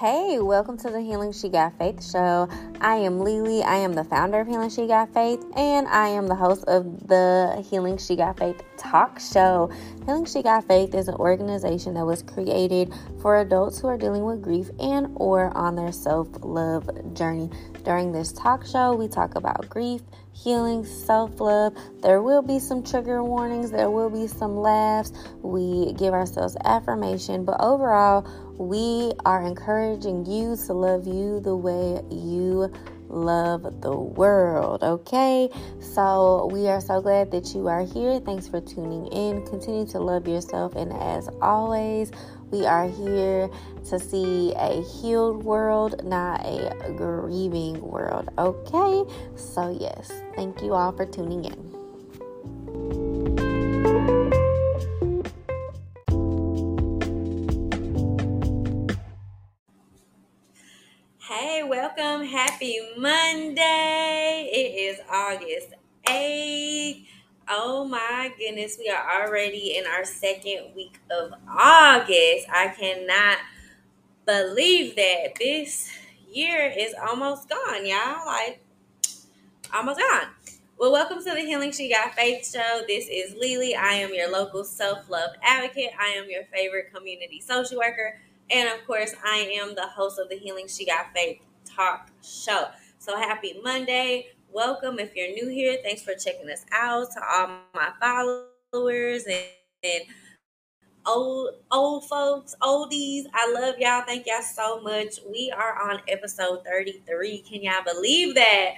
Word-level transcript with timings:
Hey, 0.00 0.38
welcome 0.40 0.78
to 0.78 0.88
the 0.88 1.02
Healing 1.02 1.30
She 1.30 1.50
Got 1.50 1.76
Faith 1.76 2.02
show. 2.02 2.48
I 2.80 2.96
am 2.96 3.20
Lily. 3.20 3.62
I 3.62 3.74
am 3.74 3.92
the 3.92 4.02
founder 4.02 4.40
of 4.40 4.46
Healing 4.46 4.70
She 4.70 4.86
Got 4.86 5.12
Faith, 5.12 5.44
and 5.54 5.86
I 5.88 6.08
am 6.08 6.26
the 6.26 6.34
host 6.34 6.64
of 6.64 7.06
the 7.06 7.62
Healing 7.68 7.98
She 7.98 8.16
Got 8.16 8.38
Faith 8.38 8.62
talk 8.80 9.20
show. 9.20 9.70
Healing 10.06 10.24
She 10.24 10.42
Got 10.42 10.66
Faith 10.66 10.94
is 10.94 11.08
an 11.08 11.14
organization 11.14 11.94
that 11.94 12.06
was 12.06 12.22
created 12.22 12.92
for 13.20 13.38
adults 13.38 13.78
who 13.78 13.88
are 13.88 13.98
dealing 13.98 14.24
with 14.24 14.42
grief 14.42 14.70
and 14.80 15.12
or 15.16 15.56
on 15.56 15.76
their 15.76 15.92
self-love 15.92 17.14
journey. 17.14 17.50
During 17.84 18.12
this 18.12 18.32
talk 18.32 18.66
show, 18.66 18.94
we 18.94 19.08
talk 19.08 19.34
about 19.34 19.68
grief, 19.68 20.00
healing, 20.32 20.84
self 20.84 21.40
love. 21.40 21.76
There 22.02 22.22
will 22.22 22.42
be 22.42 22.58
some 22.58 22.82
trigger 22.82 23.22
warnings, 23.22 23.70
there 23.70 23.90
will 23.90 24.10
be 24.10 24.26
some 24.26 24.56
laughs. 24.56 25.12
We 25.42 25.92
give 25.92 26.14
ourselves 26.14 26.56
affirmation, 26.64 27.44
but 27.44 27.60
overall, 27.60 28.26
we 28.56 29.12
are 29.24 29.42
encouraging 29.42 30.26
you 30.26 30.56
to 30.66 30.72
love 30.72 31.06
you 31.06 31.40
the 31.40 31.56
way 31.56 32.02
you 32.10 32.72
love 33.10 33.80
the 33.80 33.94
world. 33.94 34.82
Okay, 34.82 35.50
so 35.80 36.48
we 36.52 36.68
are 36.68 36.80
so 36.80 37.00
glad 37.00 37.30
that 37.32 37.54
you 37.54 37.68
are 37.68 37.84
here. 37.84 38.20
Thanks 38.20 38.48
for 38.48 38.60
tuning 38.60 39.06
in. 39.08 39.44
Continue 39.46 39.86
to 39.88 39.98
love 39.98 40.26
yourself, 40.26 40.76
and 40.76 40.92
as 40.92 41.28
always, 41.42 42.12
we 42.50 42.66
are 42.66 42.88
here 42.88 43.48
to 43.88 43.98
see 43.98 44.52
a 44.56 44.82
healed 44.82 45.44
world, 45.44 46.02
not 46.04 46.44
a 46.44 46.92
grieving 46.96 47.80
world. 47.80 48.28
Okay, 48.38 49.04
so 49.36 49.76
yes, 49.78 50.12
thank 50.34 50.62
you 50.62 50.74
all 50.74 50.92
for 50.92 51.06
tuning 51.06 51.44
in. 51.44 53.09
Hey, 61.32 61.62
welcome. 61.62 62.26
Happy 62.26 62.80
Monday. 62.96 64.50
It 64.52 64.96
is 64.96 65.00
August 65.08 65.74
8th. 66.04 67.06
Oh 67.48 67.84
my 67.84 68.32
goodness, 68.36 68.76
we 68.80 68.88
are 68.88 69.22
already 69.22 69.76
in 69.76 69.86
our 69.86 70.04
second 70.04 70.74
week 70.74 70.98
of 71.08 71.30
August. 71.48 72.48
I 72.52 72.74
cannot 72.76 73.38
believe 74.26 74.96
that 74.96 75.36
this 75.38 75.88
year 76.28 76.74
is 76.76 76.96
almost 77.00 77.48
gone, 77.48 77.86
y'all. 77.86 78.26
Like, 78.26 78.60
almost 79.72 80.00
gone. 80.00 80.30
Well, 80.80 80.90
welcome 80.90 81.18
to 81.18 81.30
the 81.30 81.42
Healing 81.42 81.70
She 81.70 81.88
Got 81.92 82.16
Faith 82.16 82.44
show. 82.44 82.82
This 82.88 83.06
is 83.08 83.36
Lily. 83.38 83.76
I 83.76 83.92
am 83.92 84.12
your 84.12 84.32
local 84.32 84.64
self 84.64 85.08
love 85.08 85.30
advocate. 85.44 85.90
I 85.96 86.08
am 86.08 86.28
your 86.28 86.42
favorite 86.52 86.92
community 86.92 87.40
social 87.40 87.78
worker 87.78 88.16
and 88.50 88.68
of 88.68 88.86
course, 88.86 89.14
I 89.24 89.50
am 89.60 89.74
the 89.74 89.86
host 89.86 90.18
of 90.18 90.28
the 90.28 90.36
Healing 90.36 90.66
She 90.68 90.84
Got 90.84 91.12
Faith 91.14 91.40
talk 91.64 92.10
show. 92.22 92.66
So 92.98 93.16
happy 93.16 93.60
Monday. 93.62 94.28
Welcome. 94.52 94.98
If 94.98 95.14
you're 95.14 95.32
new 95.32 95.48
here, 95.48 95.78
thanks 95.82 96.02
for 96.02 96.14
checking 96.14 96.50
us 96.50 96.64
out. 96.72 97.08
To 97.12 97.20
all 97.24 97.58
my 97.74 97.90
followers 98.00 99.24
and, 99.24 99.44
and 99.84 100.02
old 101.06 101.50
old 101.70 102.08
folks, 102.08 102.54
oldies. 102.60 103.24
I 103.32 103.52
love 103.52 103.76
y'all. 103.78 104.02
Thank 104.06 104.26
y'all 104.26 104.42
so 104.42 104.80
much. 104.80 105.20
We 105.30 105.52
are 105.56 105.90
on 105.90 106.00
episode 106.08 106.64
33. 106.64 107.38
Can 107.38 107.62
y'all 107.62 107.84
believe 107.84 108.34
that? 108.34 108.70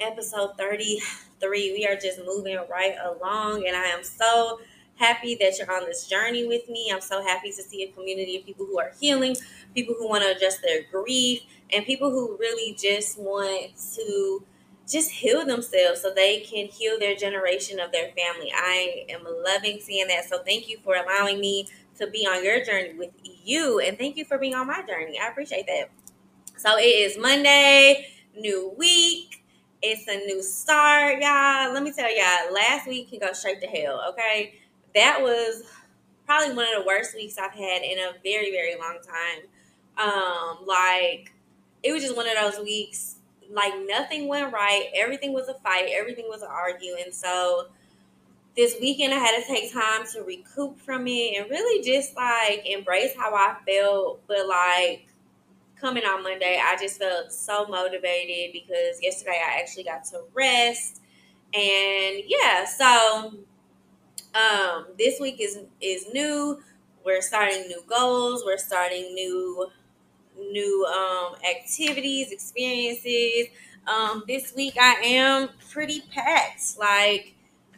Episode 0.00 0.56
33. 0.58 1.72
We 1.72 1.86
are 1.86 1.96
just 1.96 2.20
moving 2.24 2.58
right 2.70 2.96
along, 3.04 3.66
and 3.66 3.76
I 3.76 3.86
am 3.86 4.02
so 4.02 4.60
happy 5.00 5.36
that 5.40 5.58
you're 5.58 5.72
on 5.72 5.86
this 5.86 6.06
journey 6.06 6.46
with 6.46 6.68
me. 6.68 6.90
I'm 6.94 7.00
so 7.00 7.22
happy 7.22 7.50
to 7.50 7.62
see 7.62 7.82
a 7.82 7.92
community 7.92 8.36
of 8.36 8.46
people 8.46 8.66
who 8.66 8.78
are 8.78 8.92
healing, 9.00 9.36
people 9.74 9.96
who 9.98 10.08
want 10.08 10.22
to 10.24 10.30
address 10.36 10.58
their 10.60 10.82
grief, 10.92 11.42
and 11.72 11.86
people 11.86 12.10
who 12.10 12.36
really 12.38 12.76
just 12.76 13.18
want 13.18 13.72
to 13.96 14.44
just 14.88 15.10
heal 15.10 15.46
themselves 15.46 16.02
so 16.02 16.12
they 16.14 16.40
can 16.40 16.66
heal 16.66 16.98
their 16.98 17.16
generation 17.16 17.80
of 17.80 17.92
their 17.92 18.10
family. 18.10 18.52
I 18.54 19.06
am 19.08 19.24
loving 19.44 19.80
seeing 19.80 20.08
that. 20.08 20.24
So 20.26 20.42
thank 20.44 20.68
you 20.68 20.78
for 20.84 20.96
allowing 20.96 21.40
me 21.40 21.68
to 21.98 22.08
be 22.08 22.26
on 22.26 22.44
your 22.44 22.64
journey 22.64 22.94
with 22.98 23.10
you 23.44 23.80
and 23.80 23.98
thank 23.98 24.16
you 24.16 24.24
for 24.24 24.38
being 24.38 24.54
on 24.54 24.66
my 24.66 24.82
journey. 24.86 25.18
I 25.18 25.28
appreciate 25.28 25.66
that. 25.66 25.90
So 26.58 26.76
it 26.78 26.82
is 26.82 27.18
Monday, 27.18 28.08
new 28.36 28.74
week. 28.78 29.44
It's 29.82 30.08
a 30.08 30.26
new 30.26 30.42
start, 30.42 31.20
y'all. 31.22 31.72
Let 31.72 31.82
me 31.82 31.92
tell 31.92 32.14
y'all, 32.14 32.52
last 32.54 32.88
week 32.88 33.10
can 33.10 33.20
go 33.20 33.32
straight 33.32 33.60
to 33.62 33.66
hell, 33.66 34.02
okay? 34.10 34.59
That 34.94 35.20
was 35.22 35.62
probably 36.26 36.54
one 36.54 36.66
of 36.66 36.82
the 36.82 36.86
worst 36.86 37.14
weeks 37.14 37.38
I've 37.38 37.52
had 37.52 37.82
in 37.82 37.98
a 37.98 38.12
very, 38.22 38.50
very 38.50 38.76
long 38.78 38.98
time. 39.02 39.48
Um, 39.98 40.66
like 40.66 41.32
it 41.82 41.92
was 41.92 42.02
just 42.02 42.16
one 42.16 42.26
of 42.26 42.34
those 42.40 42.64
weeks, 42.64 43.16
like 43.50 43.74
nothing 43.86 44.28
went 44.28 44.52
right, 44.52 44.90
everything 44.94 45.32
was 45.32 45.48
a 45.48 45.54
fight, 45.54 45.90
everything 45.92 46.26
was 46.28 46.42
an 46.42 46.48
argue. 46.50 46.94
And 47.02 47.12
so 47.12 47.68
this 48.56 48.76
weekend 48.80 49.14
I 49.14 49.18
had 49.18 49.40
to 49.40 49.46
take 49.46 49.72
time 49.72 50.06
to 50.12 50.22
recoup 50.22 50.78
from 50.80 51.06
it 51.06 51.36
and 51.36 51.50
really 51.50 51.82
just 51.82 52.14
like 52.16 52.62
embrace 52.64 53.14
how 53.16 53.34
I 53.34 53.56
felt. 53.66 54.20
But 54.26 54.46
like 54.46 55.06
coming 55.80 56.04
on 56.04 56.22
Monday, 56.22 56.60
I 56.62 56.76
just 56.76 56.98
felt 56.98 57.32
so 57.32 57.66
motivated 57.66 58.52
because 58.52 59.02
yesterday 59.02 59.40
I 59.44 59.60
actually 59.60 59.84
got 59.84 60.04
to 60.06 60.22
rest. 60.34 61.00
And 61.52 62.22
yeah, 62.26 62.64
so 62.66 63.34
um, 64.34 64.86
this 64.98 65.20
week 65.20 65.36
is 65.40 65.58
is 65.80 66.06
new. 66.12 66.62
We're 67.04 67.22
starting 67.22 67.66
new 67.68 67.82
goals. 67.86 68.42
We're 68.44 68.58
starting 68.58 69.14
new 69.14 69.68
new 70.38 70.86
um, 70.86 71.36
activities, 71.48 72.30
experiences. 72.32 73.48
Um, 73.86 74.24
this 74.28 74.54
week 74.54 74.74
I 74.80 74.94
am 75.04 75.48
pretty 75.72 76.02
packed. 76.12 76.78
Like 76.78 77.34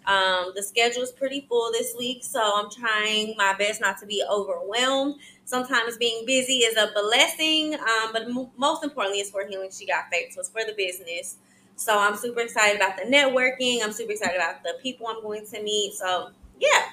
um, 0.06 0.52
the 0.54 0.62
schedule 0.62 1.02
is 1.02 1.12
pretty 1.12 1.46
full 1.48 1.70
this 1.72 1.94
week, 1.98 2.24
so 2.24 2.40
I'm 2.42 2.70
trying 2.70 3.34
my 3.36 3.54
best 3.56 3.80
not 3.80 3.98
to 3.98 4.06
be 4.06 4.22
overwhelmed. 4.28 5.16
Sometimes 5.44 5.96
being 5.96 6.26
busy 6.26 6.58
is 6.58 6.76
a 6.76 6.90
blessing, 6.92 7.74
um, 7.74 8.10
but 8.12 8.26
most 8.56 8.82
importantly, 8.82 9.20
it's 9.20 9.30
for 9.30 9.46
healing. 9.46 9.70
She 9.72 9.86
got 9.86 10.04
faith, 10.10 10.32
so 10.34 10.40
it's 10.40 10.48
for 10.50 10.62
the 10.66 10.74
business. 10.76 11.36
So 11.76 11.98
I'm 11.98 12.16
super 12.16 12.40
excited 12.40 12.76
about 12.76 12.96
the 12.96 13.04
networking. 13.04 13.82
I'm 13.82 13.92
super 13.92 14.12
excited 14.12 14.36
about 14.36 14.62
the 14.62 14.74
people 14.82 15.06
I'm 15.08 15.22
going 15.22 15.46
to 15.46 15.62
meet. 15.62 15.94
So 15.94 16.30
yeah. 16.60 16.84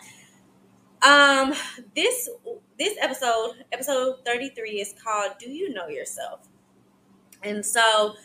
Um, 1.02 1.54
this 1.96 2.30
this 2.78 2.98
episode, 3.02 3.64
episode 3.72 4.18
33, 4.26 4.82
is 4.82 4.94
called 5.02 5.34
Do 5.40 5.50
You 5.50 5.74
Know 5.74 5.88
Yourself? 5.88 6.48
And 7.44 7.66
so 7.66 8.16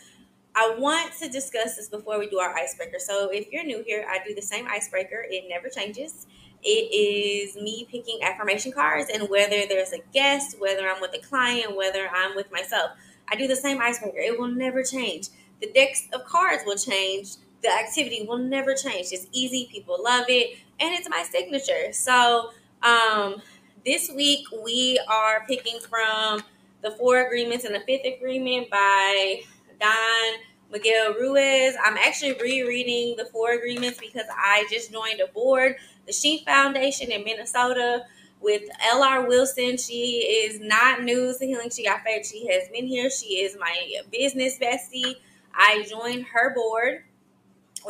I 0.57 0.75
want 0.79 1.13
to 1.21 1.29
discuss 1.29 1.77
this 1.77 1.89
before 1.89 2.19
we 2.19 2.29
do 2.29 2.39
our 2.39 2.55
icebreaker. 2.55 2.99
So 2.99 3.31
if 3.33 3.51
you're 3.51 3.65
new 3.65 3.83
here, 3.85 4.07
I 4.09 4.19
do 4.27 4.35
the 4.35 4.43
same 4.43 4.67
icebreaker, 4.67 5.25
it 5.29 5.45
never 5.49 5.69
changes. 5.69 6.27
It 6.63 6.95
is 6.95 7.57
me 7.57 7.87
picking 7.91 8.21
affirmation 8.23 8.73
cards, 8.73 9.11
and 9.13 9.29
whether 9.29 9.67
there's 9.67 9.93
a 9.93 9.99
guest, 10.15 10.59
whether 10.59 10.89
I'm 10.89 11.01
with 11.01 11.15
a 11.15 11.19
client, 11.19 11.77
whether 11.77 12.09
I'm 12.09 12.35
with 12.35 12.51
myself, 12.51 12.93
I 13.29 13.37
do 13.37 13.47
the 13.47 13.57
same 13.57 13.81
icebreaker. 13.81 14.19
It 14.19 14.39
will 14.39 14.49
never 14.49 14.83
change. 14.83 15.29
The 15.65 15.73
decks 15.73 16.09
of 16.13 16.27
cards 16.27 16.63
will 16.67 16.77
change. 16.77 17.37
The 17.63 17.73
activity 17.73 18.27
will 18.29 18.37
never 18.37 18.75
change. 18.75 19.09
It's 19.13 19.27
easy. 19.33 19.67
People 19.73 19.99
love 20.03 20.27
it 20.29 20.59
and 20.79 20.93
it's 20.95 21.09
my 21.09 21.23
signature. 21.23 21.91
So 21.93 22.51
um, 22.83 23.37
this 23.83 24.11
week 24.15 24.45
we 24.63 25.01
are 25.09 25.47
picking 25.49 25.79
from 25.81 26.43
the 26.83 26.91
Four 26.91 27.27
Agreements 27.27 27.65
and 27.65 27.75
the 27.75 27.81
Fifth 27.81 28.05
Agreement 28.05 28.69
by 28.69 29.41
Don 29.81 30.35
Miguel 30.71 31.15
Ruiz. 31.15 31.75
I'm 31.83 31.97
actually 31.97 32.35
rereading 32.35 33.17
the 33.17 33.25
Four 33.25 33.53
Agreements 33.53 33.99
because 33.99 34.27
I 34.37 34.67
just 34.71 34.93
joined 34.93 35.21
a 35.21 35.33
board, 35.33 35.77
the 36.07 36.13
Sheep 36.13 36.45
Foundation 36.45 37.11
in 37.11 37.25
Minnesota 37.25 38.05
with 38.39 38.65
L.R. 38.93 39.27
Wilson. 39.27 39.79
She 39.79 40.19
is 40.45 40.61
not 40.61 41.03
new 41.03 41.33
to 41.33 41.47
Healing 41.47 41.71
She 41.71 41.87
Got 41.87 42.03
Faith. 42.03 42.27
She 42.27 42.47
has 42.49 42.69
been 42.69 42.87
here. 42.87 43.09
She 43.09 43.37
is 43.39 43.57
my 43.59 43.75
business 44.13 44.59
bestie. 44.59 45.15
I 45.57 45.85
joined 45.89 46.27
her 46.27 46.55
board, 46.55 47.05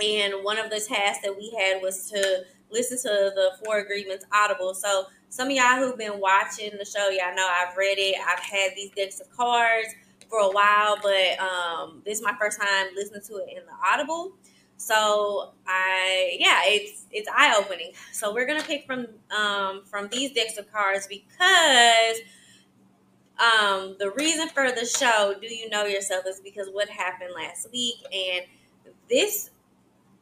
and 0.02 0.44
one 0.44 0.58
of 0.58 0.70
the 0.70 0.80
tasks 0.80 1.24
that 1.24 1.36
we 1.36 1.50
had 1.58 1.82
was 1.82 2.10
to 2.10 2.44
listen 2.70 2.98
to 2.98 3.32
the 3.34 3.52
Four 3.64 3.78
Agreements 3.78 4.24
Audible. 4.32 4.74
So 4.74 5.06
some 5.28 5.48
of 5.48 5.52
y'all 5.54 5.76
who've 5.76 5.98
been 5.98 6.20
watching 6.20 6.70
the 6.78 6.84
show, 6.84 7.08
y'all 7.08 7.34
know 7.34 7.48
I've 7.48 7.76
read 7.76 7.98
it. 7.98 8.16
I've 8.20 8.40
had 8.40 8.72
these 8.76 8.90
decks 8.90 9.20
of 9.20 9.30
cards 9.30 9.88
for 10.28 10.40
a 10.40 10.50
while, 10.50 10.96
but 11.02 11.38
um, 11.40 12.02
this 12.04 12.18
is 12.18 12.24
my 12.24 12.34
first 12.38 12.60
time 12.60 12.88
listening 12.94 13.22
to 13.28 13.36
it 13.36 13.56
in 13.56 13.64
the 13.64 13.92
Audible. 13.92 14.32
So 14.76 15.52
I 15.66 16.36
yeah, 16.38 16.60
it's 16.64 17.06
it's 17.10 17.28
eye 17.34 17.54
opening. 17.56 17.92
So 18.12 18.34
we're 18.34 18.46
gonna 18.46 18.62
pick 18.62 18.86
from 18.86 19.06
um, 19.36 19.82
from 19.86 20.08
these 20.08 20.32
decks 20.32 20.58
of 20.58 20.70
cards 20.72 21.06
because 21.06 22.18
um, 23.38 23.96
the 23.98 24.12
reason 24.16 24.48
for 24.48 24.70
the 24.70 24.86
show, 24.86 25.34
Do 25.40 25.52
You 25.52 25.68
Know 25.68 25.84
Yourself, 25.86 26.24
is 26.26 26.40
because 26.40 26.68
what 26.72 26.88
happened 26.88 27.32
last 27.34 27.70
week 27.72 27.96
and 28.12 28.46
this 29.08 29.50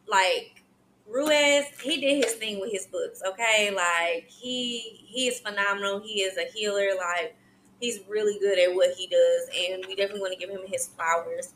like 0.08 0.62
Ruiz, 1.06 1.64
he 1.82 2.00
did 2.00 2.24
his 2.24 2.34
thing 2.34 2.60
with 2.60 2.72
his 2.72 2.86
books, 2.86 3.22
okay? 3.26 3.70
Like 3.74 4.28
he 4.28 5.04
he 5.06 5.28
is 5.28 5.40
phenomenal. 5.40 6.00
He 6.00 6.22
is 6.22 6.36
a 6.38 6.44
healer. 6.52 6.88
Like 6.96 7.36
He's 7.80 7.98
really 8.08 8.38
good 8.38 8.60
at 8.60 8.72
what 8.76 8.94
he 8.96 9.08
does, 9.08 9.48
and 9.58 9.84
we 9.88 9.96
definitely 9.96 10.20
want 10.20 10.32
to 10.32 10.38
give 10.38 10.50
him 10.50 10.60
his 10.66 10.86
flowers. 10.86 11.52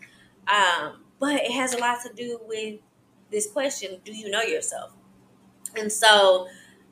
Um, 0.48 1.04
but 1.20 1.36
it 1.36 1.52
has 1.52 1.72
a 1.72 1.78
lot 1.78 1.98
to 2.02 2.12
do 2.12 2.40
with 2.48 2.80
this 3.30 3.48
question: 3.50 4.00
Do 4.04 4.12
you 4.12 4.28
know 4.28 4.42
yourself? 4.42 4.90
And 5.78 5.92
so, 5.92 6.48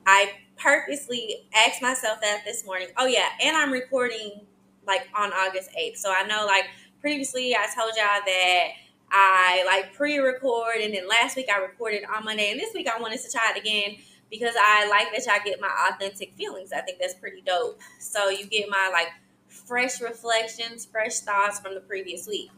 I 0.06 0.32
purposely 0.56 1.48
asked 1.54 1.82
myself 1.82 2.20
that 2.20 2.42
this 2.44 2.64
morning. 2.64 2.88
Oh 2.96 3.06
yeah, 3.06 3.28
and 3.42 3.56
I'm 3.56 3.72
recording 3.72 4.42
like 4.86 5.08
on 5.16 5.32
August 5.32 5.70
8th. 5.78 5.96
So 5.96 6.12
I 6.12 6.26
know 6.26 6.44
like 6.46 6.64
previously 7.00 7.54
I 7.54 7.66
told 7.74 7.92
y'all 7.96 8.20
that 8.24 8.68
I 9.10 9.62
like 9.66 9.92
pre-record 9.94 10.76
and 10.80 10.94
then 10.94 11.08
last 11.08 11.36
week 11.36 11.48
I 11.52 11.58
recorded 11.58 12.02
on 12.04 12.24
Monday 12.24 12.50
and 12.50 12.58
this 12.58 12.74
week 12.74 12.88
I 12.88 13.00
wanted 13.00 13.20
to 13.20 13.30
try 13.30 13.52
it 13.54 13.60
again 13.60 13.96
because 14.30 14.54
I 14.58 14.88
like 14.88 15.08
that 15.12 15.26
y'all 15.26 15.44
get 15.44 15.60
my 15.60 15.70
authentic 15.90 16.34
feelings. 16.34 16.72
I 16.72 16.80
think 16.80 16.98
that's 16.98 17.14
pretty 17.14 17.42
dope. 17.42 17.80
So 18.00 18.30
you 18.30 18.46
get 18.46 18.68
my 18.68 18.90
like 18.92 19.08
fresh 19.48 20.00
reflections, 20.00 20.84
fresh 20.84 21.20
thoughts 21.20 21.60
from 21.60 21.74
the 21.74 21.80
previous 21.80 22.26
week. 22.26 22.50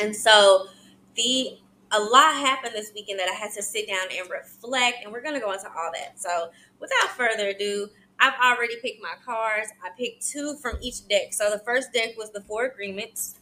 And 0.00 0.14
so 0.14 0.66
the 1.14 1.58
a 1.94 2.00
lot 2.00 2.34
happened 2.34 2.74
this 2.74 2.90
weekend 2.94 3.18
that 3.18 3.28
I 3.28 3.34
had 3.34 3.52
to 3.52 3.62
sit 3.62 3.86
down 3.86 4.06
and 4.18 4.28
reflect, 4.30 5.04
and 5.04 5.12
we're 5.12 5.20
gonna 5.20 5.40
go 5.40 5.52
into 5.52 5.66
all 5.68 5.90
that. 5.92 6.18
So 6.18 6.50
without 6.80 7.10
further 7.10 7.48
ado, 7.48 7.88
I've 8.22 8.34
already 8.40 8.76
picked 8.80 9.02
my 9.02 9.14
cards. 9.26 9.70
I 9.84 9.88
picked 9.98 10.24
two 10.24 10.54
from 10.62 10.78
each 10.80 11.08
deck. 11.08 11.32
So 11.32 11.50
the 11.50 11.58
first 11.58 11.92
deck 11.92 12.16
was 12.16 12.30
the 12.30 12.40
four 12.42 12.66
agreements. 12.66 13.34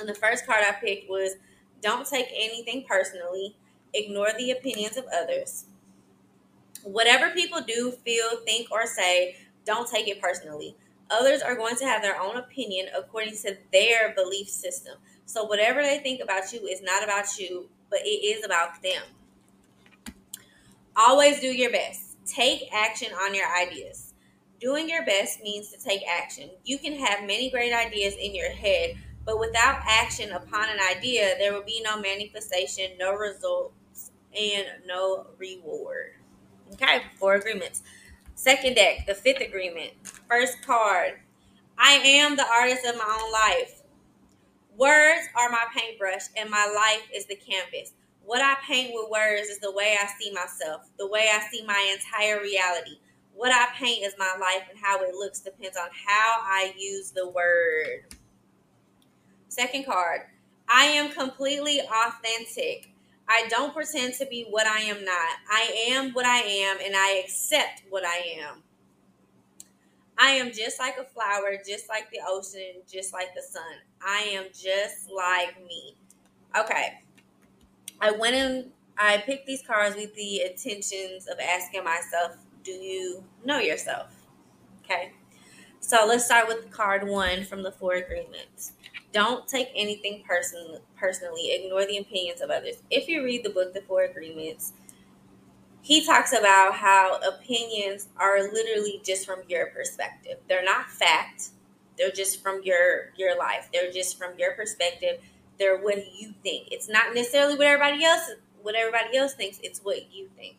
And 0.00 0.08
the 0.08 0.16
first 0.16 0.44
card 0.46 0.64
I 0.68 0.72
picked 0.72 1.08
was 1.08 1.36
don't 1.80 2.04
take 2.04 2.26
anything 2.34 2.84
personally, 2.88 3.54
ignore 3.92 4.30
the 4.36 4.50
opinions 4.50 4.96
of 4.96 5.04
others. 5.14 5.66
Whatever 6.82 7.30
people 7.30 7.60
do, 7.60 7.92
feel, 8.04 8.38
think, 8.44 8.72
or 8.72 8.84
say, 8.84 9.36
don't 9.64 9.88
take 9.88 10.08
it 10.08 10.20
personally. 10.20 10.74
Others 11.08 11.42
are 11.42 11.54
going 11.54 11.76
to 11.76 11.84
have 11.84 12.02
their 12.02 12.20
own 12.20 12.36
opinion 12.36 12.88
according 12.98 13.36
to 13.36 13.56
their 13.72 14.12
belief 14.16 14.48
system. 14.48 14.94
So, 15.24 15.44
whatever 15.44 15.82
they 15.82 15.98
think 15.98 16.20
about 16.20 16.52
you 16.52 16.66
is 16.66 16.82
not 16.82 17.04
about 17.04 17.38
you, 17.38 17.68
but 17.90 18.00
it 18.00 18.08
is 18.08 18.44
about 18.44 18.82
them. 18.82 19.02
Always 20.96 21.40
do 21.40 21.46
your 21.46 21.70
best. 21.70 22.13
Take 22.26 22.72
action 22.72 23.08
on 23.12 23.34
your 23.34 23.46
ideas. 23.54 24.14
Doing 24.60 24.88
your 24.88 25.04
best 25.04 25.42
means 25.42 25.70
to 25.70 25.78
take 25.78 26.02
action. 26.08 26.50
You 26.64 26.78
can 26.78 26.94
have 26.94 27.26
many 27.26 27.50
great 27.50 27.72
ideas 27.72 28.14
in 28.18 28.34
your 28.34 28.50
head, 28.50 28.96
but 29.24 29.38
without 29.38 29.82
action 29.86 30.32
upon 30.32 30.68
an 30.70 30.78
idea, 30.96 31.34
there 31.38 31.52
will 31.52 31.64
be 31.64 31.82
no 31.82 32.00
manifestation, 32.00 32.92
no 32.98 33.12
results, 33.14 34.10
and 34.34 34.66
no 34.86 35.26
reward. 35.38 36.14
Okay, 36.72 37.02
four 37.18 37.34
agreements. 37.34 37.82
Second 38.34 38.74
deck, 38.74 39.06
the 39.06 39.14
fifth 39.14 39.40
agreement. 39.40 39.92
First 40.28 40.62
card 40.66 41.20
I 41.78 41.94
am 41.94 42.36
the 42.36 42.46
artist 42.46 42.86
of 42.86 42.96
my 42.96 43.20
own 43.20 43.32
life. 43.32 43.82
Words 44.76 45.28
are 45.36 45.50
my 45.50 45.64
paintbrush, 45.76 46.22
and 46.36 46.50
my 46.50 46.66
life 46.74 47.08
is 47.14 47.26
the 47.26 47.36
canvas. 47.36 47.92
What 48.24 48.40
I 48.40 48.56
paint 48.66 48.92
with 48.94 49.10
words 49.10 49.48
is 49.48 49.58
the 49.58 49.72
way 49.72 49.96
I 50.00 50.06
see 50.18 50.32
myself, 50.32 50.88
the 50.98 51.06
way 51.06 51.28
I 51.32 51.46
see 51.50 51.64
my 51.66 51.96
entire 51.98 52.40
reality. 52.40 52.98
What 53.34 53.52
I 53.52 53.66
paint 53.76 54.04
is 54.04 54.14
my 54.18 54.34
life, 54.40 54.66
and 54.70 54.78
how 54.80 55.02
it 55.02 55.14
looks 55.14 55.40
depends 55.40 55.76
on 55.76 55.88
how 56.06 56.36
I 56.42 56.72
use 56.78 57.10
the 57.10 57.28
word. 57.28 58.14
Second 59.48 59.84
card 59.84 60.22
I 60.68 60.84
am 60.84 61.10
completely 61.10 61.80
authentic. 61.80 62.90
I 63.28 63.46
don't 63.48 63.74
pretend 63.74 64.14
to 64.14 64.26
be 64.26 64.46
what 64.48 64.66
I 64.66 64.80
am 64.80 65.04
not. 65.04 65.30
I 65.50 65.88
am 65.90 66.12
what 66.12 66.24
I 66.24 66.38
am, 66.38 66.78
and 66.84 66.94
I 66.96 67.22
accept 67.24 67.82
what 67.90 68.04
I 68.04 68.38
am. 68.40 68.62
I 70.16 70.30
am 70.30 70.52
just 70.52 70.78
like 70.78 70.96
a 70.96 71.04
flower, 71.04 71.58
just 71.66 71.88
like 71.88 72.10
the 72.10 72.20
ocean, 72.26 72.82
just 72.90 73.12
like 73.12 73.34
the 73.34 73.42
sun. 73.42 73.62
I 74.00 74.30
am 74.32 74.44
just 74.52 75.10
like 75.10 75.62
me. 75.66 75.96
Okay. 76.58 77.03
I 78.00 78.10
went 78.12 78.34
in, 78.34 78.70
I 78.98 79.18
picked 79.18 79.46
these 79.46 79.62
cards 79.62 79.96
with 79.96 80.14
the 80.14 80.42
intentions 80.42 81.26
of 81.26 81.38
asking 81.40 81.84
myself, 81.84 82.36
do 82.62 82.72
you 82.72 83.24
know 83.44 83.58
yourself? 83.58 84.08
Okay. 84.84 85.12
So 85.80 86.06
let's 86.06 86.24
start 86.24 86.48
with 86.48 86.70
card 86.70 87.06
one 87.06 87.44
from 87.44 87.62
the 87.62 87.72
four 87.72 87.94
agreements. 87.94 88.72
Don't 89.12 89.46
take 89.46 89.68
anything 89.76 90.22
person, 90.26 90.78
personally. 90.96 91.52
Ignore 91.52 91.86
the 91.86 91.98
opinions 91.98 92.40
of 92.40 92.50
others. 92.50 92.76
If 92.90 93.06
you 93.06 93.22
read 93.22 93.44
the 93.44 93.50
book, 93.50 93.74
The 93.74 93.82
Four 93.82 94.04
Agreements, 94.04 94.72
he 95.82 96.04
talks 96.04 96.32
about 96.32 96.74
how 96.74 97.20
opinions 97.20 98.08
are 98.16 98.42
literally 98.42 99.02
just 99.04 99.26
from 99.26 99.40
your 99.46 99.66
perspective. 99.66 100.38
They're 100.48 100.64
not 100.64 100.90
fact. 100.90 101.50
They're 101.98 102.10
just 102.10 102.42
from 102.42 102.62
your 102.64 103.10
your 103.16 103.38
life. 103.38 103.68
They're 103.72 103.92
just 103.92 104.18
from 104.18 104.32
your 104.38 104.54
perspective. 104.54 105.20
They're 105.58 105.78
what 105.78 105.98
you 106.18 106.34
think. 106.42 106.68
It's 106.70 106.88
not 106.88 107.14
necessarily 107.14 107.54
what 107.54 107.66
everybody 107.66 108.04
else 108.04 108.30
what 108.64 108.74
everybody 108.74 109.16
else 109.16 109.34
thinks. 109.34 109.60
It's 109.62 109.80
what 109.80 110.12
you 110.12 110.28
think. 110.36 110.56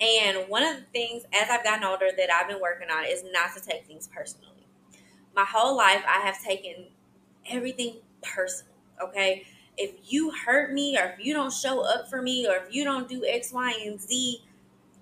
And 0.00 0.48
one 0.48 0.62
of 0.62 0.76
the 0.76 0.82
things 0.92 1.24
as 1.32 1.50
I've 1.50 1.64
gotten 1.64 1.84
older 1.84 2.08
that 2.16 2.30
I've 2.32 2.48
been 2.48 2.60
working 2.60 2.88
on 2.88 3.04
is 3.04 3.24
not 3.32 3.54
to 3.56 3.60
take 3.60 3.84
things 3.84 4.08
personally. 4.14 4.66
My 5.34 5.44
whole 5.44 5.76
life 5.76 6.02
I 6.08 6.20
have 6.20 6.42
taken 6.42 6.86
everything 7.50 7.96
personal. 8.22 8.74
Okay. 9.02 9.44
If 9.76 10.12
you 10.12 10.30
hurt 10.30 10.72
me 10.72 10.96
or 10.96 11.14
if 11.16 11.24
you 11.24 11.34
don't 11.34 11.52
show 11.52 11.80
up 11.80 12.08
for 12.08 12.22
me 12.22 12.46
or 12.46 12.56
if 12.56 12.74
you 12.74 12.84
don't 12.84 13.08
do 13.08 13.24
X, 13.26 13.52
Y, 13.52 13.74
and 13.86 14.00
Z, 14.00 14.42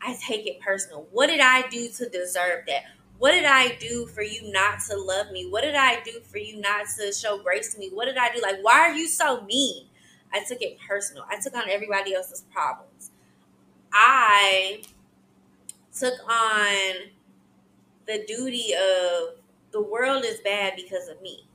I 0.03 0.17
take 0.21 0.47
it 0.47 0.61
personal. 0.61 1.07
What 1.13 1.29
did 1.29 1.41
I 1.41 1.69
do 1.69 1.89
to 1.89 2.09
deserve 2.09 2.65
that? 2.67 2.85
What 3.19 3.33
did 3.33 3.45
I 3.45 3.77
do 3.77 4.07
for 4.07 4.23
you 4.23 4.51
not 4.53 4.81
to 4.89 4.97
love 4.97 5.31
me? 5.33 5.49
What 5.49 5.63
did 5.63 5.75
I 5.75 6.01
do 6.03 6.21
for 6.21 6.39
you 6.39 6.61
not 6.61 6.87
to 6.99 7.13
show 7.13 7.39
grace 7.43 7.73
to 7.75 7.79
me? 7.79 7.91
What 7.93 8.07
did 8.07 8.19
I 8.19 8.35
do? 8.35 8.43
Like, 8.43 8.57
why 8.63 8.81
are 8.81 8.93
you 8.93 9.09
so 9.09 9.43
mean? 9.43 9.87
I 10.33 10.45
took 10.45 10.61
it 10.61 10.77
personal. 10.87 11.25
I 11.29 11.41
took 11.41 11.55
on 11.57 11.69
everybody 11.71 12.15
else's 12.15 12.45
problems. 12.53 13.11
I 13.93 14.83
took 15.99 16.15
on 16.29 17.11
the 18.07 18.25
duty 18.27 18.75
of 18.75 19.39
the 19.73 19.81
world 19.81 20.25
is 20.25 20.41
bad 20.41 20.75
because 20.77 21.09
of 21.09 21.21
me. 21.23 21.47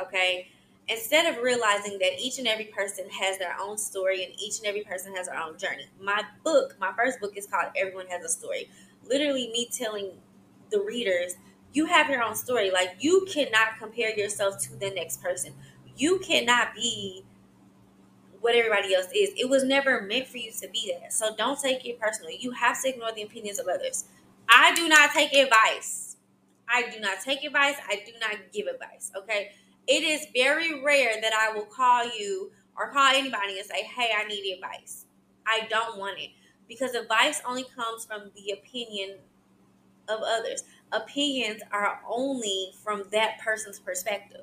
Okay? 0.00 0.48
instead 0.90 1.32
of 1.32 1.42
realizing 1.42 1.98
that 2.00 2.18
each 2.18 2.38
and 2.38 2.48
every 2.48 2.64
person 2.66 3.08
has 3.08 3.38
their 3.38 3.56
own 3.60 3.78
story 3.78 4.24
and 4.24 4.32
each 4.40 4.58
and 4.58 4.66
every 4.66 4.82
person 4.82 5.14
has 5.14 5.28
their 5.28 5.38
own 5.38 5.56
journey. 5.56 5.86
My 6.00 6.24
book, 6.44 6.76
my 6.80 6.92
first 6.96 7.20
book 7.20 7.36
is 7.36 7.46
called 7.46 7.66
Everyone 7.76 8.06
Has 8.08 8.24
a 8.24 8.28
Story. 8.28 8.68
Literally, 9.08 9.50
me 9.52 9.68
telling 9.72 10.10
the 10.70 10.80
readers, 10.80 11.34
you 11.72 11.86
have 11.86 12.08
your 12.10 12.22
own 12.22 12.34
story. 12.34 12.70
Like, 12.70 12.96
you 13.00 13.26
cannot 13.30 13.78
compare 13.78 14.16
yourself 14.16 14.58
to 14.64 14.76
the 14.76 14.90
next 14.90 15.22
person. 15.22 15.54
You 15.96 16.18
cannot 16.18 16.74
be 16.74 17.24
what 18.40 18.54
everybody 18.54 18.94
else 18.94 19.06
is. 19.14 19.30
It 19.36 19.48
was 19.48 19.64
never 19.64 20.00
meant 20.02 20.26
for 20.26 20.38
you 20.38 20.50
to 20.52 20.68
be 20.68 20.92
that. 21.00 21.12
So 21.12 21.34
don't 21.36 21.60
take 21.60 21.84
it 21.84 22.00
personally. 22.00 22.38
You 22.40 22.52
have 22.52 22.80
to 22.82 22.88
ignore 22.88 23.12
the 23.12 23.22
opinions 23.22 23.58
of 23.58 23.66
others. 23.68 24.04
I 24.48 24.74
do 24.74 24.88
not 24.88 25.10
take 25.12 25.32
advice. 25.34 26.16
I 26.68 26.88
do 26.90 27.00
not 27.00 27.20
take 27.20 27.44
advice. 27.44 27.76
I 27.88 28.02
do 28.06 28.12
not 28.20 28.36
give 28.52 28.66
advice. 28.66 29.12
Okay 29.16 29.50
it 29.86 30.04
is 30.04 30.26
very 30.34 30.82
rare 30.82 31.20
that 31.20 31.32
I 31.32 31.52
will 31.52 31.64
call 31.64 32.04
you 32.04 32.52
or 32.76 32.90
call 32.92 33.12
anybody 33.12 33.58
and 33.58 33.66
say, 33.66 33.82
hey, 33.82 34.10
I 34.16 34.24
need 34.28 34.54
advice. 34.54 35.06
I 35.46 35.66
don't 35.68 35.98
want 35.98 36.18
it 36.20 36.30
because 36.68 36.94
advice 36.94 37.42
only 37.46 37.64
comes 37.64 38.04
from 38.04 38.30
the 38.36 38.52
opinion 38.52 39.16
of 40.10 40.20
others. 40.22 40.64
Opinions 40.92 41.62
are 41.72 42.00
only 42.08 42.72
from 42.82 43.04
that 43.12 43.38
person's 43.44 43.78
perspective. 43.80 44.42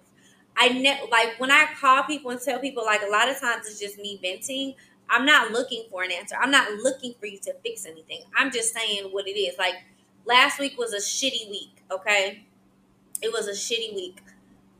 I 0.55 0.69
ne- 0.69 1.07
like 1.11 1.39
when 1.39 1.51
I 1.51 1.67
call 1.79 2.03
people 2.03 2.31
and 2.31 2.41
tell 2.41 2.59
people 2.59 2.83
like 2.85 3.01
a 3.03 3.11
lot 3.11 3.29
of 3.29 3.39
times 3.39 3.67
it's 3.67 3.79
just 3.79 3.97
me 3.99 4.19
venting. 4.21 4.75
I'm 5.09 5.25
not 5.25 5.51
looking 5.51 5.85
for 5.91 6.03
an 6.03 6.11
answer. 6.11 6.35
I'm 6.41 6.51
not 6.51 6.71
looking 6.83 7.13
for 7.19 7.27
you 7.27 7.39
to 7.39 7.53
fix 7.63 7.85
anything. 7.85 8.23
I'm 8.35 8.51
just 8.51 8.73
saying 8.73 9.05
what 9.11 9.27
it 9.27 9.39
is. 9.39 9.57
Like 9.57 9.75
last 10.25 10.59
week 10.59 10.77
was 10.77 10.93
a 10.93 10.97
shitty 10.97 11.49
week, 11.49 11.83
okay? 11.91 12.45
It 13.21 13.31
was 13.33 13.47
a 13.47 13.51
shitty 13.53 13.95
week. 13.95 14.19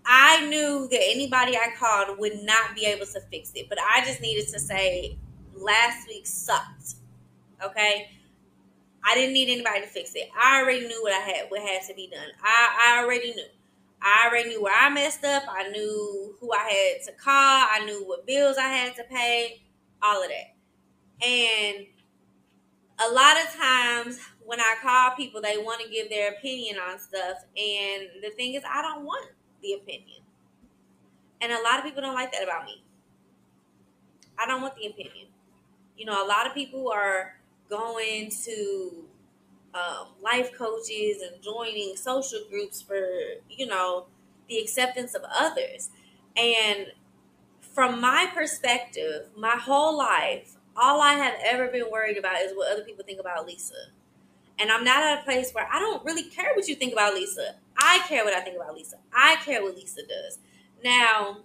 I 0.06 0.46
knew 0.48 0.88
that 0.92 1.02
anybody 1.04 1.58
I 1.58 1.72
called 1.78 2.20
would 2.20 2.44
not 2.44 2.76
be 2.76 2.86
able 2.86 3.06
to 3.08 3.22
fix 3.32 3.52
it, 3.56 3.68
but 3.70 3.78
I 3.80 4.06
just 4.06 4.22
needed 4.22 4.48
to 4.50 4.60
say 4.60 5.18
last 5.56 6.08
week 6.08 6.28
sucked. 6.28 6.96
Okay. 7.64 8.12
I 9.04 9.16
didn't 9.16 9.34
need 9.34 9.50
anybody 9.50 9.82
to 9.82 9.88
fix 9.88 10.14
it. 10.16 10.30
I 10.42 10.62
already 10.62 10.88
knew 10.88 11.02
what 11.02 11.14
I 11.14 11.20
had, 11.20 11.46
what 11.50 11.62
had 11.62 11.82
to 11.88 11.94
be 11.94 12.10
done. 12.12 12.28
I, 12.44 12.96
I 12.96 13.04
already 13.04 13.34
knew. 13.34 13.46
I 14.02 14.28
already 14.28 14.50
knew 14.50 14.62
where 14.62 14.76
I 14.76 14.90
messed 14.90 15.24
up. 15.24 15.44
I 15.50 15.70
knew 15.70 16.36
who 16.40 16.52
I 16.52 16.60
had 16.98 17.06
to 17.06 17.12
call. 17.14 17.34
I 17.72 17.84
knew 17.86 18.04
what 18.06 18.28
bills 18.28 18.58
I 18.58 18.68
had 18.68 18.96
to 18.96 19.04
pay. 19.06 19.62
All 20.04 20.22
of 20.22 20.30
that. 20.30 21.26
And 21.26 21.88
a 23.00 23.12
lot 23.12 23.38
of 23.38 23.56
times 23.56 24.20
when 24.46 24.60
I 24.60 24.76
call 24.82 25.16
people, 25.16 25.42
they 25.42 25.58
want 25.58 25.82
to 25.82 25.90
give 25.90 26.10
their 26.10 26.34
opinion 26.34 26.78
on 26.78 27.00
stuff. 27.00 27.38
And 27.58 28.08
the 28.22 28.30
thing 28.36 28.54
is, 28.54 28.64
I 28.70 28.82
don't 28.82 29.04
want 29.04 29.32
the 29.62 29.74
opinion. 29.74 30.22
And 31.42 31.52
a 31.52 31.62
lot 31.64 31.80
of 31.80 31.84
people 31.84 32.02
don't 32.02 32.16
like 32.16 32.32
that 32.34 32.44
about 32.44 32.66
me. 32.66 32.84
I 34.40 34.46
don't 34.46 34.62
want 34.62 34.76
the 34.76 34.88
opinion. 34.88 35.28
You 35.96 36.06
know, 36.06 36.26
a 36.26 36.28
lot 36.28 36.46
of 36.46 36.54
people 36.54 36.92
are 36.92 37.37
going 37.70 38.32
to 38.46 39.06
um, 39.74 40.08
life 40.22 40.52
coaches 40.58 41.22
and 41.22 41.42
joining 41.42 41.96
social 41.96 42.40
groups 42.50 42.82
for, 42.82 43.00
you 43.50 43.66
know, 43.66 44.08
the 44.50 44.58
acceptance 44.58 45.14
of 45.14 45.24
others. 45.38 45.90
And 46.36 46.88
from 47.62 48.02
my 48.02 48.30
perspective, 48.34 49.28
my 49.36 49.56
whole 49.56 49.98
life, 49.98 50.56
all 50.76 51.02
I 51.02 51.14
have 51.14 51.36
ever 51.44 51.68
been 51.68 51.92
worried 51.92 52.18
about 52.18 52.42
is 52.42 52.54
what 52.56 52.72
other 52.72 52.84
people 52.84 53.04
think 53.04 53.20
about 53.20 53.46
Lisa. 53.46 53.92
And 54.60 54.72
I'm 54.72 54.84
not 54.84 55.04
at 55.04 55.20
a 55.20 55.24
place 55.24 55.52
where 55.52 55.68
I 55.72 55.80
don't 55.80 56.04
really 56.06 56.24
care 56.24 56.54
what 56.56 56.68
you 56.68 56.76
think 56.76 56.94
about 56.94 57.14
Lisa. 57.14 57.56
I 57.78 58.00
care 58.08 58.24
what 58.24 58.34
I 58.34 58.42
think 58.42 58.56
about 58.56 58.74
Lisa. 58.74 58.98
I 59.14 59.36
care 59.38 59.62
what 59.62 59.76
Lisa 59.76 60.02
does. 60.08 60.40
Now, 60.84 61.38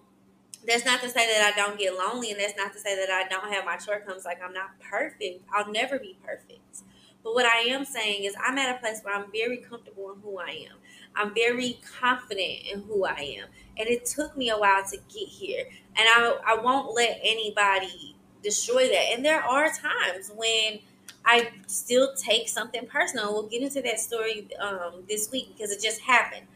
that's 0.67 0.85
not 0.85 1.01
to 1.03 1.09
say 1.09 1.27
that 1.27 1.53
I 1.53 1.57
don't 1.57 1.79
get 1.79 1.97
lonely, 1.97 2.31
and 2.31 2.41
that's 2.41 2.57
not 2.57 2.73
to 2.73 2.79
say 2.79 2.97
that 2.97 3.11
I 3.11 3.29
don't 3.29 3.53
have 3.53 3.65
my 3.65 3.79
shortcomings. 3.79 4.25
Like, 4.25 4.41
I'm 4.43 4.53
not 4.53 4.79
perfect. 4.81 5.45
I'll 5.55 5.71
never 5.71 5.99
be 5.99 6.17
perfect. 6.25 6.83
But 7.25 7.35
what 7.35 7.47
I 7.47 7.61
am 7.69 7.85
saying 7.85 8.25
is, 8.25 8.35
I'm 8.45 8.59
at 8.59 8.77
a 8.77 8.79
place 8.81 9.01
where 9.03 9.15
I'm 9.15 9.31
very 9.33 9.59
comfortable 9.59 10.13
in 10.13 10.21
who 10.23 10.39
I 10.39 10.67
am. 10.71 10.77
I'm 11.15 11.35
very 11.35 11.79
confident 11.99 12.67
in 12.73 12.83
who 12.83 13.05
I 13.05 13.39
am. 13.41 13.49
And 13.77 13.89
it 13.89 14.05
took 14.07 14.37
me 14.37 14.51
a 14.51 14.59
while 14.59 14.85
to 14.85 14.97
get 14.97 15.29
here. 15.29 15.65
And 15.97 16.09
I, 16.09 16.39
I 16.47 16.63
won't 16.63 16.95
let 16.95 17.21
anybody 17.23 18.17
destroy 18.43 18.89
that. 18.89 19.13
And 19.13 19.25
there 19.25 19.43
are 19.43 19.69
times 19.69 20.33
when 20.35 20.81
I 21.25 21.51
still 21.67 22.15
take 22.17 22.49
something 22.49 22.87
personal. 22.87 23.33
We'll 23.33 23.49
get 23.49 23.63
into 23.63 23.83
that 23.83 24.01
story 24.01 24.49
um, 24.61 25.05
this 25.09 25.31
week 25.31 25.55
because 25.57 25.71
it 25.71 25.83
just 25.83 26.01
happened. 26.01 26.47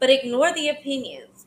But 0.00 0.10
ignore 0.10 0.52
the 0.52 0.68
opinions. 0.68 1.43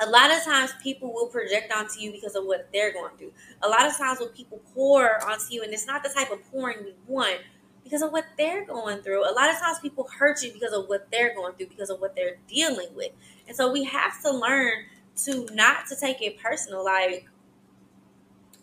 A 0.00 0.08
lot 0.08 0.30
of 0.30 0.42
times 0.42 0.72
people 0.82 1.12
will 1.12 1.26
project 1.26 1.72
onto 1.72 2.00
you 2.00 2.12
because 2.12 2.34
of 2.34 2.44
what 2.44 2.68
they're 2.72 2.92
going 2.92 3.16
through. 3.16 3.32
A 3.62 3.68
lot 3.68 3.86
of 3.86 3.96
times 3.96 4.20
when 4.20 4.30
people 4.30 4.60
pour 4.74 5.22
onto 5.24 5.44
you, 5.50 5.62
and 5.62 5.72
it's 5.72 5.86
not 5.86 6.02
the 6.02 6.08
type 6.08 6.30
of 6.32 6.38
pouring 6.50 6.78
we 6.84 6.94
want 7.06 7.38
because 7.84 8.02
of 8.02 8.12
what 8.12 8.24
they're 8.38 8.64
going 8.64 9.02
through. 9.02 9.22
A 9.22 9.34
lot 9.34 9.50
of 9.50 9.58
times 9.58 9.78
people 9.80 10.08
hurt 10.18 10.42
you 10.42 10.52
because 10.52 10.72
of 10.72 10.88
what 10.88 11.08
they're 11.10 11.34
going 11.34 11.54
through, 11.54 11.66
because 11.66 11.90
of 11.90 12.00
what 12.00 12.16
they're 12.16 12.38
dealing 12.48 12.88
with. 12.94 13.12
And 13.46 13.56
so 13.56 13.70
we 13.72 13.84
have 13.84 14.20
to 14.22 14.30
learn 14.30 14.84
to 15.24 15.46
not 15.52 15.86
to 15.88 15.96
take 15.96 16.22
it 16.22 16.38
personal. 16.40 16.84
Like, 16.84 17.26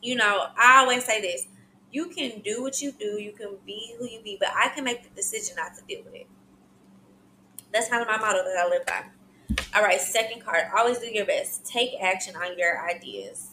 you 0.02 0.16
know, 0.16 0.48
I 0.58 0.80
always 0.80 1.06
say 1.06 1.22
this 1.22 1.48
you 1.92 2.08
can 2.08 2.42
do 2.42 2.62
what 2.62 2.82
you 2.82 2.92
do, 2.92 3.20
you 3.20 3.32
can 3.32 3.58
be 3.66 3.96
who 3.98 4.06
you 4.08 4.22
be, 4.24 4.38
but 4.40 4.50
I 4.56 4.70
can 4.70 4.84
make 4.84 5.04
the 5.04 5.10
decision 5.10 5.56
not 5.56 5.76
to 5.76 5.84
deal 5.88 6.04
with 6.04 6.14
it. 6.14 6.28
That's 7.74 7.88
kind 7.88 8.02
of 8.02 8.08
my 8.08 8.18
motto 8.18 8.44
that 8.44 8.58
I 8.58 8.70
live 8.70 8.86
by. 8.86 9.06
All 9.76 9.84
right, 9.84 10.00
second 10.00 10.44
card. 10.44 10.66
Always 10.76 11.00
do 11.00 11.08
your 11.08 11.26
best. 11.26 11.66
Take 11.66 11.92
action 12.02 12.36
on 12.36 12.58
your 12.58 12.88
ideas. 12.88 13.50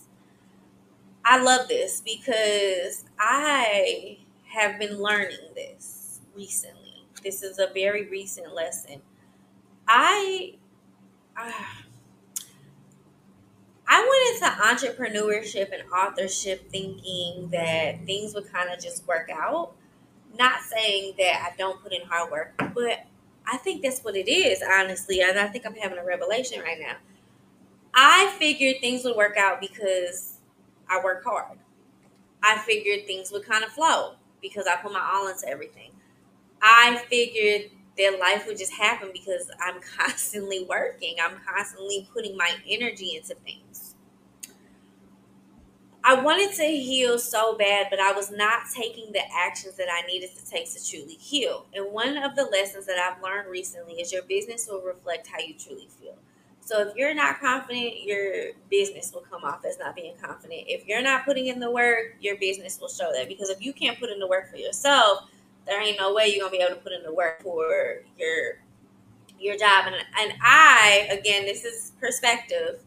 I 1.25 1.43
love 1.43 1.69
this 1.69 2.01
because 2.01 3.05
I 3.19 4.19
have 4.49 4.79
been 4.79 5.01
learning 5.01 5.55
this 5.55 6.21
recently. 6.35 7.05
This 7.23 7.43
is 7.43 7.59
a 7.59 7.69
very 7.75 8.09
recent 8.09 8.55
lesson. 8.55 9.03
I. 9.89 10.55
Uh, 11.37 11.51
I 13.89 14.35
went 14.41 14.81
into 14.81 14.97
entrepreneurship 14.97 15.73
and 15.73 15.89
authorship 15.93 16.71
thinking 16.71 17.49
that 17.53 18.05
things 18.05 18.35
would 18.35 18.53
kind 18.53 18.69
of 18.71 18.83
just 18.83 19.07
work 19.07 19.29
out. 19.33 19.75
Not 20.37 20.61
saying 20.63 21.15
that 21.19 21.49
I 21.53 21.57
don't 21.57 21.81
put 21.81 21.93
in 21.93 22.03
hard 22.03 22.31
work, 22.31 22.55
but 22.75 23.07
I 23.47 23.57
think 23.59 23.83
that's 23.83 24.01
what 24.01 24.17
it 24.17 24.29
is, 24.31 24.63
honestly. 24.63 25.21
And 25.21 25.39
I 25.39 25.49
think 25.49 25.67
I'm 25.67 25.75
having 25.75 25.99
a 25.99 26.05
revelation 26.05 26.61
right 26.61 26.79
now. 26.81 26.97
I 27.95 28.35
figured 28.39 28.77
things 28.81 29.05
would 29.05 29.17
work 29.17 29.37
out 29.37 29.61
because 29.61 30.39
I 30.89 31.01
work 31.03 31.25
hard. 31.25 31.59
I 32.43 32.59
figured 32.59 33.07
things 33.07 33.33
would 33.33 33.45
kind 33.45 33.65
of 33.65 33.71
flow 33.71 34.15
because 34.43 34.67
I 34.67 34.77
put 34.77 34.93
my 34.93 35.11
all 35.13 35.29
into 35.29 35.49
everything. 35.49 35.93
I 36.63 37.03
figured 37.09 37.71
that 37.99 38.19
life 38.21 38.47
would 38.47 38.59
just 38.59 38.73
happen 38.73 39.11
because 39.13 39.51
I'm 39.61 39.81
constantly 39.99 40.65
working. 40.69 41.17
I'm 41.23 41.39
constantly 41.47 42.09
putting 42.13 42.37
my 42.37 42.51
energy 42.69 43.17
into 43.17 43.35
things. 43.45 43.86
I 46.09 46.15
wanted 46.15 46.55
to 46.59 46.63
heal 46.65 47.19
so 47.19 47.57
bad, 47.57 47.89
but 47.91 47.99
I 47.99 48.13
was 48.13 48.31
not 48.31 48.63
taking 48.73 49.11
the 49.11 49.23
actions 49.37 49.75
that 49.75 49.89
I 49.93 50.07
needed 50.07 50.31
to 50.37 50.49
take 50.49 50.73
to 50.73 50.89
truly 50.89 51.15
heal. 51.15 51.67
And 51.75 51.93
one 51.93 52.17
of 52.17 52.37
the 52.37 52.45
lessons 52.45 52.87
that 52.87 52.97
I've 52.97 53.21
learned 53.21 53.51
recently 53.51 53.95
is 53.95 54.13
your 54.13 54.23
business 54.23 54.69
will 54.71 54.83
reflect 54.83 55.27
how 55.27 55.41
you 55.41 55.55
truly 55.55 55.89
feel. 56.01 56.15
So 56.61 56.81
if 56.81 56.95
you're 56.95 57.13
not 57.13 57.41
confident, 57.41 58.05
your 58.05 58.53
business 58.71 59.13
will 59.13 59.23
come 59.23 59.43
off 59.43 59.65
as 59.65 59.81
not 59.81 59.97
being 59.97 60.15
confident. 60.23 60.63
If 60.69 60.87
you're 60.87 61.03
not 61.03 61.25
putting 61.25 61.49
in 61.49 61.59
the 61.59 61.73
work, 61.73 62.15
your 62.21 62.37
business 62.37 62.79
will 62.81 62.89
show 62.89 63.11
that. 63.13 63.27
Because 63.27 63.51
if 63.51 63.61
you 63.61 63.73
can't 63.73 63.99
put 63.99 64.09
in 64.09 64.21
the 64.21 64.29
work 64.29 64.49
for 64.49 64.59
yourself, 64.59 65.29
there 65.67 65.83
ain't 65.83 65.99
no 65.99 66.15
way 66.15 66.29
you're 66.29 66.47
gonna 66.47 66.57
be 66.57 66.63
able 66.63 66.77
to 66.77 66.81
put 66.81 66.93
in 66.93 67.03
the 67.03 67.13
work 67.13 67.43
for 67.43 68.03
your 68.17 68.61
your 69.41 69.57
job. 69.57 69.87
And 69.87 69.97
and 70.21 70.35
I, 70.41 71.09
again, 71.11 71.47
this 71.47 71.65
is 71.65 71.91
perspective. 72.01 72.81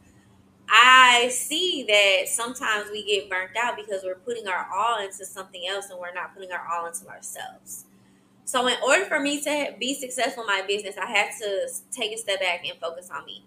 I 0.70 1.30
see 1.30 1.84
that 1.88 2.28
sometimes 2.28 2.92
we 2.92 3.04
get 3.04 3.30
burnt 3.30 3.52
out 3.60 3.76
because 3.76 4.04
we're 4.04 4.16
putting 4.16 4.48
our 4.48 4.68
all 4.74 5.00
into 5.00 5.26
something 5.26 5.64
else 5.68 5.90
and 5.90 6.00
we're 6.00 6.14
not 6.14 6.36
putting 6.36 6.52
our 6.52 6.66
all 6.72 6.86
into 6.86 7.08
ourselves. 7.08 7.86
So, 8.46 8.68
in 8.68 8.76
order 8.86 9.06
for 9.06 9.20
me 9.20 9.42
to 9.42 9.76
be 9.80 9.94
successful 9.94 10.44
in 10.44 10.48
my 10.48 10.64
business, 10.68 10.96
I 10.98 11.06
had 11.06 11.32
to 11.40 11.68
take 11.92 12.14
a 12.14 12.18
step 12.18 12.40
back 12.40 12.66
and 12.68 12.80
focus 12.80 13.10
on 13.12 13.26
me. 13.26 13.44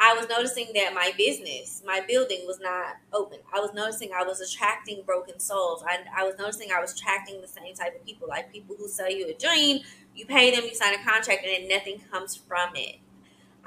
I 0.00 0.14
was 0.14 0.28
noticing 0.28 0.68
that 0.74 0.94
my 0.94 1.12
business, 1.18 1.82
my 1.86 2.00
building 2.08 2.40
was 2.46 2.58
not 2.58 2.96
open. 3.12 3.38
I 3.54 3.60
was 3.60 3.74
noticing 3.74 4.10
I 4.16 4.24
was 4.24 4.40
attracting 4.40 5.02
broken 5.04 5.38
souls. 5.38 5.84
I, 5.86 5.98
I 6.16 6.24
was 6.24 6.36
noticing 6.38 6.70
I 6.72 6.80
was 6.80 6.94
attracting 6.94 7.40
the 7.42 7.48
same 7.48 7.74
type 7.74 7.94
of 7.94 8.04
people, 8.06 8.26
like 8.26 8.50
people 8.50 8.76
who 8.78 8.88
sell 8.88 9.10
you 9.10 9.28
a 9.28 9.34
dream, 9.34 9.80
you 10.14 10.24
pay 10.24 10.50
them, 10.50 10.64
you 10.64 10.74
sign 10.74 10.94
a 10.94 11.04
contract, 11.04 11.44
and 11.44 11.52
then 11.52 11.68
nothing 11.68 12.00
comes 12.10 12.34
from 12.34 12.70
it. 12.76 12.96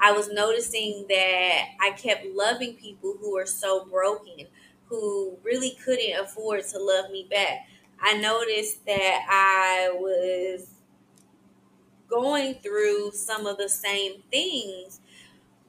I 0.00 0.12
was 0.12 0.30
noticing 0.30 1.06
that 1.08 1.62
I 1.80 1.92
kept 1.92 2.26
loving 2.26 2.74
people 2.74 3.16
who 3.20 3.34
were 3.34 3.46
so 3.46 3.84
broken, 3.86 4.46
who 4.86 5.38
really 5.42 5.76
couldn't 5.84 6.18
afford 6.20 6.64
to 6.68 6.78
love 6.78 7.10
me 7.10 7.26
back. 7.30 7.66
I 8.00 8.18
noticed 8.18 8.84
that 8.86 9.26
I 9.28 9.90
was 9.94 10.74
going 12.08 12.54
through 12.56 13.12
some 13.12 13.46
of 13.46 13.56
the 13.56 13.68
same 13.68 14.22
things. 14.30 15.00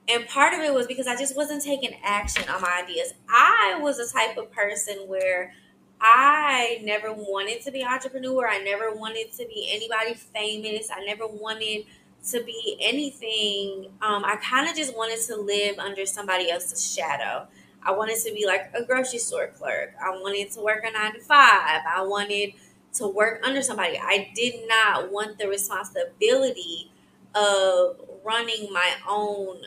And 0.08 0.27
part 0.27 0.53
of 0.53 0.60
it 0.60 0.74
was 0.74 0.86
because 0.86 1.08
I 1.08 1.15
just 1.15 1.36
wasn't 1.36 1.63
taking 1.63 1.96
action 2.03 2.48
on 2.50 2.62
my 2.62 2.84
ideas. 2.84 3.13
I 3.29 3.79
was 3.82 4.00
a 4.00 4.12
type 4.12 4.38
of 4.38 4.51
person 4.51 5.08
where 5.08 5.53
I 6.00 6.82
never 6.84 7.13
wanted 7.13 7.62
to 7.62 7.72
be 7.72 7.82
an 7.82 7.88
entrepreneur. 7.88 8.48
I 8.48 8.60
never 8.60 8.91
wanted 8.94 9.32
to 9.34 9.48
be 9.48 9.70
anybody 9.72 10.13
famous. 10.13 10.89
I 10.96 11.03
never 11.05 11.25
wanted 11.25 11.86
to 12.32 12.44
be 12.44 12.77
anything. 12.82 13.91
Um, 14.01 14.24
I 14.25 14.38
kind 14.38 14.70
of 14.70 14.75
just 14.75 14.96
wanted 14.96 15.20
to 15.27 15.36
live 15.36 15.77
under 15.79 16.05
somebody 16.05 16.50
else's 16.50 16.94
shadow. 16.94 17.48
I 17.84 17.91
wanted 17.91 18.17
to 18.24 18.34
be 18.34 18.46
like 18.48 18.72
a 18.74 18.84
grocery 18.84 19.20
store 19.20 19.48
clerk. 19.55 19.94
I 20.03 20.10
wanted 20.10 20.51
to 20.53 20.62
work 20.62 20.84
a 20.84 20.91
nine 20.91 21.13
to 21.13 21.20
five. 21.20 21.82
I 21.88 22.01
wanted 22.01 22.53
to 22.94 23.08
work 23.08 23.41
under 23.46 23.62
somebody. 23.62 24.00
I 24.01 24.32
did 24.36 24.67
not 24.67 25.12
want 25.12 25.38
the 25.38 25.48
responsibility 25.48 26.91
of 27.36 27.98
running 28.24 28.72
my 28.72 28.91
own 29.08 29.58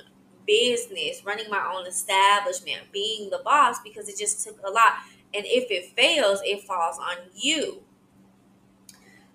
business, 0.46 1.24
running 1.24 1.48
my 1.50 1.72
own 1.74 1.86
establishment, 1.86 2.80
being 2.92 3.30
the 3.30 3.40
boss 3.44 3.76
because 3.84 4.08
it 4.08 4.18
just 4.18 4.44
took 4.44 4.58
a 4.64 4.70
lot. 4.70 4.94
And 5.34 5.44
if 5.46 5.70
it 5.70 5.94
fails, 5.94 6.40
it 6.44 6.64
falls 6.64 6.98
on 6.98 7.16
you. 7.34 7.82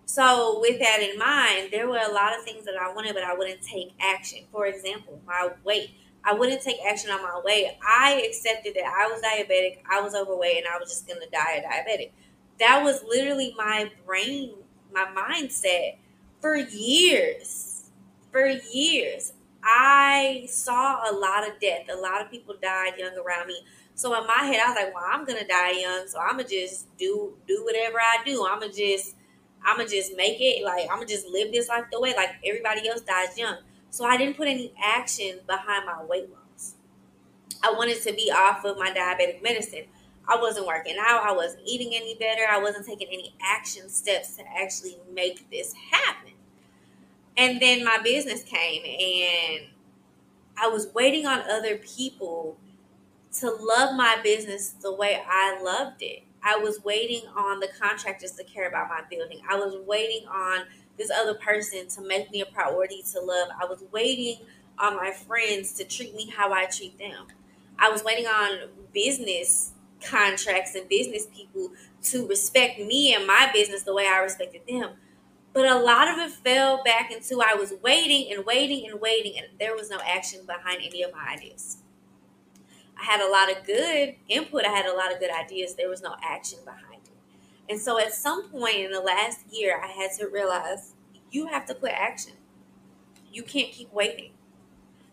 So, 0.06 0.60
with 0.60 0.80
that 0.80 1.02
in 1.02 1.18
mind, 1.18 1.70
there 1.72 1.88
were 1.88 2.00
a 2.00 2.12
lot 2.12 2.38
of 2.38 2.44
things 2.44 2.66
that 2.66 2.76
I 2.76 2.94
wanted, 2.94 3.14
but 3.14 3.24
I 3.24 3.34
wouldn't 3.34 3.62
take 3.62 3.94
action. 4.00 4.40
For 4.52 4.66
example, 4.68 5.22
my 5.26 5.50
weight. 5.64 5.92
I 6.26 6.34
wouldn't 6.34 6.62
take 6.62 6.78
action 6.88 7.10
on 7.12 7.22
my 7.22 7.42
weight. 7.44 7.78
I 7.82 8.24
accepted 8.28 8.76
that 8.76 8.86
I 8.86 9.08
was 9.08 9.22
diabetic, 9.22 9.80
I 9.90 10.02
was 10.02 10.16
overweight, 10.16 10.58
and 10.58 10.68
I 10.68 10.78
was 10.80 10.90
just 10.90 11.08
going 11.08 11.20
to 11.20 11.30
die 11.30 11.56
a 11.58 11.62
diabetic. 11.62 12.12
That 12.60 12.84
was 12.84 13.04
literally 13.04 13.54
my 13.58 13.92
brain, 14.06 14.54
my 14.94 15.06
mindset 15.06 15.98
for 16.40 16.56
years. 16.56 17.90
For 18.32 18.48
years. 18.48 19.34
I 19.64 20.46
saw 20.50 21.10
a 21.10 21.14
lot 21.14 21.48
of 21.48 21.60
death. 21.60 21.88
A 21.92 21.96
lot 21.96 22.22
of 22.22 22.30
people 22.30 22.56
died 22.62 22.94
young 22.98 23.18
around 23.18 23.48
me. 23.48 23.60
So 23.96 24.20
in 24.20 24.28
my 24.28 24.44
head, 24.46 24.60
I 24.60 24.70
was 24.70 24.76
like, 24.76 24.94
"Well, 24.94 25.04
I'm 25.08 25.24
gonna 25.26 25.48
die 25.48 25.72
young, 25.72 26.08
so 26.08 26.20
I'm 26.20 26.38
gonna 26.38 26.48
just 26.48 26.96
do 26.98 27.38
do 27.48 27.64
whatever 27.64 28.00
I 28.00 28.24
do. 28.26 28.46
I'm 28.46 28.60
gonna 28.60 28.74
just 28.74 29.16
I'm 29.66 29.78
gonna 29.78 29.90
just 29.90 30.16
make 30.16 30.38
it 30.40 30.64
like 30.64 30.84
I'm 30.90 30.98
gonna 30.98 31.08
just 31.08 31.28
live 31.28 31.52
this 31.52 31.70
life 31.70 31.86
the 31.92 32.00
way 32.00 32.14
like 32.16 32.32
everybody 32.46 32.88
else 32.88 33.02
dies 33.02 33.38
young. 33.38 33.58
So 33.90 34.06
I 34.06 34.18
didn't 34.18 34.38
put 34.38 34.48
any 34.48 34.74
action 34.84 35.40
behind 35.48 35.86
my 35.86 36.04
weight 36.04 36.30
loss. 36.30 36.74
I 37.64 37.72
wanted 37.72 38.02
to 38.04 38.14
be 38.14 38.32
off 38.32 38.66
of 38.66 38.78
my 38.78 38.92
diabetic 38.92 39.42
medicine. 39.44 39.86
I 40.28 40.38
wasn't 40.38 40.68
working 40.68 40.96
out. 41.00 41.24
I 41.24 41.34
wasn't 41.34 41.64
eating 41.66 41.92
any 41.94 42.16
better. 42.16 42.44
I 42.50 42.60
wasn't 42.60 42.86
taking 42.86 43.08
any 43.08 43.36
action 43.42 43.90
steps 43.90 44.38
to 44.38 44.44
actually 44.58 44.98
make 45.14 45.50
this 45.52 45.74
happen. 45.92 46.32
And 47.36 47.62
then 47.62 47.84
my 47.84 47.98
business 48.04 48.44
came, 48.44 48.84
and 48.84 49.68
I 50.62 50.68
was 50.68 50.88
waiting 50.94 51.26
on 51.26 51.42
other 51.50 51.78
people 51.78 52.58
to 53.40 53.52
love 53.52 53.96
my 53.96 54.18
business 54.24 54.70
the 54.70 54.94
way 54.94 55.22
I 55.28 55.60
loved 55.62 56.02
it. 56.02 56.24
I 56.44 56.58
was 56.58 56.84
waiting 56.84 57.22
on 57.36 57.60
the 57.60 57.70
contractors 57.80 58.32
to 58.34 58.44
care 58.44 58.68
about 58.68 58.90
my 58.90 59.02
building. 59.10 59.42
I 59.50 59.56
was 59.56 59.76
waiting 59.86 60.28
on 60.28 60.66
this 60.98 61.10
other 61.10 61.34
person 61.34 61.88
to 61.88 62.02
make 62.02 62.32
me 62.32 62.42
a 62.42 62.46
priority 62.46 63.04
to 63.14 63.20
love. 63.22 63.50
I 63.60 63.66
was 63.66 63.84
waiting 63.92 64.38
on 64.78 64.96
my 64.96 65.12
friends 65.12 65.74
to 65.74 65.84
treat 65.84 66.14
me 66.16 66.30
how 66.30 66.52
I 66.52 66.66
treat 66.66 66.98
them. 66.98 67.28
I 67.80 67.90
was 67.90 68.04
waiting 68.04 68.28
on 68.28 68.70
business 68.94 69.72
contracts 70.02 70.76
and 70.76 70.88
business 70.90 71.28
people 71.34 71.72
to 72.04 72.28
respect 72.28 72.80
me 72.80 73.14
and 73.14 73.26
my 73.26 73.50
business 73.54 73.84
the 73.84 73.94
way 73.94 74.08
I 74.08 74.20
respected 74.20 74.62
them. 74.68 74.92
But 75.54 75.66
a 75.66 75.78
lot 75.78 76.08
of 76.08 76.18
it 76.18 76.32
fell 76.32 76.84
back 76.84 77.12
into 77.12 77.42
I 77.42 77.54
was 77.56 77.74
waiting 77.82 78.34
and 78.34 78.46
waiting 78.46 78.90
and 78.90 79.00
waiting, 79.00 79.38
and 79.38 79.48
there 79.60 79.76
was 79.76 79.90
no 79.90 80.00
action 80.06 80.42
behind 80.46 80.82
any 80.84 81.04
of 81.04 81.14
my 81.14 81.34
ideas. 81.34 81.78
I 83.00 83.04
had 83.06 83.22
a 83.22 83.30
lot 83.30 83.52
of 83.52 83.66
good 83.66 84.16
input, 84.30 84.66
I 84.66 84.70
had 84.70 84.86
a 84.86 84.94
lot 84.96 85.12
of 85.14 85.20
good 85.20 85.32
ideas. 85.32 85.76
There 85.76 85.90
was 85.90 86.02
no 86.02 86.16
action 86.24 86.60
behind 86.66 87.02
it. 87.06 87.72
And 87.72 87.80
so 87.80 88.00
at 88.00 88.14
some 88.14 88.50
point 88.50 88.78
in 88.78 88.92
the 88.92 89.00
last 89.02 89.40
year, 89.52 89.82
I 89.84 89.88
had 89.88 90.12
to 90.20 90.28
realize 90.28 90.94
you 91.32 91.48
have 91.48 91.66
to 91.68 91.76
put 91.76 91.92
action. 91.92 92.34
You 93.32 93.44
can't 93.44 93.72
keep 93.72 93.92
waiting. 93.94 94.32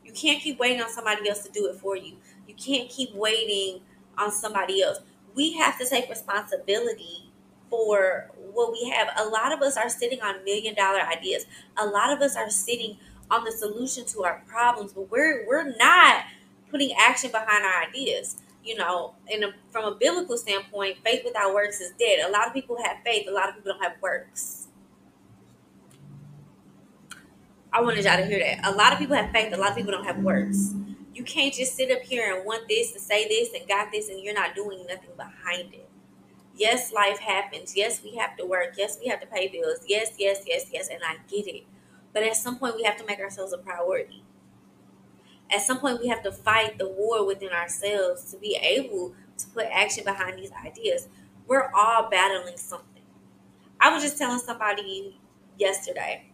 You 0.04 0.12
can't 0.12 0.42
keep 0.42 0.58
waiting 0.58 0.82
on 0.82 0.90
somebody 0.90 1.28
else 1.28 1.42
to 1.44 1.50
do 1.52 1.66
it 1.68 1.76
for 1.76 1.96
you. 1.96 2.16
You 2.49 2.54
can't 2.54 2.88
keep 2.90 3.14
waiting 3.14 3.82
on 4.18 4.30
somebody 4.32 4.82
else. 4.82 5.00
We 5.34 5.54
have 5.54 5.78
to 5.78 5.88
take 5.88 6.08
responsibility 6.08 7.30
for 7.70 8.30
what 8.52 8.72
we 8.72 8.90
have. 8.90 9.08
A 9.18 9.25
lot 9.25 9.52
of 9.52 9.62
us 9.62 9.76
are 9.76 9.88
sitting 9.88 10.20
on 10.20 10.44
million 10.44 10.75
dollar 10.75 11.00
ideas. 11.00 11.46
A 11.76 11.87
lot 11.87 12.12
of 12.12 12.20
us 12.20 12.37
are 12.37 12.50
sitting 12.50 12.96
on 13.30 13.44
the 13.44 13.52
solution 13.52 14.04
to 14.06 14.25
our 14.25 14.42
problems, 14.49 14.92
but 14.92 15.10
we're 15.10 15.46
we're 15.46 15.76
not 15.76 16.25
putting 16.71 16.93
action 16.99 17.31
behind 17.31 17.65
our 17.65 17.83
ideas. 17.89 18.37
You 18.62 18.77
know, 18.77 19.15
in 19.27 19.43
a, 19.43 19.53
from 19.71 19.85
a 19.87 19.95
biblical 19.95 20.37
standpoint, 20.37 20.99
faith 21.05 21.23
without 21.25 21.55
works 21.55 21.81
is 21.81 21.93
dead. 21.99 22.21
A 22.29 22.31
lot 22.31 22.47
of 22.47 22.53
people 22.53 22.77
have 22.85 22.99
faith. 23.05 23.27
A 23.29 23.33
lot 23.33 23.49
of 23.49 23.55
people 23.55 23.73
don't 23.73 23.83
have 23.83 23.95
works. 24.03 24.69
I 27.73 27.81
wanted 27.81 28.05
y'all 28.05 28.19
to 28.19 28.27
hear 28.27 28.39
that. 28.39 28.67
A 28.67 28.77
lot 28.77 28.93
of 28.93 28.99
people 28.99 29.17
have 29.17 29.31
faith. 29.31 29.53
A 29.55 29.57
lot 29.57 29.71
of 29.71 29.77
people 29.77 29.93
don't 29.93 30.05
have 30.05 30.19
works. 30.19 30.75
You 31.15 31.25
can't 31.25 31.55
just 31.55 31.75
sit 31.75 31.91
up 31.91 32.03
here 32.03 32.35
and 32.35 32.45
want 32.45 32.69
this 32.69 32.93
and 32.93 33.00
say 33.00 33.29
this 33.29 33.50
and 33.55 33.67
got 33.69 33.93
this, 33.93 34.09
and 34.09 34.23
you're 34.23 34.35
not 34.35 34.55
doing 34.55 34.85
nothing 34.87 35.11
behind 35.17 35.75
it. 35.75 35.89
Yes, 36.55 36.93
life 36.93 37.19
happens. 37.19 37.77
Yes, 37.77 38.03
we 38.03 38.17
have 38.17 38.37
to 38.37 38.45
work. 38.45 38.75
Yes, 38.77 38.99
we 39.00 39.09
have 39.09 39.21
to 39.21 39.27
pay 39.27 39.49
bills. 39.49 39.79
Yes, 39.87 40.12
yes, 40.19 40.43
yes, 40.47 40.67
yes, 40.73 40.89
and 40.89 41.00
I 41.07 41.17
get 41.29 41.47
it. 41.47 41.65
But 42.12 42.25
at 42.25 42.37
some 42.37 42.59
point, 42.59 42.77
we 42.77 42.83
have 42.83 42.97
to 42.99 43.07
make 43.07 43.21
ourselves 43.21 43.53
a 43.53 43.59
priority. 43.59 44.23
At 45.52 45.62
some 45.62 45.78
point, 45.80 46.00
we 46.00 46.09
have 46.09 46.23
to 46.23 46.33
fight 46.33 46.78
the 46.78 46.88
war 46.88 47.26
within 47.26 47.50
ourselves 47.50 48.30
to 48.33 48.38
be 48.38 48.57
able 48.61 49.14
to 49.38 49.47
put 49.49 49.66
action 49.73 50.04
behind 50.04 50.38
these 50.38 50.52
ideas. 50.64 51.09
We're 51.47 51.71
all 51.75 52.09
battling 52.11 52.57
something. 52.57 52.87
I 53.80 53.92
was 53.92 54.02
just 54.02 54.19
telling 54.19 54.40
somebody 54.40 55.19
yesterday 55.59 56.26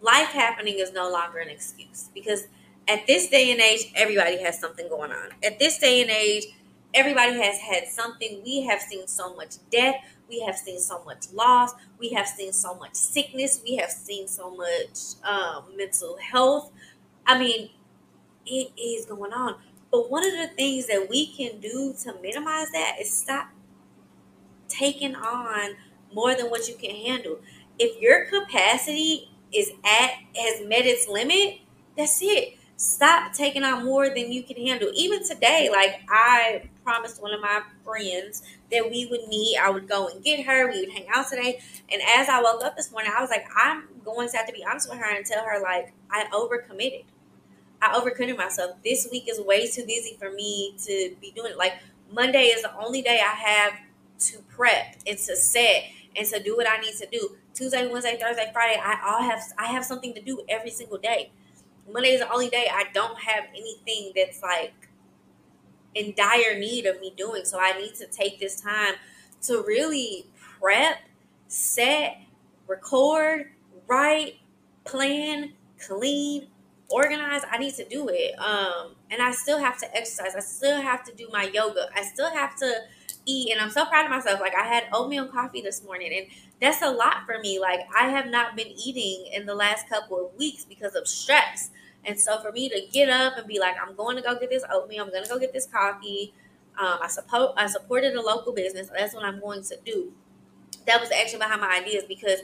life 0.00 0.28
happening 0.28 0.78
is 0.78 0.92
no 0.92 1.10
longer 1.10 1.38
an 1.38 1.48
excuse 1.48 2.10
because 2.14 2.44
at 2.86 3.06
this 3.06 3.28
day 3.28 3.50
and 3.50 3.60
age, 3.60 3.90
everybody 3.94 4.42
has 4.42 4.58
something 4.58 4.88
going 4.88 5.10
on. 5.10 5.30
At 5.42 5.58
this 5.58 5.78
day 5.78 6.02
and 6.02 6.10
age, 6.10 6.44
everybody 6.92 7.32
has 7.42 7.58
had 7.58 7.88
something. 7.88 8.42
We 8.44 8.62
have 8.64 8.80
seen 8.80 9.06
so 9.06 9.34
much 9.34 9.54
death. 9.70 9.94
We 10.28 10.40
have 10.40 10.56
seen 10.56 10.78
so 10.78 11.02
much 11.04 11.32
loss. 11.32 11.72
We 11.98 12.10
have 12.10 12.26
seen 12.26 12.52
so 12.52 12.74
much 12.74 12.94
sickness. 12.94 13.60
We 13.64 13.76
have 13.76 13.90
seen 13.90 14.28
so 14.28 14.54
much 14.54 14.98
um, 15.24 15.76
mental 15.76 16.18
health. 16.18 16.72
I 17.26 17.38
mean, 17.38 17.70
it 18.46 18.72
is 18.78 19.06
going 19.06 19.32
on. 19.32 19.56
But 19.90 20.10
one 20.10 20.26
of 20.26 20.32
the 20.32 20.48
things 20.56 20.86
that 20.88 21.08
we 21.08 21.26
can 21.26 21.60
do 21.60 21.94
to 22.04 22.14
minimize 22.20 22.70
that 22.72 22.96
is 23.00 23.12
stop 23.16 23.48
taking 24.68 25.14
on 25.14 25.76
more 26.12 26.34
than 26.34 26.46
what 26.46 26.68
you 26.68 26.74
can 26.74 26.90
handle. 26.90 27.38
If 27.78 28.00
your 28.00 28.26
capacity 28.26 29.30
is 29.52 29.70
at 29.84 30.10
has 30.36 30.66
met 30.66 30.86
its 30.86 31.08
limit, 31.08 31.60
that's 31.96 32.20
it. 32.22 32.56
Stop 32.76 33.32
taking 33.32 33.62
on 33.62 33.84
more 33.84 34.08
than 34.08 34.32
you 34.32 34.42
can 34.42 34.56
handle. 34.56 34.90
Even 34.94 35.26
today, 35.26 35.68
like 35.70 36.00
I 36.08 36.68
promised 36.82 37.22
one 37.22 37.32
of 37.32 37.40
my 37.40 37.62
friends 37.84 38.42
that 38.70 38.90
we 38.90 39.06
would 39.06 39.28
meet. 39.28 39.56
I 39.58 39.70
would 39.70 39.88
go 39.88 40.08
and 40.08 40.22
get 40.24 40.44
her. 40.44 40.70
We 40.70 40.80
would 40.80 40.92
hang 40.92 41.06
out 41.14 41.28
today. 41.28 41.60
And 41.90 42.02
as 42.02 42.28
I 42.28 42.42
woke 42.42 42.64
up 42.64 42.76
this 42.76 42.90
morning, 42.90 43.12
I 43.16 43.20
was 43.20 43.30
like, 43.30 43.46
I'm 43.56 43.84
going 44.04 44.28
to 44.28 44.36
have 44.36 44.46
to 44.46 44.52
be 44.52 44.64
honest 44.68 44.90
with 44.90 44.98
her 44.98 45.16
and 45.16 45.24
tell 45.24 45.44
her 45.44 45.60
like 45.62 45.92
I 46.10 46.24
overcommitted. 46.32 47.04
I 47.82 47.98
overcommitted 47.98 48.36
myself. 48.36 48.76
This 48.82 49.08
week 49.10 49.28
is 49.28 49.40
way 49.40 49.66
too 49.66 49.84
busy 49.86 50.16
for 50.18 50.30
me 50.30 50.74
to 50.84 51.14
be 51.20 51.32
doing 51.34 51.52
it. 51.52 51.58
Like 51.58 51.74
Monday 52.10 52.46
is 52.46 52.62
the 52.62 52.74
only 52.78 53.02
day 53.02 53.20
I 53.20 53.34
have 53.34 53.72
to 54.20 54.38
prep 54.48 54.96
and 55.06 55.18
to 55.18 55.36
set 55.36 55.84
and 56.16 56.26
to 56.28 56.42
do 56.42 56.56
what 56.56 56.68
I 56.68 56.78
need 56.78 56.94
to 56.96 57.06
do. 57.10 57.36
Tuesday, 57.52 57.86
Wednesday, 57.86 58.18
Thursday, 58.20 58.50
Friday, 58.52 58.80
I 58.82 58.98
all 59.04 59.22
have 59.22 59.40
I 59.58 59.66
have 59.66 59.84
something 59.84 60.14
to 60.14 60.20
do 60.20 60.40
every 60.48 60.70
single 60.70 60.98
day. 60.98 61.30
Monday 61.92 62.10
is 62.10 62.20
the 62.20 62.32
only 62.32 62.48
day 62.48 62.68
I 62.72 62.84
don't 62.92 63.18
have 63.18 63.44
anything 63.54 64.12
that's 64.16 64.42
like 64.42 64.88
in 65.94 66.14
dire 66.16 66.58
need 66.58 66.86
of 66.86 67.00
me 67.00 67.12
doing. 67.16 67.44
So 67.44 67.58
I 67.60 67.76
need 67.78 67.94
to 67.96 68.06
take 68.06 68.38
this 68.40 68.60
time 68.60 68.94
to 69.42 69.62
really 69.66 70.26
prep, 70.60 70.98
set, 71.48 72.20
record, 72.66 73.50
write, 73.86 74.36
plan, 74.84 75.52
clean, 75.78 76.48
organize. 76.90 77.42
I 77.50 77.58
need 77.58 77.74
to 77.74 77.84
do 77.88 78.08
it. 78.10 78.38
Um, 78.38 78.94
and 79.10 79.22
I 79.22 79.32
still 79.32 79.58
have 79.58 79.78
to 79.80 79.96
exercise. 79.96 80.34
I 80.36 80.40
still 80.40 80.80
have 80.80 81.04
to 81.04 81.14
do 81.14 81.28
my 81.32 81.44
yoga. 81.52 81.88
I 81.94 82.02
still 82.02 82.30
have 82.30 82.56
to 82.58 82.82
eat 83.26 83.50
and 83.52 83.60
I'm 83.60 83.70
so 83.70 83.86
proud 83.86 84.04
of 84.04 84.10
myself. 84.10 84.40
Like 84.40 84.54
I 84.54 84.64
had 84.64 84.84
oatmeal 84.92 85.26
coffee 85.28 85.60
this 85.60 85.82
morning 85.84 86.12
and 86.14 86.26
that's 86.60 86.82
a 86.82 86.90
lot 86.90 87.24
for 87.26 87.38
me. 87.40 87.58
Like 87.58 87.80
I 87.96 88.08
have 88.08 88.26
not 88.26 88.56
been 88.56 88.68
eating 88.68 89.32
in 89.32 89.46
the 89.46 89.54
last 89.54 89.88
couple 89.88 90.26
of 90.26 90.34
weeks 90.36 90.64
because 90.64 90.94
of 90.94 91.06
stress. 91.08 91.70
And 92.04 92.18
so 92.18 92.40
for 92.40 92.52
me 92.52 92.68
to 92.68 92.82
get 92.92 93.08
up 93.08 93.38
and 93.38 93.46
be 93.46 93.58
like, 93.58 93.76
I'm 93.80 93.94
going 93.96 94.16
to 94.16 94.22
go 94.22 94.38
get 94.38 94.50
this 94.50 94.64
oatmeal, 94.70 95.04
I'm 95.04 95.10
going 95.10 95.24
to 95.24 95.28
go 95.28 95.38
get 95.38 95.52
this 95.52 95.66
coffee. 95.66 96.34
Um, 96.78 96.98
I 97.02 97.08
support 97.08 97.52
I 97.56 97.66
supported 97.66 98.14
a 98.14 98.20
local 98.20 98.52
business. 98.52 98.90
That's 98.94 99.14
what 99.14 99.24
I'm 99.24 99.40
going 99.40 99.62
to 99.64 99.78
do. 99.84 100.12
That 100.86 101.00
was 101.00 101.10
action 101.10 101.38
behind 101.38 101.60
my 101.60 101.78
ideas 101.78 102.04
because 102.06 102.40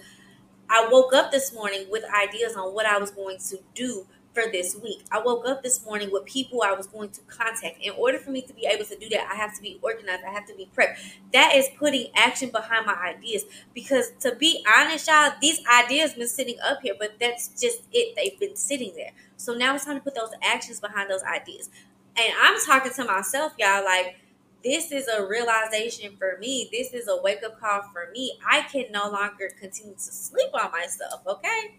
I 0.71 0.89
woke 0.91 1.13
up 1.13 1.33
this 1.33 1.53
morning 1.53 1.87
with 1.91 2.05
ideas 2.15 2.55
on 2.57 2.73
what 2.73 2.87
I 2.87 2.97
was 2.99 3.11
going 3.11 3.39
to 3.51 3.59
do 3.75 4.07
for 4.33 4.45
this 4.51 4.77
week. 4.77 5.03
I 5.11 5.21
woke 5.21 5.47
up 5.47 5.63
this 5.63 5.85
morning 5.85 6.11
with 6.13 6.25
people 6.25 6.63
I 6.63 6.73
was 6.73 6.87
going 6.87 7.11
to 7.11 7.21
contact. 7.23 7.79
In 7.83 7.93
order 7.99 8.19
for 8.19 8.31
me 8.31 8.43
to 8.43 8.53
be 8.53 8.67
able 8.67 8.85
to 8.85 8.97
do 8.97 9.09
that, 9.11 9.29
I 9.31 9.35
have 9.37 9.55
to 9.57 9.63
be 9.63 9.79
organized. 9.83 10.23
I 10.27 10.33
have 10.33 10.47
to 10.47 10.55
be 10.55 10.69
prepped. 10.77 10.99
That 11.33 11.55
is 11.57 11.69
putting 11.79 12.09
action 12.15 12.51
behind 12.51 12.87
my 12.87 12.95
ideas. 12.95 13.45
Because 13.75 14.13
to 14.21 14.35
be 14.37 14.65
honest, 14.73 15.09
y'all, 15.09 15.33
these 15.41 15.61
ideas 15.67 16.15
been 16.15 16.29
sitting 16.29 16.57
up 16.65 16.81
here, 16.83 16.95
but 16.99 17.15
that's 17.21 17.49
just 17.61 17.83
it. 17.93 18.15
They've 18.17 18.39
been 18.39 18.57
sitting 18.57 18.93
there. 18.97 19.11
So 19.37 19.55
now 19.55 19.75
it's 19.75 19.85
time 19.85 19.97
to 19.97 20.03
put 20.03 20.15
those 20.15 20.33
actions 20.43 20.81
behind 20.81 21.11
those 21.11 21.23
ideas. 21.23 21.71
And 22.17 22.33
I'm 22.43 22.59
talking 22.67 22.93
to 22.93 23.05
myself, 23.05 23.53
y'all, 23.59 23.85
like 23.85 24.17
this 24.63 24.93
is 24.93 25.09
a 25.09 25.27
realization 25.27 26.17
for 26.19 26.37
me. 26.39 26.69
This 26.71 26.93
is 26.93 27.09
a 27.09 27.21
wake 27.23 27.43
up 27.45 27.59
call 27.59 27.83
for 27.93 28.11
me. 28.13 28.39
I 28.49 28.63
can 28.63 28.87
no 28.93 29.11
longer 29.11 29.51
continue 29.59 29.95
to 29.95 30.01
sleep 30.01 30.51
on 30.55 30.71
myself, 30.71 31.23
okay? 31.27 31.79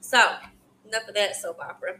So, 0.00 0.20
enough 0.92 1.08
of 1.08 1.14
that 1.14 1.36
soap 1.36 1.60
opera. 1.60 1.94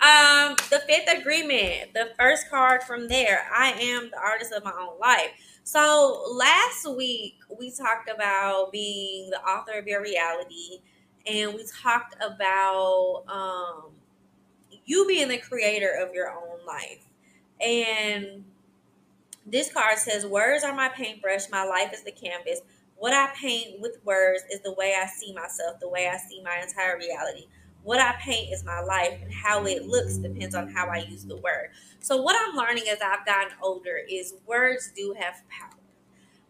Um, 0.00 0.56
the 0.70 0.80
fifth 0.86 1.08
agreement, 1.08 1.94
the 1.94 2.10
first 2.18 2.50
card 2.50 2.82
from 2.82 3.08
there. 3.08 3.46
I 3.54 3.70
am 3.70 4.10
the 4.10 4.18
artist 4.18 4.52
of 4.52 4.64
my 4.64 4.72
own 4.72 4.98
life. 4.98 5.30
So 5.62 6.26
last 6.32 6.86
week 6.96 7.36
we 7.58 7.70
talked 7.70 8.10
about 8.10 8.70
being 8.72 9.30
the 9.30 9.40
author 9.40 9.78
of 9.78 9.86
your 9.86 10.02
reality, 10.02 10.80
and 11.26 11.54
we 11.54 11.64
talked 11.82 12.16
about 12.22 13.24
um, 13.28 13.92
you 14.84 15.06
being 15.06 15.28
the 15.28 15.38
creator 15.38 15.90
of 15.90 16.12
your 16.12 16.30
own 16.30 16.66
life. 16.66 17.06
And 17.60 18.44
this 19.46 19.72
card 19.72 19.96
says, 19.98 20.26
"Words 20.26 20.64
are 20.64 20.74
my 20.74 20.88
paintbrush. 20.88 21.48
My 21.50 21.64
life 21.64 21.92
is 21.94 22.02
the 22.02 22.12
canvas. 22.12 22.60
What 22.96 23.14
I 23.14 23.32
paint 23.34 23.80
with 23.80 24.04
words 24.04 24.42
is 24.50 24.60
the 24.60 24.72
way 24.72 24.94
I 25.00 25.06
see 25.06 25.32
myself, 25.32 25.80
the 25.80 25.88
way 25.88 26.08
I 26.08 26.18
see 26.18 26.42
my 26.42 26.58
entire 26.60 26.98
reality." 26.98 27.46
What 27.84 28.00
I 28.00 28.12
paint 28.20 28.52
is 28.52 28.64
my 28.64 28.80
life, 28.80 29.18
and 29.22 29.32
how 29.32 29.66
it 29.66 29.86
looks 29.86 30.16
depends 30.16 30.54
on 30.54 30.68
how 30.68 30.88
I 30.88 31.04
use 31.08 31.24
the 31.24 31.36
word. 31.36 31.70
So, 32.00 32.20
what 32.20 32.36
I'm 32.36 32.56
learning 32.56 32.84
as 32.90 32.98
I've 33.04 33.24
gotten 33.24 33.52
older 33.62 34.00
is 34.10 34.34
words 34.46 34.92
do 34.96 35.14
have 35.18 35.42
power. 35.48 35.70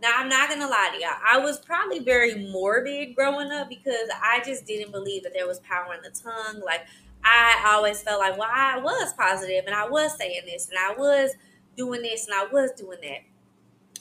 Now, 0.01 0.12
I'm 0.16 0.29
not 0.29 0.49
gonna 0.49 0.68
lie 0.68 0.90
to 0.94 1.01
y'all. 1.01 1.18
I 1.29 1.38
was 1.38 1.59
probably 1.59 1.99
very 1.99 2.49
morbid 2.51 3.14
growing 3.14 3.51
up 3.51 3.68
because 3.68 4.09
I 4.23 4.42
just 4.44 4.66
didn't 4.66 4.92
believe 4.92 5.25
that 5.25 5.33
there 5.35 5.47
was 5.47 5.59
power 5.61 5.94
in 5.94 6.03
the 6.03 6.11
tongue. 6.11 6.62
Like, 6.64 6.87
I 7.25 7.73
always 7.75 8.03
felt 8.03 8.20
like, 8.20 8.38
well, 8.38 8.51
I 8.53 8.79
was 8.79 9.12
positive 9.14 9.64
and 9.66 9.75
I 9.75 9.88
was 9.88 10.16
saying 10.16 10.42
this 10.47 10.68
and 10.68 10.79
I 10.79 10.92
was 10.92 11.33
doing 11.77 12.03
this 12.03 12.27
and 12.27 12.35
I 12.35 12.47
was 12.53 12.70
doing 12.73 12.99
that. 13.03 13.20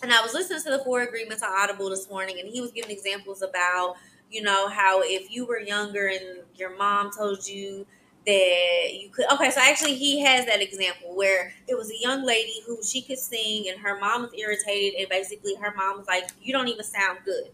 And 0.03 0.11
I 0.11 0.21
was 0.21 0.33
listening 0.33 0.61
to 0.63 0.71
the 0.71 0.83
Four 0.83 1.01
Agreements 1.01 1.41
on 1.41 1.49
Audible 1.49 1.89
this 1.89 2.09
morning, 2.09 2.37
and 2.41 2.49
he 2.49 2.59
was 2.59 2.71
giving 2.71 2.91
examples 2.91 3.41
about 3.41 3.95
you 4.33 4.41
know 4.41 4.67
how 4.67 5.01
if 5.03 5.31
you 5.31 5.45
were 5.45 5.59
younger 5.59 6.07
and 6.07 6.39
your 6.55 6.75
mom 6.77 7.11
told 7.15 7.47
you 7.47 7.85
that 8.25 8.89
you 8.93 9.09
could 9.09 9.25
okay 9.31 9.51
so 9.51 9.61
actually 9.61 9.93
he 9.95 10.21
has 10.21 10.45
that 10.45 10.61
example 10.61 11.15
where 11.15 11.53
it 11.67 11.77
was 11.77 11.91
a 11.91 11.99
young 12.01 12.25
lady 12.25 12.61
who 12.65 12.81
she 12.83 13.01
could 13.01 13.19
sing 13.19 13.65
and 13.69 13.79
her 13.79 13.99
mom 13.99 14.23
was 14.23 14.31
irritated 14.37 14.99
and 14.99 15.09
basically 15.09 15.55
her 15.55 15.73
mom 15.75 15.97
was 15.97 16.07
like 16.07 16.29
you 16.41 16.53
don't 16.53 16.67
even 16.67 16.83
sound 16.83 17.19
good. 17.25 17.51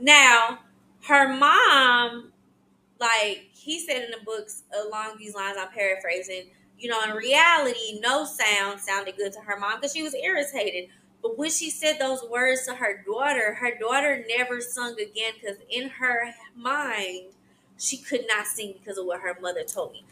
Now 0.00 0.60
her 1.04 1.32
mom 1.36 2.32
like 3.00 3.48
he 3.52 3.78
said 3.78 4.02
in 4.04 4.10
the 4.10 4.24
books 4.24 4.64
along 4.86 5.16
these 5.18 5.34
lines 5.34 5.56
i'm 5.60 5.68
paraphrasing 5.68 6.50
you 6.78 6.88
know 6.88 7.00
in 7.04 7.10
reality 7.14 8.00
no 8.00 8.24
sound 8.24 8.80
sounded 8.80 9.16
good 9.16 9.32
to 9.32 9.40
her 9.40 9.58
mom 9.58 9.76
because 9.76 9.92
she 9.92 10.02
was 10.02 10.14
irritated 10.14 10.88
but 11.22 11.36
when 11.38 11.50
she 11.50 11.70
said 11.70 11.98
those 11.98 12.22
words 12.30 12.66
to 12.66 12.74
her 12.74 13.02
daughter 13.06 13.54
her 13.54 13.76
daughter 13.78 14.24
never 14.28 14.60
sung 14.60 14.94
again 15.00 15.32
because 15.40 15.58
in 15.70 15.88
her 15.88 16.34
mind 16.54 17.26
she 17.78 17.96
could 17.96 18.26
not 18.28 18.46
sing 18.46 18.74
because 18.78 18.98
of 18.98 19.06
what 19.06 19.20
her 19.20 19.36
mother 19.40 19.62
told 19.62 19.92
me. 19.92 20.04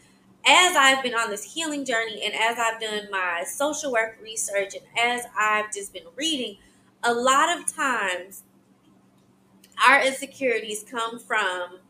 As 0.47 0.77
I've 0.77 1.03
been 1.03 1.15
on 1.15 1.31
this 1.31 1.55
healing 1.55 1.85
journey 1.85 2.23
and 2.25 2.33
as 2.33 2.57
I've 2.59 2.81
done 2.81 3.09
my 3.11 3.43
social 3.45 3.93
work 3.93 4.19
research 4.23 4.75
and 4.75 4.85
as 4.97 5.25
I've 5.37 5.73
just 5.75 5.93
been 5.93 6.05
reading, 6.15 6.59
a 7.03 7.13
lot 7.13 7.59
of 7.59 7.67
times 7.67 8.45
our 9.87 10.01
insecurities 10.03 10.85
come 10.89 11.19
from 11.19 11.81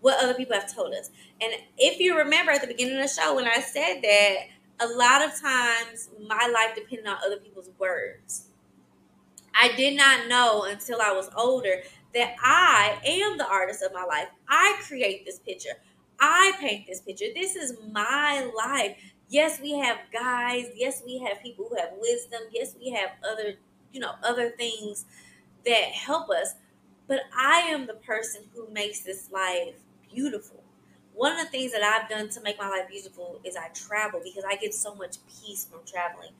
what 0.00 0.22
other 0.22 0.34
people 0.34 0.54
have 0.54 0.74
told 0.74 0.94
us. 0.94 1.10
And 1.42 1.52
if 1.76 2.00
you 2.00 2.16
remember 2.16 2.52
at 2.52 2.62
the 2.62 2.66
beginning 2.66 2.96
of 2.96 3.02
the 3.02 3.08
show 3.08 3.34
when 3.34 3.46
I 3.46 3.60
said 3.60 4.00
that, 4.02 4.36
a 4.80 4.86
lot 4.86 5.22
of 5.22 5.40
times 5.40 6.10
my 6.28 6.50
life 6.52 6.74
depended 6.74 7.06
on 7.06 7.16
other 7.24 7.38
people's 7.38 7.70
words. 7.78 8.46
I 9.54 9.72
did 9.76 9.96
not 9.96 10.28
know 10.28 10.64
until 10.64 11.00
I 11.00 11.12
was 11.12 11.30
older 11.36 11.82
that 12.14 12.36
I 12.42 12.98
am 13.04 13.38
the 13.38 13.46
artist 13.48 13.82
of 13.82 13.92
my 13.92 14.04
life. 14.04 14.28
I 14.48 14.78
create 14.86 15.24
this 15.24 15.38
picture. 15.38 15.74
I 16.20 16.52
paint 16.60 16.86
this 16.86 17.00
picture. 17.00 17.26
This 17.34 17.56
is 17.56 17.76
my 17.92 18.50
life. 18.56 18.96
Yes, 19.28 19.60
we 19.60 19.72
have 19.78 19.98
guys. 20.12 20.66
Yes, 20.74 21.02
we 21.04 21.18
have 21.18 21.42
people 21.42 21.66
who 21.68 21.76
have 21.76 21.90
wisdom. 22.00 22.40
Yes, 22.52 22.74
we 22.78 22.90
have 22.90 23.10
other, 23.28 23.54
you 23.92 24.00
know, 24.00 24.12
other 24.22 24.50
things 24.50 25.04
that 25.66 25.84
help 25.92 26.30
us. 26.30 26.54
But 27.06 27.20
I 27.36 27.60
am 27.60 27.86
the 27.86 27.94
person 27.94 28.44
who 28.54 28.68
makes 28.72 29.00
this 29.00 29.30
life 29.30 29.74
beautiful. 30.12 30.57
One 31.18 31.32
of 31.32 31.38
the 31.38 31.50
things 31.50 31.72
that 31.72 31.82
I've 31.82 32.08
done 32.08 32.28
to 32.28 32.40
make 32.42 32.58
my 32.58 32.68
life 32.68 32.88
beautiful 32.88 33.40
is 33.42 33.56
I 33.56 33.70
travel 33.74 34.20
because 34.22 34.44
I 34.48 34.54
get 34.54 34.72
so 34.72 34.94
much 34.94 35.16
peace 35.26 35.66
from 35.68 35.80
traveling. 35.84 36.30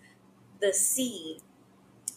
The 0.61 0.73
sea, 0.73 1.41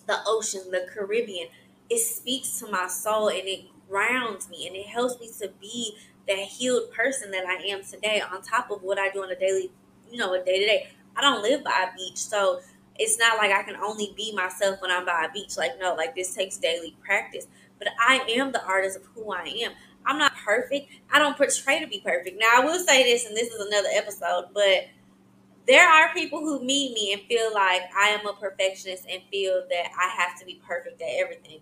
the 0.06 0.20
ocean, 0.28 0.70
the 0.70 0.88
Caribbean 0.94 1.48
it 1.90 2.00
speaks 2.00 2.60
to 2.60 2.72
my 2.72 2.88
soul 2.88 3.30
and 3.30 3.48
it 3.48 3.66
grounds 3.90 4.48
me 4.48 4.68
and 4.68 4.76
it 4.76 4.86
helps 4.86 5.20
me 5.20 5.30
to 5.40 5.52
be 5.60 5.98
that 6.28 6.38
healed 6.38 6.92
person 6.92 7.32
that 7.32 7.46
I 7.46 7.56
am 7.64 7.84
today 7.84 8.22
on 8.22 8.44
top 8.44 8.70
of 8.72 8.84
what 8.84 9.00
I 9.00 9.10
do 9.10 9.24
on 9.24 9.32
a 9.32 9.36
daily, 9.36 9.72
you 10.10 10.18
know, 10.18 10.34
a 10.34 10.46
day 10.46 10.60
to 10.60 10.66
day. 10.66 10.88
I 11.18 11.22
don't 11.22 11.42
live 11.42 11.64
by 11.64 11.88
a 11.92 11.98
beach, 11.98 12.18
so 12.18 12.62
it's 12.98 13.20
not 13.20 13.38
like 13.38 13.52
I 13.52 13.64
can 13.64 13.76
only 13.76 14.14
be 14.16 14.34
myself 14.34 14.80
when 14.82 14.92
I'm 14.92 15.04
by 15.04 15.26
a 15.28 15.34
beach. 15.34 15.58
Like, 15.58 15.80
no, 15.80 15.96
like 15.96 16.16
this 16.16 16.34
takes 16.34 16.58
daily 16.58 16.96
practice. 17.04 17.48
But 17.78 17.90
I 18.00 18.24
am 18.30 18.52
the 18.52 18.64
artist 18.64 18.98
of 18.98 19.04
who 19.16 19.34
I 19.34 19.44
am. 19.64 19.72
I'm 20.06 20.18
not 20.18 20.34
perfect. 20.36 20.90
I 21.12 21.20
don't 21.20 21.38
portray 21.38 21.80
to 21.80 21.88
be 21.88 22.02
perfect. 22.04 22.40
Now, 22.40 22.50
I 22.56 22.66
will 22.66 22.80
say 22.80 23.04
this, 23.04 23.26
and 23.26 23.36
this 23.36 23.50
is 23.54 23.66
another 23.66 23.90
episode, 23.94 24.48
but 24.54 24.88
there 25.68 25.88
are 25.88 26.14
people 26.14 26.40
who 26.40 26.64
meet 26.64 26.94
me 26.94 27.14
and 27.14 27.22
feel 27.24 27.54
like 27.54 27.82
I 27.96 28.10
am 28.10 28.26
a 28.26 28.34
perfectionist 28.34 29.06
and 29.10 29.22
feel 29.32 29.64
that 29.70 29.92
I 29.98 30.22
have 30.22 30.40
to 30.40 30.46
be 30.46 30.60
perfect 30.68 31.02
at 31.02 31.10
everything. 31.18 31.60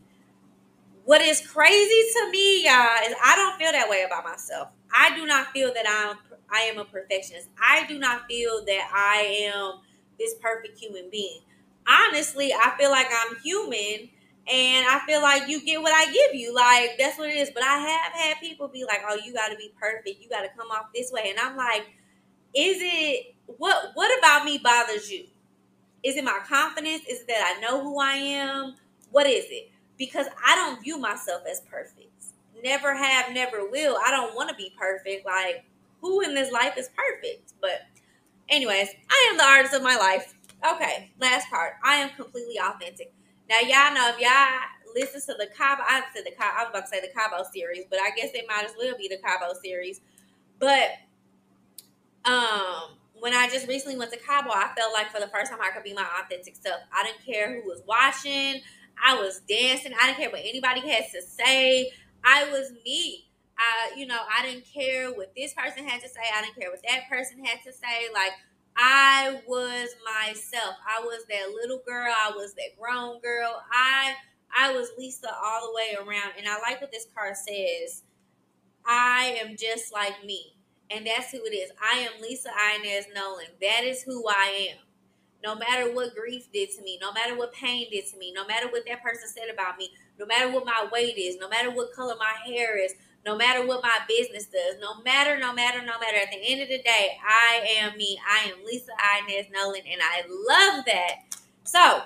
What 1.06 1.22
is 1.22 1.46
crazy 1.46 2.12
to 2.14 2.32
me, 2.32 2.66
y'all, 2.66 3.04
is 3.08 3.16
I 3.24 3.36
don't 3.36 3.58
feel 3.58 3.72
that 3.72 3.90
way 3.90 4.04
about 4.04 4.24
myself. 4.24 4.70
I 4.96 5.16
do 5.16 5.26
not 5.26 5.48
feel 5.48 5.74
that 5.74 5.86
I'm 5.88 6.18
I 6.52 6.62
am 6.62 6.80
a 6.80 6.86
perfectionist. 6.86 7.50
I 7.62 7.86
do 7.88 8.00
not 8.00 8.26
feel 8.28 8.66
that 8.66 8.92
I 8.94 9.52
am 9.54 9.82
this 10.18 10.34
perfect 10.42 10.80
human 10.80 11.10
being. 11.12 11.42
Honestly, 11.88 12.54
I 12.54 12.76
feel 12.78 12.90
like 12.90 13.08
I'm 13.12 13.38
human 13.44 14.10
and 14.52 14.88
I 14.88 15.02
feel 15.06 15.22
like 15.22 15.48
you 15.50 15.64
get 15.64 15.82
what 15.82 15.94
I 15.94 16.12
give 16.12 16.36
you. 16.36 16.54
Like 16.54 16.98
that's 16.98 17.18
what 17.18 17.30
it 17.30 17.38
is. 17.38 17.52
But 17.54 17.64
I 17.64 17.78
have 17.78 18.14
had 18.14 18.40
people 18.42 18.68
be 18.68 18.84
like, 18.86 19.02
"Oh, 19.08 19.18
you 19.24 19.34
got 19.34 19.50
to 19.50 19.56
be 19.58 19.72
perfect. 19.80 20.22
You 20.22 20.30
got 20.30 20.42
to 20.42 20.50
come 20.58 20.70
off 20.72 20.88
this 20.94 21.12
way." 21.12 21.30
And 21.30 21.40
I'm 21.40 21.58
like, 21.58 21.84
"Is 22.56 22.78
it 22.82 23.36
what 23.46 23.92
what 23.96 24.18
about 24.20 24.46
me 24.46 24.60
bothers 24.60 25.12
you? 25.12 25.26
Is 26.04 26.18
it 26.18 26.24
my 26.24 26.40
confidence? 26.48 27.04
Is 27.10 27.22
it 27.22 27.28
that 27.28 27.56
I 27.58 27.62
know 27.62 27.84
who 27.84 28.00
I 28.00 28.14
am? 28.14 28.76
What 29.12 29.28
is 29.28 29.46
it?" 29.50 29.72
because 30.00 30.28
I 30.44 30.56
don't 30.56 30.82
view 30.82 30.98
myself 30.98 31.44
as 31.48 31.62
perfect. 31.62 32.08
Never 32.64 32.96
have, 32.96 33.34
never 33.34 33.70
will. 33.70 33.98
I 34.04 34.10
don't 34.10 34.36
want 34.36 34.50
to 34.50 34.56
be 34.56 34.74
perfect. 34.80 35.26
Like, 35.26 35.66
who 36.02 36.22
in 36.22 36.34
this 36.34 36.52
life 36.52 36.78
is 36.78 36.90
perfect? 36.96 37.54
But, 37.62 37.82
anyways, 38.50 38.90
I 39.10 39.28
am 39.30 39.38
the 39.38 39.44
artist 39.44 39.74
of 39.76 39.84
my 39.84 39.96
life. 39.96 40.34
Okay, 40.76 41.12
last 41.20 41.50
part. 41.50 41.74
I 41.84 41.96
am 41.96 42.10
completely 42.12 42.58
authentic. 42.60 43.12
Now, 43.50 43.60
y'all 43.62 43.94
know 43.96 44.12
if 44.14 44.20
y'all 44.20 44.94
listen 44.94 45.22
to 45.22 45.34
the 45.40 45.50
Cabo, 45.56 45.82
I 45.82 46.04
said 46.14 46.24
the 46.26 46.32
Cabo, 46.32 46.56
I 46.58 46.64
was 46.64 46.70
about 46.70 46.84
to 46.84 46.88
say 46.88 47.02
the 47.02 47.12
Cabo 47.14 47.44
series, 47.52 47.86
but 47.90 48.00
I 48.00 48.12
guess 48.12 48.30
it 48.34 48.46
might 48.48 48.66
as 48.66 48.74
well 48.78 48.96
be 48.98 49.08
the 49.08 49.18
Cabo 49.18 49.54
series. 49.64 50.02
But, 50.60 50.92
um, 52.26 52.98
when 53.20 53.34
I 53.34 53.50
just 53.50 53.68
recently 53.68 53.98
went 53.98 54.12
to 54.12 54.20
Cabo, 54.20 54.52
I 54.52 54.72
felt 54.78 54.94
like 54.94 55.12
for 55.12 55.20
the 55.20 55.28
first 55.28 55.52
time 55.52 55.60
I 55.62 55.72
could 55.72 55.84
be 55.84 55.94
my 55.94 56.06
authentic 56.24 56.56
self. 56.56 56.82
I 56.94 57.04
didn't 57.04 57.26
care 57.26 57.60
who 57.60 57.68
was 57.68 57.82
watching. 57.88 58.62
I 59.04 59.16
was 59.16 59.42
dancing. 59.50 59.94
I 60.00 60.08
didn't 60.08 60.18
care 60.20 60.30
what 60.30 60.42
anybody 60.44 60.82
had 60.82 61.06
to 61.14 61.22
say. 61.22 61.92
I 62.24 62.50
was 62.52 62.72
me. 62.86 63.26
I, 63.58 63.98
you 63.98 64.06
know, 64.06 64.20
I 64.38 64.46
didn't 64.46 64.66
care 64.72 65.12
what 65.12 65.34
this 65.36 65.54
person 65.54 65.86
had 65.88 66.02
to 66.02 66.08
say. 66.08 66.22
I 66.34 66.42
didn't 66.44 66.56
care 66.56 66.70
what 66.70 66.82
that 66.88 67.10
person 67.10 67.44
had 67.44 67.60
to 67.66 67.74
say. 67.74 68.08
Like, 68.14 68.32
I 68.80 69.42
was 69.46 69.90
myself. 70.06 70.76
I 70.88 71.02
was 71.02 71.26
that 71.30 71.52
little 71.54 71.82
girl. 71.86 72.08
I 72.08 72.32
was 72.32 72.54
that 72.54 72.80
grown 72.80 73.20
girl. 73.20 73.62
I 73.74 74.14
I 74.58 74.72
was 74.74 74.92
Lisa 74.98 75.28
all 75.44 75.68
the 75.68 75.76
way 75.76 75.98
around. 75.98 76.34
And 76.38 76.48
I 76.48 76.60
like 76.62 76.80
what 76.80 76.92
this 76.92 77.08
card 77.14 77.36
says. 77.36 78.04
I 78.86 79.38
am 79.44 79.58
just 79.58 79.94
like 79.94 80.24
me. 80.26 80.54
And 80.90 81.06
that's 81.06 81.32
who 81.32 81.40
it 81.44 81.54
is. 81.54 81.72
I 81.84 82.00
am 82.00 82.22
Lisa 82.22 82.50
Inez 82.78 83.08
Nolan. 83.14 83.48
That 83.62 83.84
is 83.84 84.04
who 84.04 84.26
I 84.28 84.70
am 84.72 84.78
no 85.44 85.56
matter 85.56 85.94
what 85.94 86.16
grief 86.16 86.52
did 86.52 86.70
to 86.72 86.82
me, 86.84 86.98
no 87.02 87.12
matter 87.14 87.36
what 87.38 87.54
pain 87.54 87.88
did 87.92 88.06
to 88.08 88.18
me, 88.18 88.34
no 88.34 88.46
matter 88.46 88.68
what 88.70 88.86
that 88.88 89.02
person 89.02 89.28
said 89.28 89.50
about 89.54 89.78
me, 89.78 89.92
no 90.20 90.26
matter 90.26 90.52
what 90.52 90.66
my 90.66 90.88
weight 90.92 91.18
is, 91.18 91.38
no 91.38 91.48
matter 91.48 91.72
what 91.72 91.94
color 91.94 92.16
my 92.20 92.34
hair 92.46 92.78
is, 92.78 92.94
no 93.26 93.36
matter 93.36 93.66
what 93.66 93.84
my 93.84 94.00
business 94.08 94.46
does, 94.46 94.80
no 94.80 95.02
matter, 95.04 95.38
no 95.38 95.54
matter, 95.54 95.80
no 95.80 96.00
matter. 96.00 96.18
At 96.18 96.32
the 96.32 96.42
end 96.42 96.62
of 96.62 96.70
the 96.70 96.82
day, 96.82 97.18
I 97.26 97.66
am 97.80 97.98
me. 97.98 98.18
I 98.28 98.50
am 98.50 98.66
Lisa 98.66 98.92
Inez 99.20 99.48
Nolan, 99.52 99.82
and 99.90 100.02
I 100.02 100.24
love 100.28 100.86
that. 100.86 101.16
So, 101.64 102.02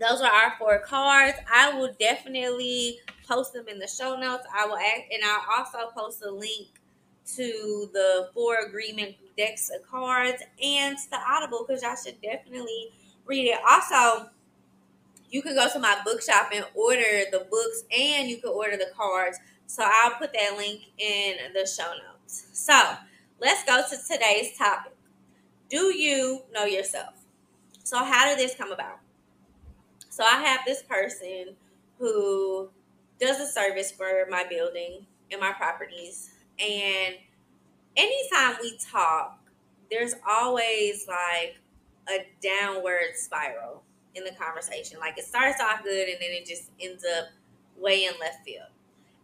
those 0.00 0.20
are 0.20 0.30
our 0.30 0.54
four 0.58 0.78
cards. 0.78 1.36
I 1.52 1.76
will 1.78 1.92
definitely 1.98 3.00
post 3.28 3.52
them 3.52 3.68
in 3.68 3.78
the 3.78 3.88
show 3.88 4.16
notes. 4.18 4.44
I 4.56 4.66
will 4.66 4.76
act, 4.76 5.12
and 5.12 5.22
I'll 5.24 5.58
also 5.58 5.90
post 5.96 6.22
a 6.24 6.30
link 6.30 6.68
to 7.36 7.90
the 7.92 8.28
four 8.34 8.56
agreement 8.66 9.16
decks 9.36 9.70
of 9.70 9.88
cards 9.88 10.42
and 10.62 10.96
the 11.10 11.18
Audible 11.28 11.64
because 11.66 11.82
y'all 11.82 11.96
should 11.96 12.20
definitely 12.20 12.90
read 13.26 13.46
it. 13.46 13.58
Also, 13.68 14.28
you 15.30 15.42
can 15.42 15.54
go 15.54 15.68
to 15.72 15.78
my 15.78 15.98
bookshop 16.04 16.50
and 16.54 16.64
order 16.74 17.24
the 17.32 17.46
books 17.50 17.84
and 17.96 18.28
you 18.28 18.36
can 18.36 18.50
order 18.50 18.76
the 18.76 18.90
cards. 18.96 19.38
So 19.66 19.82
I'll 19.84 20.16
put 20.18 20.32
that 20.32 20.56
link 20.56 20.82
in 20.98 21.36
the 21.52 21.66
show 21.66 21.92
notes. 21.92 22.48
So 22.52 22.78
let's 23.40 23.64
go 23.64 23.82
to 23.88 23.96
today's 24.10 24.56
topic. 24.56 24.96
Do 25.68 25.94
you 25.96 26.42
know 26.52 26.64
yourself? 26.64 27.14
So, 27.82 28.02
how 28.02 28.26
did 28.26 28.38
this 28.38 28.54
come 28.54 28.72
about? 28.72 29.00
So, 30.08 30.24
I 30.24 30.42
have 30.42 30.60
this 30.66 30.82
person 30.82 31.54
who 31.98 32.70
does 33.20 33.40
a 33.40 33.46
service 33.46 33.90
for 33.90 34.26
my 34.30 34.44
building 34.48 35.06
and 35.30 35.40
my 35.40 35.52
properties. 35.52 36.30
And 36.58 37.16
anytime 37.96 38.56
we 38.62 38.78
talk, 38.90 39.38
there's 39.90 40.14
always 40.28 41.06
like 41.08 41.56
a 42.08 42.26
downward 42.42 43.16
spiral 43.16 43.82
in 44.14 44.24
the 44.24 44.32
conversation. 44.32 44.98
Like 44.98 45.18
it 45.18 45.24
starts 45.24 45.60
off 45.60 45.82
good 45.82 46.08
and 46.08 46.18
then 46.20 46.30
it 46.30 46.46
just 46.46 46.70
ends 46.80 47.04
up 47.18 47.28
way 47.76 48.04
in 48.04 48.12
left 48.20 48.44
field. 48.44 48.68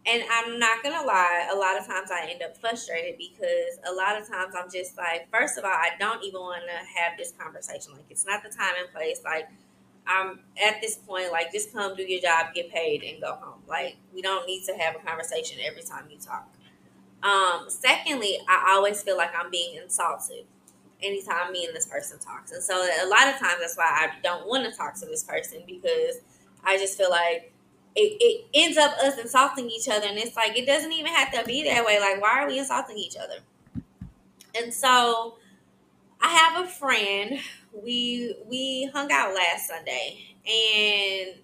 And 0.05 0.23
I'm 0.31 0.57
not 0.57 0.81
gonna 0.81 1.05
lie, 1.05 1.47
a 1.53 1.55
lot 1.55 1.77
of 1.77 1.85
times 1.85 2.09
I 2.11 2.27
end 2.29 2.41
up 2.41 2.57
frustrated 2.57 3.17
because 3.19 3.77
a 3.87 3.93
lot 3.93 4.19
of 4.19 4.27
times 4.27 4.55
I'm 4.57 4.69
just 4.71 4.97
like, 4.97 5.29
first 5.31 5.59
of 5.59 5.63
all, 5.63 5.71
I 5.71 5.91
don't 5.99 6.23
even 6.23 6.41
want 6.41 6.63
to 6.65 6.99
have 6.99 7.17
this 7.17 7.33
conversation. 7.37 7.93
Like 7.93 8.05
it's 8.09 8.25
not 8.25 8.41
the 8.41 8.49
time 8.49 8.73
and 8.81 8.91
place. 8.91 9.21
Like 9.23 9.47
I'm 10.07 10.39
at 10.61 10.81
this 10.81 10.95
point, 10.95 11.31
like 11.31 11.51
just 11.51 11.71
come 11.71 11.95
do 11.95 12.03
your 12.03 12.19
job, 12.19 12.47
get 12.55 12.71
paid, 12.71 13.03
and 13.03 13.21
go 13.21 13.35
home. 13.35 13.61
Like 13.67 13.97
we 14.13 14.23
don't 14.23 14.47
need 14.47 14.65
to 14.65 14.73
have 14.73 14.95
a 14.95 14.99
conversation 14.99 15.59
every 15.63 15.83
time 15.83 16.05
you 16.09 16.17
talk. 16.17 16.47
Um, 17.21 17.65
secondly, 17.69 18.39
I 18.49 18.73
always 18.75 19.03
feel 19.03 19.17
like 19.17 19.31
I'm 19.37 19.51
being 19.51 19.77
insulted 19.81 20.45
anytime 21.03 21.51
me 21.51 21.65
and 21.65 21.75
this 21.75 21.85
person 21.85 22.19
talks. 22.19 22.51
And 22.51 22.63
so 22.63 22.75
a 22.75 23.07
lot 23.07 23.27
of 23.27 23.39
times 23.39 23.59
that's 23.59 23.77
why 23.77 23.85
I 23.85 24.11
don't 24.23 24.47
want 24.47 24.65
to 24.65 24.75
talk 24.75 24.95
to 24.95 25.05
this 25.05 25.23
person 25.23 25.61
because 25.67 26.21
I 26.63 26.77
just 26.77 26.97
feel 26.97 27.09
like 27.09 27.53
it, 27.95 28.17
it 28.19 28.45
ends 28.53 28.77
up 28.77 28.91
us 28.99 29.17
insulting 29.17 29.69
each 29.69 29.87
other 29.89 30.07
and 30.07 30.17
it's 30.17 30.35
like 30.35 30.57
it 30.57 30.65
doesn't 30.65 30.93
even 30.93 31.13
have 31.13 31.31
to 31.31 31.43
be 31.45 31.63
that 31.63 31.85
way 31.85 31.99
like 31.99 32.21
why 32.21 32.41
are 32.41 32.47
we 32.47 32.57
insulting 32.59 32.97
each 32.97 33.15
other 33.17 33.39
and 34.55 34.73
so 34.73 35.37
i 36.21 36.29
have 36.29 36.65
a 36.65 36.69
friend 36.69 37.39
we 37.83 38.35
we 38.47 38.89
hung 38.93 39.11
out 39.11 39.33
last 39.35 39.67
sunday 39.67 40.17
and 40.45 41.35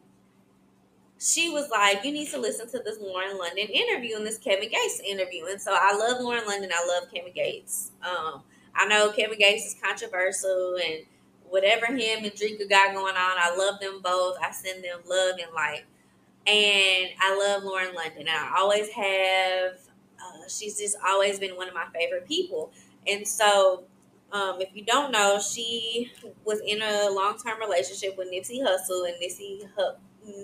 she 1.19 1.49
was 1.49 1.69
like, 1.69 2.03
You 2.03 2.11
need 2.11 2.29
to 2.29 2.39
listen 2.39 2.67
to 2.69 2.79
this 2.79 2.99
Lauren 3.01 3.37
London 3.37 3.67
interview 3.67 4.15
and 4.17 4.25
this 4.25 4.37
Kevin 4.37 4.69
Gates 4.69 5.01
interview. 5.05 5.45
And 5.45 5.61
so 5.61 5.75
I 5.75 5.95
love 5.97 6.21
Lauren 6.21 6.45
London. 6.45 6.69
I 6.73 6.85
love 6.87 7.11
Kevin 7.11 7.33
Gates. 7.33 7.91
Um, 8.03 8.43
I 8.75 8.85
know 8.85 9.11
Kevin 9.11 9.39
Gates 9.39 9.65
is 9.65 9.75
controversial 9.81 10.77
and 10.83 11.05
whatever 11.49 11.87
him 11.87 12.23
and 12.23 12.33
Dreka 12.33 12.69
got 12.69 12.93
going 12.93 13.15
on, 13.15 13.37
I 13.37 13.55
love 13.57 13.79
them 13.79 14.01
both. 14.03 14.37
I 14.41 14.51
send 14.51 14.83
them 14.83 14.99
love 15.07 15.35
and 15.41 15.53
light. 15.55 15.85
And 16.47 17.09
I 17.21 17.37
love 17.37 17.63
Lauren 17.63 17.93
London. 17.93 18.27
I 18.29 18.55
always 18.57 18.89
have. 18.89 19.79
Uh, 20.19 20.47
she's 20.47 20.79
just 20.79 20.97
always 21.05 21.39
been 21.39 21.55
one 21.57 21.67
of 21.67 21.73
my 21.73 21.85
favorite 21.93 22.27
people. 22.27 22.71
And 23.05 23.27
so, 23.27 23.83
um, 24.31 24.61
if 24.61 24.69
you 24.73 24.83
don't 24.83 25.11
know, 25.11 25.39
she 25.39 26.11
was 26.45 26.61
in 26.65 26.81
a 26.81 27.09
long 27.11 27.37
term 27.37 27.59
relationship 27.59 28.17
with 28.17 28.29
Nipsey 28.31 28.61
Hussle, 28.61 29.07
and 29.07 29.15
Nipsey 29.21 29.67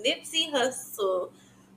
Nipsey 0.06 0.52
Hussle 0.52 1.30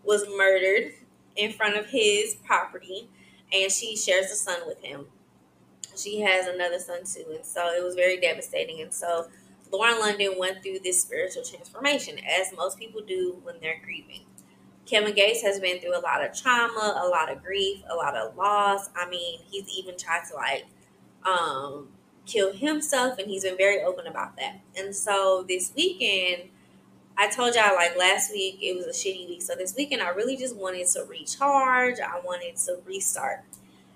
was 0.03 0.25
murdered 0.37 0.93
in 1.35 1.53
front 1.53 1.77
of 1.77 1.87
his 1.87 2.35
property, 2.45 3.09
and 3.53 3.71
she 3.71 3.95
shares 3.95 4.31
a 4.31 4.35
son 4.35 4.61
with 4.67 4.81
him. 4.83 5.07
She 5.95 6.21
has 6.21 6.47
another 6.47 6.79
son 6.79 7.01
too, 7.05 7.25
and 7.33 7.45
so 7.45 7.67
it 7.73 7.83
was 7.83 7.95
very 7.95 8.19
devastating. 8.19 8.81
And 8.81 8.93
so 8.93 9.27
Lauren 9.71 9.99
London 9.99 10.35
went 10.37 10.63
through 10.63 10.79
this 10.83 11.01
spiritual 11.01 11.43
transformation, 11.43 12.17
as 12.19 12.55
most 12.55 12.79
people 12.79 13.01
do 13.01 13.39
when 13.43 13.55
they're 13.61 13.79
grieving. 13.83 14.21
Kevin 14.85 15.13
Gates 15.13 15.41
has 15.41 15.59
been 15.59 15.79
through 15.79 15.97
a 15.97 15.99
lot 15.99 16.23
of 16.23 16.35
trauma, 16.37 17.01
a 17.03 17.07
lot 17.07 17.31
of 17.31 17.43
grief, 17.43 17.81
a 17.89 17.95
lot 17.95 18.15
of 18.15 18.35
loss. 18.37 18.89
I 18.95 19.09
mean, 19.09 19.41
he's 19.49 19.67
even 19.69 19.97
tried 19.97 20.21
to 20.29 20.35
like 20.35 20.65
um, 21.25 21.89
kill 22.25 22.53
himself, 22.53 23.19
and 23.19 23.27
he's 23.29 23.43
been 23.43 23.57
very 23.57 23.81
open 23.81 24.07
about 24.07 24.37
that. 24.37 24.61
And 24.77 24.95
so 24.95 25.45
this 25.47 25.73
weekend, 25.75 26.49
I 27.17 27.29
told 27.29 27.55
y'all 27.55 27.75
like 27.75 27.97
last 27.97 28.31
week 28.31 28.59
it 28.61 28.75
was 28.77 28.85
a 28.85 28.91
shitty 28.91 29.27
week. 29.27 29.41
So 29.41 29.55
this 29.55 29.75
weekend 29.75 30.03
I 30.03 30.09
really 30.09 30.37
just 30.37 30.55
wanted 30.55 30.87
to 30.89 31.03
recharge. 31.03 31.99
I 31.99 32.19
wanted 32.23 32.55
to 32.57 32.77
restart. 32.85 33.43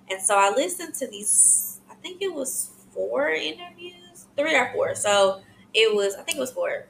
And 0.10 0.20
so 0.22 0.36
I 0.38 0.50
listened 0.50 0.96
to 0.96 1.08
these 1.08 1.80
I 1.90 1.94
think 1.96 2.22
it 2.22 2.34
was 2.34 2.72
four 2.94 3.30
interviews, 3.30 4.26
three 4.36 4.56
or 4.56 4.72
four. 4.74 4.96
So 4.96 5.42
it 5.74 5.96
was 5.96 6.16
I 6.16 6.24
think 6.24 6.38
it 6.38 6.42
was 6.42 6.52
four. 6.52 6.88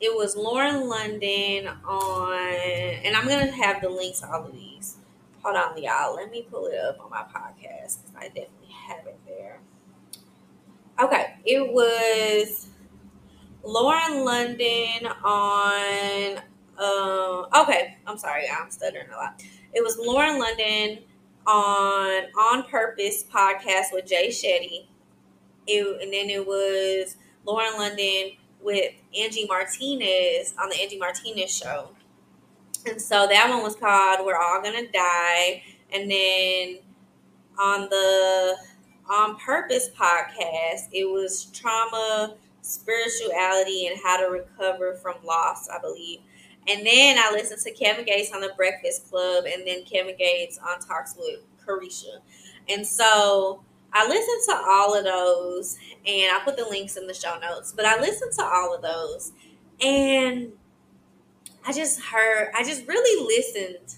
It 0.00 0.16
was 0.16 0.36
Lauren 0.36 0.88
London 0.88 1.68
on 1.84 2.32
and 3.04 3.16
I'm 3.16 3.28
gonna 3.28 3.50
have 3.52 3.82
the 3.82 3.88
links 3.88 4.20
to 4.20 4.30
all 4.30 4.46
of 4.46 4.52
these. 4.52 4.96
Hold 5.42 5.56
on, 5.56 5.82
y'all. 5.82 6.16
Let 6.16 6.30
me 6.30 6.46
pull 6.50 6.66
it 6.66 6.78
up 6.78 7.00
on 7.02 7.10
my 7.10 7.22
podcast 7.22 7.98
because 8.02 8.12
I 8.16 8.28
definitely 8.28 8.68
have 8.88 9.06
it 9.06 9.18
there. 9.26 9.60
Okay, 11.02 11.34
it 11.46 11.72
was 11.72 12.66
Lauren 13.64 14.24
London 14.24 15.06
on. 15.24 16.40
Uh, 16.78 17.62
okay, 17.62 17.96
I'm 18.06 18.16
sorry, 18.18 18.44
I'm 18.50 18.70
stuttering 18.70 19.08
a 19.12 19.16
lot. 19.16 19.42
It 19.72 19.82
was 19.82 19.98
Lauren 19.98 20.38
London 20.38 20.98
on 21.46 22.24
On 22.38 22.62
Purpose 22.64 23.24
podcast 23.24 23.92
with 23.92 24.06
Jay 24.06 24.28
Shetty. 24.28 24.86
It, 25.66 26.02
and 26.02 26.12
then 26.12 26.30
it 26.30 26.46
was 26.46 27.16
Lauren 27.44 27.74
London 27.76 28.32
with 28.62 28.92
Angie 29.18 29.46
Martinez 29.46 30.54
on 30.58 30.68
the 30.68 30.80
Angie 30.80 30.98
Martinez 30.98 31.50
show. 31.50 31.90
And 32.86 33.00
so 33.00 33.26
that 33.26 33.48
one 33.48 33.62
was 33.62 33.76
called 33.76 34.24
We're 34.24 34.36
All 34.36 34.62
Gonna 34.62 34.90
Die. 34.92 35.62
And 35.92 36.10
then 36.10 36.78
on 37.58 37.88
the 37.88 38.56
On 39.08 39.36
Purpose 39.36 39.90
podcast, 39.90 40.88
it 40.92 41.10
was 41.10 41.46
Trauma 41.46 42.36
spirituality 42.62 43.86
and 43.86 43.98
how 44.02 44.18
to 44.18 44.30
recover 44.30 44.94
from 44.94 45.14
loss, 45.24 45.68
I 45.68 45.78
believe. 45.80 46.20
And 46.68 46.86
then 46.86 47.16
I 47.18 47.30
listened 47.32 47.60
to 47.62 47.72
Kevin 47.72 48.04
Gates 48.04 48.32
on 48.32 48.40
the 48.40 48.52
Breakfast 48.56 49.10
Club 49.10 49.44
and 49.46 49.66
then 49.66 49.84
Kevin 49.84 50.16
Gates 50.16 50.58
on 50.58 50.78
Talks 50.78 51.16
with 51.18 51.40
Carisha. 51.66 52.20
And 52.68 52.86
so 52.86 53.62
I 53.92 54.06
listened 54.06 54.42
to 54.48 54.64
all 54.66 54.96
of 54.96 55.04
those 55.04 55.78
and 56.06 56.34
I 56.34 56.40
put 56.44 56.56
the 56.56 56.64
links 56.64 56.96
in 56.96 57.06
the 57.06 57.14
show 57.14 57.38
notes, 57.38 57.72
but 57.72 57.84
I 57.84 58.00
listened 58.00 58.32
to 58.34 58.44
all 58.44 58.74
of 58.74 58.82
those 58.82 59.32
and 59.80 60.52
I 61.66 61.72
just 61.72 62.00
heard, 62.00 62.50
I 62.56 62.64
just 62.64 62.86
really 62.86 63.26
listened 63.26 63.96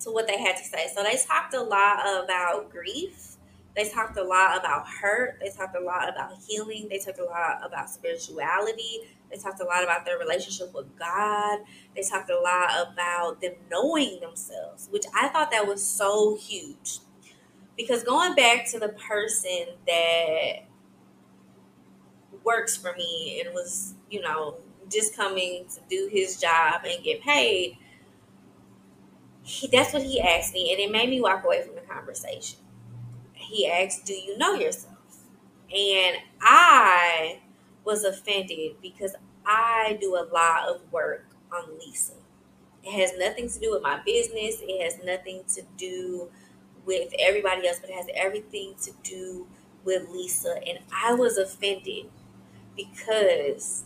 to 0.00 0.10
what 0.10 0.26
they 0.26 0.38
had 0.38 0.56
to 0.56 0.64
say. 0.64 0.88
So 0.94 1.02
they 1.02 1.16
talked 1.16 1.54
a 1.54 1.62
lot 1.62 2.00
about 2.24 2.70
grief 2.70 3.28
they 3.78 3.88
talked 3.88 4.16
a 4.16 4.24
lot 4.24 4.58
about 4.58 4.88
hurt. 4.88 5.38
They 5.40 5.50
talked 5.50 5.76
a 5.76 5.80
lot 5.80 6.08
about 6.08 6.32
healing. 6.48 6.88
They 6.90 6.98
talked 6.98 7.20
a 7.20 7.24
lot 7.24 7.60
about 7.64 7.88
spirituality. 7.88 9.02
They 9.30 9.36
talked 9.36 9.60
a 9.60 9.64
lot 9.64 9.84
about 9.84 10.04
their 10.04 10.18
relationship 10.18 10.74
with 10.74 10.98
God. 10.98 11.60
They 11.94 12.02
talked 12.02 12.28
a 12.28 12.40
lot 12.40 12.70
about 12.90 13.40
them 13.40 13.52
knowing 13.70 14.18
themselves, 14.20 14.88
which 14.90 15.04
I 15.14 15.28
thought 15.28 15.52
that 15.52 15.68
was 15.68 15.86
so 15.86 16.36
huge. 16.36 16.98
Because 17.78 18.04
going 18.04 18.36
back 18.36 18.66
to 18.72 18.80
the 18.80 18.90
person 18.90 19.66
that 19.88 20.64
works 22.44 22.76
for 22.76 22.94
me 22.96 23.42
and 23.44 23.54
was, 23.54 23.94
you 24.10 24.20
know, 24.20 24.56
just 24.90 25.16
coming 25.16 25.66
to 25.74 25.80
do 25.88 26.08
his 26.12 26.40
job 26.40 26.82
and 26.84 27.04
get 27.04 27.22
paid, 27.22 27.78
he, 29.42 29.66
that's 29.68 29.92
what 29.92 30.02
he 30.02 30.20
asked 30.20 30.54
me. 30.54 30.72
And 30.72 30.80
it 30.80 30.90
made 30.90 31.08
me 31.08 31.20
walk 31.20 31.44
away 31.44 31.62
from 31.62 31.74
the 31.74 31.80
conversation 31.82 32.58
he 33.34 33.68
asked, 33.68 34.06
Do 34.06 34.14
you 34.14 34.36
know 34.38 34.54
yourself? 34.54 34.94
And 35.74 36.16
I 36.40 37.40
was 37.84 38.04
offended 38.04 38.76
because 38.82 39.14
I 39.46 39.98
do 40.00 40.16
a 40.16 40.28
lot 40.32 40.68
of 40.68 40.92
work 40.92 41.26
on 41.52 41.78
Lisa. 41.78 42.14
It 42.84 42.92
has 42.92 43.12
nothing 43.18 43.48
to 43.48 43.60
do 43.60 43.72
with 43.72 43.82
my 43.82 44.00
business, 44.04 44.58
it 44.62 44.82
has 44.84 44.98
nothing 45.04 45.42
to 45.54 45.62
do 45.76 46.30
with 46.88 47.14
everybody 47.20 47.68
else, 47.68 47.80
but 47.80 47.90
it 47.90 47.96
has 47.96 48.08
everything 48.16 48.74
to 48.82 48.92
do 49.04 49.48
with 49.84 50.10
Lisa. 50.10 50.60
And 50.66 50.80
I 50.92 51.14
was 51.14 51.38
offended 51.38 52.06
because 52.76 53.84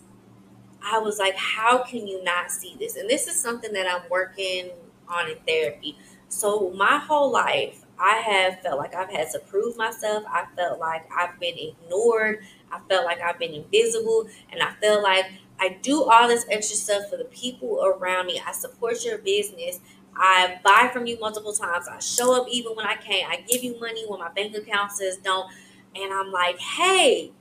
I 0.84 0.98
was 0.98 1.18
like, 1.18 1.36
How 1.36 1.82
can 1.84 2.06
you 2.06 2.22
not 2.24 2.50
see 2.50 2.76
this? 2.78 2.96
And 2.96 3.08
this 3.08 3.26
is 3.26 3.40
something 3.40 3.72
that 3.72 3.86
I'm 3.90 4.08
working 4.10 4.70
on 5.08 5.30
in 5.30 5.36
therapy. 5.46 5.96
So, 6.28 6.70
my 6.76 6.98
whole 6.98 7.30
life, 7.30 7.84
I 7.98 8.16
have 8.16 8.60
felt 8.60 8.78
like 8.78 8.94
I've 8.94 9.10
had 9.10 9.30
to 9.32 9.38
prove 9.38 9.76
myself. 9.76 10.24
I 10.28 10.46
felt 10.56 10.80
like 10.80 11.08
I've 11.16 11.38
been 11.38 11.56
ignored. 11.58 12.44
I 12.72 12.80
felt 12.88 13.04
like 13.04 13.20
I've 13.20 13.38
been 13.38 13.52
invisible. 13.54 14.28
And 14.50 14.62
I 14.62 14.72
felt 14.80 15.02
like 15.02 15.26
I 15.60 15.78
do 15.82 16.04
all 16.04 16.26
this 16.28 16.46
extra 16.50 16.76
stuff 16.76 17.10
for 17.10 17.16
the 17.16 17.24
people 17.26 17.84
around 17.84 18.26
me. 18.26 18.40
I 18.44 18.52
support 18.52 19.04
your 19.04 19.18
business. 19.18 19.80
I 20.16 20.60
buy 20.62 20.90
from 20.92 21.06
you 21.06 21.18
multiple 21.18 21.52
times. 21.52 21.88
I 21.88 21.98
show 21.98 22.40
up 22.40 22.46
even 22.50 22.72
when 22.76 22.86
I 22.86 22.94
can't. 22.94 23.30
I 23.30 23.42
give 23.48 23.64
you 23.64 23.78
money 23.80 24.04
when 24.06 24.20
my 24.20 24.30
bank 24.30 24.54
account 24.54 24.92
says 24.92 25.16
don't. 25.18 25.50
And 25.94 26.12
I'm 26.12 26.30
like, 26.30 26.58
hey, 26.58 27.32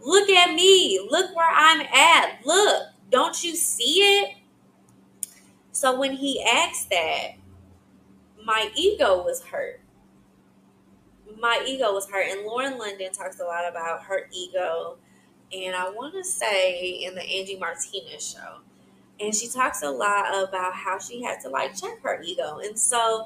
look 0.00 0.28
at 0.28 0.54
me. 0.54 1.06
Look 1.10 1.34
where 1.34 1.50
I'm 1.50 1.80
at. 1.80 2.40
Look, 2.44 2.82
don't 3.10 3.42
you 3.42 3.54
see 3.54 4.00
it? 4.00 4.36
So 5.72 5.98
when 5.98 6.12
he 6.12 6.42
asked 6.42 6.90
that, 6.90 7.32
my 8.44 8.70
ego 8.74 9.22
was 9.22 9.42
hurt. 9.42 9.80
My 11.40 11.62
ego 11.66 11.92
was 11.92 12.08
hurt. 12.08 12.28
And 12.30 12.46
Lauren 12.46 12.78
London 12.78 13.12
talks 13.12 13.40
a 13.40 13.44
lot 13.44 13.68
about 13.68 14.04
her 14.04 14.28
ego. 14.32 14.96
And 15.52 15.76
I 15.76 15.90
want 15.90 16.14
to 16.14 16.24
say 16.24 17.04
in 17.04 17.14
the 17.14 17.22
Angie 17.22 17.58
Martinez 17.58 18.32
show. 18.32 18.60
And 19.18 19.34
she 19.34 19.48
talks 19.48 19.82
a 19.82 19.90
lot 19.90 20.26
about 20.48 20.74
how 20.74 20.98
she 20.98 21.22
had 21.22 21.40
to 21.40 21.48
like 21.48 21.74
check 21.74 22.02
her 22.02 22.20
ego. 22.22 22.58
And 22.62 22.78
so 22.78 23.24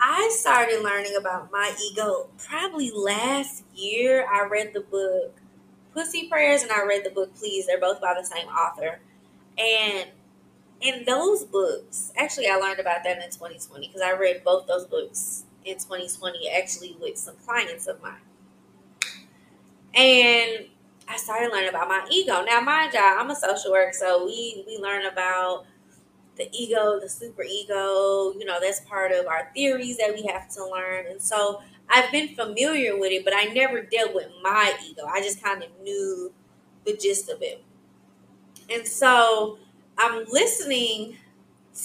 I 0.00 0.34
started 0.34 0.82
learning 0.82 1.14
about 1.18 1.52
my 1.52 1.74
ego 1.90 2.28
probably 2.38 2.90
last 2.90 3.64
year. 3.74 4.26
I 4.32 4.46
read 4.46 4.72
the 4.72 4.80
book 4.80 5.34
Pussy 5.92 6.28
Prayers 6.28 6.62
and 6.62 6.72
I 6.72 6.84
read 6.84 7.04
the 7.04 7.10
book 7.10 7.34
Please. 7.34 7.66
They're 7.66 7.80
both 7.80 8.00
by 8.00 8.14
the 8.18 8.24
same 8.24 8.48
author. 8.48 9.00
And 9.58 10.08
in 10.80 11.04
those 11.04 11.44
books, 11.44 12.12
actually, 12.16 12.48
I 12.48 12.56
learned 12.56 12.80
about 12.80 13.04
that 13.04 13.18
in 13.18 13.30
2020 13.30 13.88
because 13.88 14.00
I 14.00 14.12
read 14.12 14.42
both 14.42 14.66
those 14.66 14.86
books 14.86 15.44
in 15.64 15.74
2020, 15.74 16.48
actually, 16.48 16.96
with 16.98 17.18
some 17.18 17.36
clients 17.44 17.86
of 17.86 18.02
mine. 18.02 18.14
And 19.94 20.66
I 21.10 21.16
started 21.16 21.50
learning 21.50 21.70
about 21.70 21.88
my 21.88 22.06
ego. 22.08 22.44
Now, 22.44 22.60
mind 22.60 22.94
you, 22.94 23.00
I'm 23.00 23.30
a 23.30 23.34
social 23.34 23.72
worker, 23.72 23.92
so 23.92 24.24
we 24.24 24.62
we 24.66 24.78
learn 24.78 25.06
about 25.06 25.66
the 26.36 26.48
ego, 26.52 27.00
the 27.00 27.08
super 27.08 27.42
ego. 27.42 28.32
You 28.38 28.44
know, 28.44 28.58
that's 28.60 28.80
part 28.82 29.10
of 29.10 29.26
our 29.26 29.50
theories 29.52 29.98
that 29.98 30.14
we 30.14 30.22
have 30.26 30.48
to 30.54 30.64
learn. 30.64 31.06
And 31.10 31.20
so 31.20 31.62
I've 31.88 32.12
been 32.12 32.36
familiar 32.36 32.96
with 32.96 33.10
it, 33.10 33.24
but 33.24 33.34
I 33.36 33.46
never 33.46 33.82
dealt 33.82 34.14
with 34.14 34.28
my 34.40 34.72
ego. 34.88 35.02
I 35.06 35.20
just 35.20 35.42
kind 35.42 35.64
of 35.64 35.70
knew 35.82 36.32
the 36.86 36.96
gist 36.96 37.28
of 37.28 37.42
it. 37.42 37.64
And 38.72 38.86
so 38.86 39.58
I'm 39.98 40.24
listening 40.30 41.16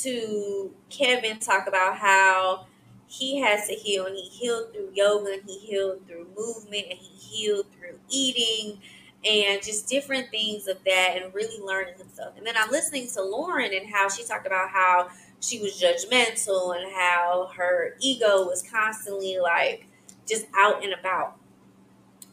to 0.02 0.72
Kevin 0.90 1.40
talk 1.40 1.68
about 1.68 1.98
how 1.98 2.68
he 3.08 3.40
has 3.40 3.68
to 3.68 3.74
heal 3.74 4.06
and 4.06 4.16
he 4.16 4.24
healed 4.24 4.74
through 4.74 4.90
yoga 4.94 5.34
and 5.34 5.42
he 5.48 5.60
healed 5.60 6.08
through 6.08 6.28
movement 6.38 6.86
and 6.90 7.00
he 7.00 7.16
healed 7.16 7.66
through 7.74 8.00
eating 8.10 8.80
and 9.26 9.64
just 9.64 9.88
different 9.88 10.30
things 10.30 10.68
of 10.68 10.78
that 10.86 11.16
and 11.16 11.34
really 11.34 11.62
learning 11.64 11.96
himself. 11.98 12.38
And 12.38 12.46
then 12.46 12.56
I'm 12.58 12.70
listening 12.70 13.08
to 13.16 13.24
Lauren 13.24 13.74
and 13.74 13.90
how 13.90 14.10
she 14.10 14.24
talked 14.24 14.46
about 14.46 14.70
how 14.70 15.10
she 15.40 15.60
was 15.60 15.82
judgmental 15.82 16.76
and 16.76 16.92
how 16.94 17.50
her 17.56 17.96
ego 18.00 18.46
was 18.46 18.64
constantly 18.64 19.38
like 19.40 19.88
just 20.28 20.46
out 20.58 20.84
and 20.84 20.94
about. 20.94 21.38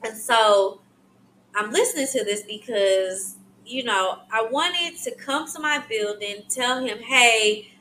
And 0.05 0.17
so 0.17 0.81
I'm 1.55 1.71
listening 1.71 2.07
to 2.13 2.25
this 2.25 2.43
because, 2.43 3.37
you 3.65 3.85
know, 3.85 4.21
I 4.33 4.47
wanted 4.51 4.99
to 5.05 5.15
come 5.15 5.51
to 5.53 5.61
my 5.61 5.83
building, 5.89 6.43
tell 6.49 6.85
him, 6.85 6.99
hey, 6.99 7.73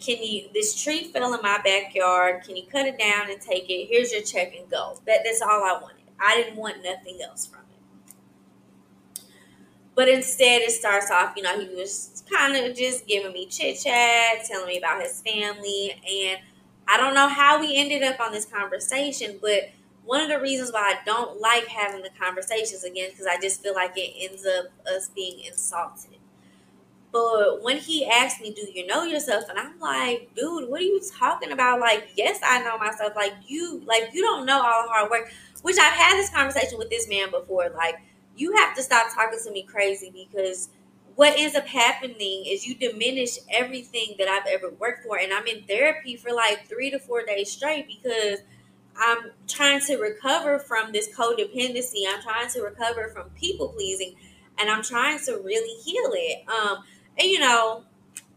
can 0.00 0.22
you 0.22 0.48
this 0.54 0.82
tree 0.82 1.04
fell 1.04 1.34
in 1.34 1.42
my 1.42 1.60
backyard 1.62 2.42
can 2.42 2.56
you 2.56 2.64
cut 2.66 2.86
it 2.86 2.98
down 2.98 3.30
and 3.30 3.40
take 3.40 3.68
it 3.68 3.86
here's 3.88 4.10
your 4.12 4.22
check 4.22 4.54
and 4.56 4.68
go 4.70 4.98
that, 5.06 5.18
that's 5.24 5.42
all 5.42 5.62
i 5.62 5.78
wanted 5.80 6.02
i 6.18 6.34
didn't 6.34 6.56
want 6.56 6.82
nothing 6.82 7.18
else 7.22 7.46
from 7.46 7.60
it 7.60 7.69
but 10.00 10.08
instead 10.08 10.62
it 10.62 10.70
starts 10.70 11.10
off 11.10 11.34
you 11.36 11.42
know 11.42 11.60
he 11.60 11.68
was 11.74 12.24
kind 12.32 12.56
of 12.56 12.74
just 12.74 13.06
giving 13.06 13.30
me 13.34 13.44
chit 13.44 13.78
chat 13.78 14.42
telling 14.46 14.66
me 14.66 14.78
about 14.78 15.02
his 15.02 15.20
family 15.20 15.92
and 16.10 16.40
i 16.88 16.96
don't 16.96 17.12
know 17.14 17.28
how 17.28 17.60
we 17.60 17.76
ended 17.76 18.02
up 18.02 18.18
on 18.18 18.32
this 18.32 18.46
conversation 18.46 19.38
but 19.42 19.68
one 20.06 20.22
of 20.22 20.30
the 20.30 20.40
reasons 20.40 20.72
why 20.72 20.80
i 20.80 21.04
don't 21.04 21.38
like 21.38 21.66
having 21.66 22.00
the 22.02 22.08
conversations 22.18 22.82
again 22.82 23.10
because 23.10 23.26
i 23.26 23.38
just 23.42 23.62
feel 23.62 23.74
like 23.74 23.92
it 23.94 24.14
ends 24.18 24.46
up 24.46 24.68
us 24.90 25.10
being 25.14 25.38
insulted 25.40 26.16
but 27.12 27.62
when 27.62 27.78
he 27.78 28.06
asked 28.06 28.40
me, 28.40 28.52
Do 28.52 28.66
you 28.72 28.86
know 28.86 29.02
yourself? 29.02 29.44
And 29.48 29.58
I'm 29.58 29.78
like, 29.80 30.30
Dude, 30.36 30.68
what 30.68 30.80
are 30.80 30.84
you 30.84 31.00
talking 31.18 31.50
about? 31.50 31.80
Like, 31.80 32.10
yes, 32.16 32.38
I 32.44 32.62
know 32.62 32.78
myself. 32.78 33.14
Like, 33.16 33.34
you, 33.46 33.82
like, 33.84 34.10
you 34.12 34.22
don't 34.22 34.46
know 34.46 34.62
all 34.62 34.84
the 34.84 34.88
hard 34.88 35.10
work, 35.10 35.32
which 35.62 35.76
I've 35.76 35.92
had 35.92 36.16
this 36.18 36.30
conversation 36.30 36.78
with 36.78 36.88
this 36.88 37.08
man 37.08 37.30
before. 37.32 37.70
Like, 37.76 37.96
you 38.40 38.56
have 38.56 38.74
to 38.74 38.82
stop 38.82 39.14
talking 39.14 39.38
to 39.44 39.50
me 39.52 39.62
crazy 39.62 40.10
because 40.12 40.70
what 41.14 41.38
ends 41.38 41.54
up 41.54 41.66
happening 41.66 42.44
is 42.46 42.66
you 42.66 42.74
diminish 42.74 43.36
everything 43.50 44.14
that 44.18 44.28
I've 44.28 44.46
ever 44.46 44.70
worked 44.70 45.04
for. 45.04 45.18
And 45.18 45.32
I'm 45.32 45.46
in 45.46 45.64
therapy 45.64 46.16
for 46.16 46.32
like 46.32 46.66
three 46.66 46.90
to 46.90 46.98
four 46.98 47.22
days 47.22 47.52
straight 47.52 47.86
because 47.86 48.38
I'm 48.96 49.32
trying 49.46 49.80
to 49.80 49.98
recover 49.98 50.58
from 50.58 50.92
this 50.92 51.14
codependency. 51.14 52.04
I'm 52.08 52.22
trying 52.22 52.48
to 52.50 52.62
recover 52.62 53.08
from 53.08 53.28
people 53.30 53.68
pleasing 53.68 54.14
and 54.58 54.70
I'm 54.70 54.82
trying 54.82 55.18
to 55.26 55.32
really 55.44 55.82
heal 55.82 56.10
it. 56.14 56.48
Um, 56.48 56.84
and 57.18 57.28
you 57.28 57.40
know, 57.40 57.84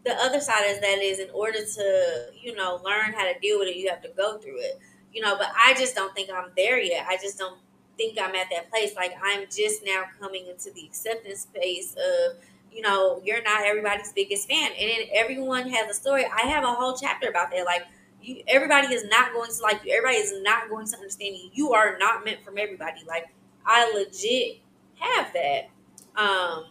the 0.04 0.14
other 0.16 0.42
side 0.42 0.66
is 0.66 0.82
that 0.82 1.00
is 1.00 1.20
in 1.20 1.30
order 1.34 1.60
to, 1.60 2.26
you 2.42 2.54
know, 2.56 2.82
learn 2.84 3.14
how 3.14 3.24
to 3.24 3.40
deal 3.40 3.60
with 3.60 3.70
it, 3.70 3.78
you 3.78 3.90
have 3.90 4.02
to 4.02 4.10
go 4.18 4.38
through 4.38 4.60
it. 4.60 4.80
You 5.14 5.22
know, 5.22 5.38
but 5.38 5.48
I 5.56 5.74
just 5.76 5.96
don't 5.96 6.14
think 6.14 6.30
I'm 6.30 6.50
there 6.58 6.80
yet. 6.80 7.06
I 7.08 7.18
just 7.18 7.38
don't 7.38 7.58
think 8.04 8.18
I'm 8.20 8.36
at 8.36 8.50
that 8.52 8.70
place. 8.70 8.96
Like 8.96 9.14
I'm 9.24 9.46
just 9.46 9.86
now 9.86 10.04
coming 10.20 10.48
into 10.48 10.72
the 10.72 10.86
acceptance 10.86 11.42
space 11.42 11.96
of, 11.96 12.38
you 12.72 12.82
know, 12.82 13.22
you're 13.24 13.42
not 13.44 13.64
everybody's 13.64 14.12
biggest 14.12 14.50
fan. 14.50 14.72
And 14.80 14.90
then 14.90 15.08
everyone 15.14 15.70
has 15.70 15.90
a 15.90 15.94
story. 15.94 16.26
I 16.26 16.48
have 16.48 16.64
a 16.64 16.74
whole 16.74 16.98
chapter 16.98 17.30
about 17.30 17.52
that. 17.52 17.66
Like 17.66 17.84
you, 18.22 18.44
everybody 18.48 18.94
is 18.94 19.06
not 19.06 19.34
going 19.34 19.52
to 19.52 19.62
like 19.62 19.84
you. 19.86 19.94
Everybody 19.96 20.18
is 20.18 20.34
not 20.42 20.70
going 20.70 20.88
to 20.88 20.96
understand 20.96 21.38
you. 21.38 21.50
You 21.54 21.74
are 21.74 21.98
not 21.98 22.26
meant 22.26 22.44
from 22.44 22.58
everybody. 22.58 23.02
Like 23.08 23.34
I 23.66 23.92
legit 23.94 24.60
have 25.00 25.34
that. 25.34 25.70
Um, 26.16 26.66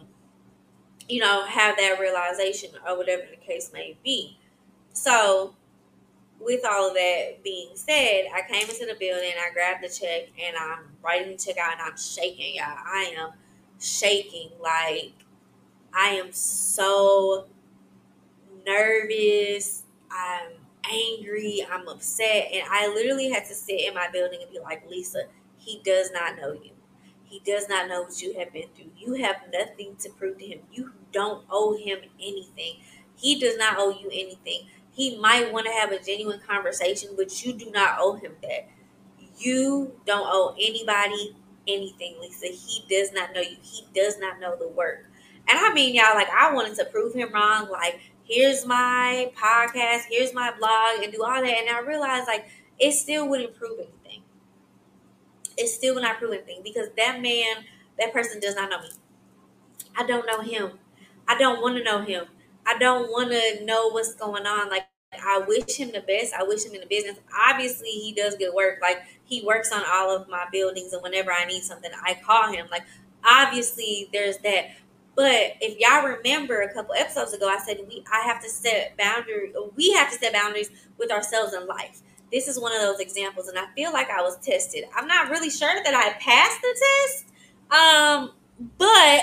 you 1.09 1.19
know, 1.19 1.45
have 1.45 1.75
that 1.77 1.99
realization 1.99 2.69
or 2.87 2.97
whatever 2.97 3.23
the 3.29 3.35
case 3.35 3.71
may 3.73 3.97
be. 4.05 4.37
So, 4.93 5.53
with 6.43 6.65
all 6.65 6.93
that 6.93 7.43
being 7.43 7.71
said, 7.75 8.25
I 8.33 8.41
came 8.49 8.69
into 8.69 8.85
the 8.85 8.95
building, 8.99 9.31
I 9.39 9.53
grabbed 9.53 9.83
the 9.83 9.89
check, 9.89 10.29
and 10.41 10.55
I'm 10.57 10.85
writing 11.03 11.31
the 11.31 11.37
check 11.37 11.57
out, 11.57 11.73
and 11.73 11.81
I'm 11.81 11.97
shaking, 11.97 12.55
y'all. 12.55 12.65
I 12.85 13.13
am 13.17 13.31
shaking. 13.79 14.49
Like, 14.61 15.13
I 15.93 16.09
am 16.09 16.31
so 16.31 17.47
nervous. 18.65 19.83
I'm 20.11 20.53
angry. 20.89 21.65
I'm 21.69 21.87
upset. 21.87 22.49
And 22.53 22.63
I 22.69 22.87
literally 22.87 23.29
had 23.29 23.45
to 23.45 23.55
sit 23.55 23.81
in 23.81 23.93
my 23.93 24.09
building 24.11 24.39
and 24.41 24.51
be 24.51 24.59
like, 24.59 24.89
Lisa, 24.89 25.23
he 25.57 25.81
does 25.83 26.11
not 26.11 26.37
know 26.37 26.53
you. 26.53 26.71
He 27.23 27.39
does 27.39 27.67
not 27.67 27.87
know 27.87 28.03
what 28.03 28.21
you 28.21 28.37
have 28.37 28.53
been 28.53 28.67
through. 28.75 28.91
You 28.97 29.15
have 29.23 29.37
nothing 29.51 29.95
to 29.99 30.09
prove 30.09 30.37
to 30.37 30.45
him. 30.45 30.59
You 30.71 30.91
don't 31.11 31.45
owe 31.49 31.75
him 31.75 31.99
anything. 32.19 32.75
He 33.15 33.39
does 33.39 33.57
not 33.57 33.75
owe 33.77 33.89
you 33.89 34.09
anything. 34.11 34.67
He 34.93 35.17
might 35.17 35.51
want 35.51 35.65
to 35.67 35.71
have 35.73 35.91
a 35.91 36.03
genuine 36.03 36.39
conversation, 36.47 37.11
but 37.17 37.43
you 37.43 37.53
do 37.53 37.71
not 37.71 37.97
owe 37.99 38.15
him 38.15 38.33
that. 38.43 38.69
You 39.37 39.93
don't 40.05 40.27
owe 40.27 40.55
anybody 40.59 41.35
anything, 41.67 42.15
Lisa. 42.21 42.47
He 42.47 42.85
does 42.89 43.11
not 43.13 43.33
know 43.33 43.41
you. 43.41 43.57
He 43.61 43.85
does 43.95 44.19
not 44.19 44.39
know 44.39 44.55
the 44.55 44.67
work. 44.67 45.05
And 45.47 45.59
I 45.59 45.73
mean, 45.73 45.95
y'all, 45.95 46.15
like, 46.15 46.29
I 46.29 46.53
wanted 46.53 46.75
to 46.75 46.85
prove 46.85 47.13
him 47.13 47.33
wrong. 47.33 47.69
Like, 47.69 47.99
here's 48.23 48.65
my 48.65 49.31
podcast, 49.35 50.03
here's 50.09 50.33
my 50.33 50.51
blog, 50.57 51.03
and 51.03 51.11
do 51.11 51.23
all 51.23 51.41
that. 51.41 51.45
And 51.57 51.69
I 51.69 51.79
realized, 51.81 52.27
like, 52.27 52.47
it 52.79 52.91
still 52.93 53.27
wouldn't 53.29 53.55
prove 53.55 53.79
anything 53.79 54.23
it's 55.57 55.73
still 55.73 55.95
would 55.95 56.03
not 56.03 56.17
proven 56.17 56.39
anything 56.39 56.61
because 56.63 56.89
that 56.97 57.21
man, 57.21 57.65
that 57.99 58.13
person 58.13 58.39
does 58.39 58.55
not 58.55 58.69
know 58.69 58.81
me. 58.81 58.89
I 59.97 60.05
don't 60.05 60.25
know 60.25 60.41
him. 60.41 60.79
I 61.27 61.37
don't 61.37 61.61
want 61.61 61.77
to 61.77 61.83
know 61.83 62.01
him. 62.01 62.25
I 62.65 62.77
don't 62.77 63.09
want 63.11 63.31
to 63.31 63.65
know 63.65 63.89
what's 63.89 64.15
going 64.15 64.45
on. 64.45 64.69
Like 64.69 64.87
I 65.13 65.43
wish 65.47 65.77
him 65.77 65.91
the 65.91 66.01
best. 66.01 66.33
I 66.33 66.43
wish 66.43 66.65
him 66.65 66.73
in 66.73 66.81
the 66.81 66.87
business. 66.87 67.19
Obviously, 67.47 67.89
he 67.89 68.13
does 68.13 68.35
good 68.35 68.53
work. 68.53 68.79
Like 68.81 69.03
he 69.25 69.43
works 69.45 69.71
on 69.71 69.83
all 69.87 70.15
of 70.15 70.27
my 70.27 70.45
buildings, 70.51 70.93
and 70.93 71.01
whenever 71.01 71.31
I 71.31 71.45
need 71.45 71.63
something, 71.63 71.91
I 72.03 72.19
call 72.23 72.51
him. 72.51 72.67
Like 72.71 72.83
obviously, 73.23 74.09
there's 74.11 74.37
that. 74.39 74.71
But 75.15 75.57
if 75.61 75.77
y'all 75.79 76.07
remember 76.07 76.61
a 76.61 76.73
couple 76.73 76.95
episodes 76.95 77.33
ago, 77.33 77.47
I 77.47 77.59
said 77.59 77.77
we 77.87 78.03
I 78.11 78.21
have 78.21 78.41
to 78.43 78.49
set 78.49 78.97
boundaries. 78.97 79.55
We 79.75 79.91
have 79.93 80.11
to 80.11 80.17
set 80.17 80.33
boundaries 80.33 80.71
with 80.97 81.11
ourselves 81.11 81.53
in 81.53 81.67
life 81.67 82.01
this 82.33 82.47
is 82.47 82.59
one 82.59 82.73
of 82.73 82.81
those 82.81 82.99
examples, 82.99 83.47
and 83.47 83.59
I 83.59 83.67
feel 83.75 83.93
like 83.93 84.09
I 84.09 84.23
was 84.23 84.37
tested. 84.39 84.85
I'm 84.95 85.07
not 85.07 85.29
really 85.29 85.51
sure 85.51 85.71
that 85.83 85.93
I 85.93 86.13
passed 86.19 86.61
the 86.61 86.75
test, 86.81 87.25
um, 87.69 88.31
but 88.79 89.21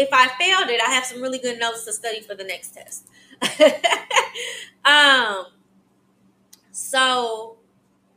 if 0.00 0.08
I 0.12 0.28
failed 0.38 0.70
it, 0.70 0.80
I 0.80 0.90
have 0.92 1.04
some 1.04 1.20
really 1.22 1.38
good 1.38 1.58
notes 1.58 1.84
to 1.84 1.92
study 1.92 2.20
for 2.20 2.34
the 2.34 2.44
next 2.44 2.74
test. 2.74 3.06
um, 4.84 5.46
so 6.72 7.56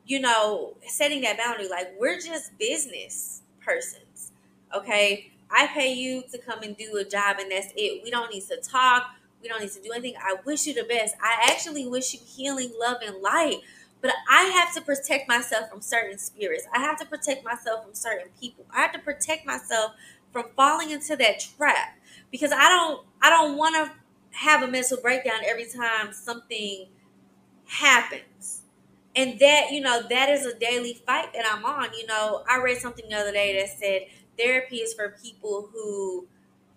you 0.05 0.19
know, 0.21 0.75
setting 0.87 1.21
that 1.21 1.37
boundary, 1.37 1.69
like 1.69 1.93
we're 1.99 2.19
just 2.19 2.57
business 2.59 3.43
persons, 3.65 4.31
okay? 4.75 5.31
I 5.51 5.67
pay 5.67 5.93
you 5.93 6.23
to 6.31 6.39
come 6.39 6.63
and 6.63 6.77
do 6.77 6.97
a 6.97 7.05
job, 7.05 7.37
and 7.39 7.51
that's 7.51 7.69
it. 7.77 8.03
We 8.03 8.11
don't 8.11 8.33
need 8.33 8.43
to 8.49 8.57
talk. 8.57 9.11
We 9.41 9.49
don't 9.49 9.61
need 9.61 9.71
to 9.71 9.81
do 9.81 9.91
anything. 9.93 10.15
I 10.21 10.35
wish 10.45 10.67
you 10.67 10.73
the 10.75 10.83
best. 10.83 11.15
I 11.21 11.51
actually 11.51 11.87
wish 11.87 12.13
you 12.13 12.19
healing, 12.25 12.73
love, 12.79 12.97
and 13.05 13.21
light. 13.21 13.59
But 14.01 14.13
I 14.29 14.43
have 14.45 14.73
to 14.75 14.81
protect 14.81 15.29
myself 15.29 15.69
from 15.69 15.81
certain 15.81 16.17
spirits. 16.19 16.65
I 16.73 16.79
have 16.81 16.99
to 16.99 17.05
protect 17.05 17.45
myself 17.45 17.85
from 17.85 17.93
certain 17.95 18.29
people. 18.39 18.65
I 18.73 18.81
have 18.81 18.93
to 18.93 18.99
protect 18.99 19.45
myself 19.45 19.93
from 20.33 20.45
falling 20.57 20.91
into 20.91 21.17
that 21.17 21.45
trap 21.57 21.97
because 22.31 22.53
I 22.53 22.69
don't 22.69 23.05
I 23.23 23.31
don't 23.31 23.57
want 23.57 23.75
to 23.75 23.93
have 24.39 24.63
a 24.63 24.67
mental 24.67 24.99
breakdown 25.01 25.41
every 25.47 25.67
time 25.67 26.13
something 26.13 26.87
happens. 27.65 28.61
And 29.15 29.39
that, 29.39 29.71
you 29.71 29.81
know, 29.81 30.01
that 30.09 30.29
is 30.29 30.45
a 30.45 30.57
daily 30.57 30.93
fight 31.05 31.33
that 31.33 31.45
I'm 31.51 31.65
on. 31.65 31.89
You 31.97 32.07
know, 32.07 32.43
I 32.49 32.59
read 32.61 32.77
something 32.77 33.05
the 33.09 33.15
other 33.15 33.31
day 33.31 33.59
that 33.59 33.69
said 33.77 34.07
therapy 34.37 34.77
is 34.77 34.93
for 34.93 35.15
people 35.21 35.69
who 35.71 36.27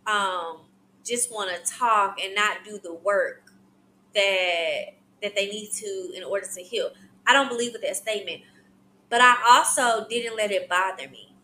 um 0.06 0.60
just 1.04 1.32
want 1.32 1.50
to 1.50 1.72
talk 1.72 2.18
and 2.22 2.34
not 2.34 2.58
do 2.64 2.78
the 2.82 2.94
work 2.94 3.52
that 4.14 4.94
that 5.22 5.34
they 5.36 5.46
need 5.48 5.70
to 5.72 6.12
in 6.16 6.24
order 6.24 6.46
to 6.54 6.62
heal. 6.62 6.90
I 7.26 7.32
don't 7.32 7.48
believe 7.48 7.72
with 7.72 7.82
that 7.82 7.96
statement. 7.96 8.42
But 9.10 9.22
I 9.22 9.36
also 9.50 10.08
didn't 10.08 10.36
let 10.36 10.52
it 10.52 10.68
bother 10.68 11.08
me. 11.08 11.35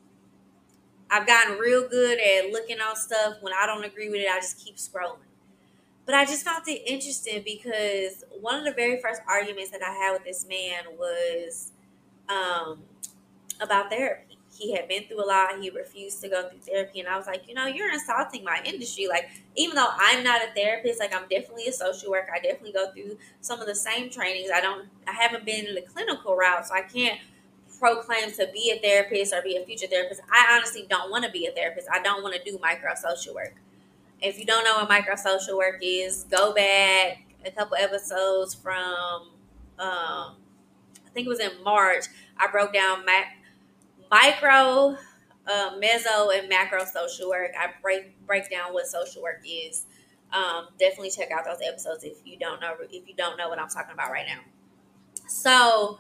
I've 1.13 1.27
gotten 1.27 1.59
real 1.59 1.89
good 1.89 2.19
at 2.19 2.51
looking 2.51 2.81
on 2.81 2.97
stuff. 2.97 3.35
When 3.41 3.53
I 3.53 3.67
don't 3.67 3.85
agree 3.85 4.09
with 4.09 4.21
it, 4.21 4.29
I 4.29 4.39
just 4.39 4.59
keep 4.59 4.77
scrolling. 4.77 5.19
But 6.07 6.15
I 6.15 6.25
just 6.25 6.45
found 6.45 6.67
it 6.67 6.83
interesting 6.87 7.43
because 7.45 8.25
one 8.41 8.59
of 8.59 8.65
the 8.65 8.73
very 8.73 9.01
first 9.01 9.21
arguments 9.29 9.71
that 9.71 9.83
I 9.83 9.93
had 9.93 10.13
with 10.15 10.25
this 10.25 10.47
man 10.49 10.97
was 10.99 11.73
um, 12.29 12.81
about 13.61 13.91
therapy 13.91 14.39
he 14.59 14.73
had 14.73 14.89
been 14.89 15.05
through 15.05 15.25
a 15.25 15.27
lot. 15.27 15.61
He 15.61 15.71
refused 15.71 16.21
to 16.23 16.29
go 16.29 16.49
through 16.49 16.61
therapy. 16.61 17.01
And 17.01 17.09
I 17.09 17.17
was 17.17 17.27
like, 17.27 17.49
you 17.49 17.55
know, 17.55 17.67
you're 17.67 17.93
insulting 17.93 18.45
my 18.45 18.61
industry. 18.65 19.09
Like, 19.09 19.29
even 19.57 19.77
though 19.77 19.89
I'm 19.91 20.23
not 20.23 20.41
a 20.43 20.53
therapist, 20.55 21.01
like 21.01 21.15
I'm 21.15 21.29
definitely 21.29 21.67
a 21.69 21.73
social 21.73 22.11
worker. 22.11 22.33
I 22.35 22.39
definitely 22.39 22.73
go 22.73 22.91
through 22.93 23.19
some 23.41 23.61
of 23.61 23.67
the 23.67 23.75
same 23.75 24.11
trainings. 24.11 24.51
I 24.55 24.61
don't 24.61 24.89
I 25.07 25.13
haven't 25.13 25.45
been 25.45 25.67
in 25.67 25.75
the 25.75 25.83
clinical 25.83 26.37
route, 26.37 26.67
so 26.67 26.75
I 26.75 26.83
can't 26.83 27.19
proclaim 27.83 28.30
to 28.30 28.49
be 28.55 28.70
a 28.70 28.78
therapist 28.78 29.35
or 29.35 29.43
be 29.43 29.57
a 29.57 29.64
future 29.64 29.89
therapist. 29.89 30.20
I 30.30 30.55
honestly 30.57 30.87
don't 30.89 31.11
want 31.11 31.24
to 31.24 31.30
be 31.33 31.47
a 31.47 31.51
therapist. 31.51 31.89
I 31.93 32.01
don't 32.01 32.22
want 32.22 32.37
to 32.37 32.43
do 32.49 32.57
micro 32.62 32.95
social 32.95 33.35
work. 33.35 33.57
If 34.20 34.39
you 34.39 34.47
don't 34.47 34.64
know 34.64 34.76
what 34.76 34.89
micro 34.89 35.16
social 35.16 35.59
work 35.59 35.80
is, 35.83 36.24
go 36.24 36.55
back 36.55 37.24
a 37.45 37.51
couple 37.51 37.76
episodes 37.76 38.55
from, 38.55 39.30
um, 39.80 40.37
I 41.05 41.11
think 41.12 41.26
it 41.26 41.28
was 41.28 41.41
in 41.41 41.51
March. 41.64 42.05
I 42.39 42.47
broke 42.53 42.72
down 42.72 43.05
mac- 43.05 43.37
micro, 44.11 44.97
uh, 45.49 45.70
meso, 45.80 46.39
and 46.39 46.49
macro 46.49 46.85
social 46.85 47.30
work. 47.30 47.51
I 47.59 47.70
break 47.83 48.24
break 48.26 48.49
down 48.49 48.72
what 48.72 48.87
social 48.87 49.22
work 49.22 49.43
is. 49.45 49.87
Um, 50.33 50.68
definitely 50.78 51.11
check 51.11 51.33
out 51.33 51.45
those 51.45 51.59
episodes 51.66 52.05
if 52.05 52.18
you 52.24 52.39
don't 52.39 52.61
know 52.61 52.74
if 52.91 53.09
you 53.09 53.14
don't 53.16 53.37
know 53.37 53.49
what 53.49 53.59
I'm 53.59 53.68
talking 53.68 53.93
about 53.93 54.12
right 54.12 54.26
now. 54.26 54.41
So, 55.28 55.99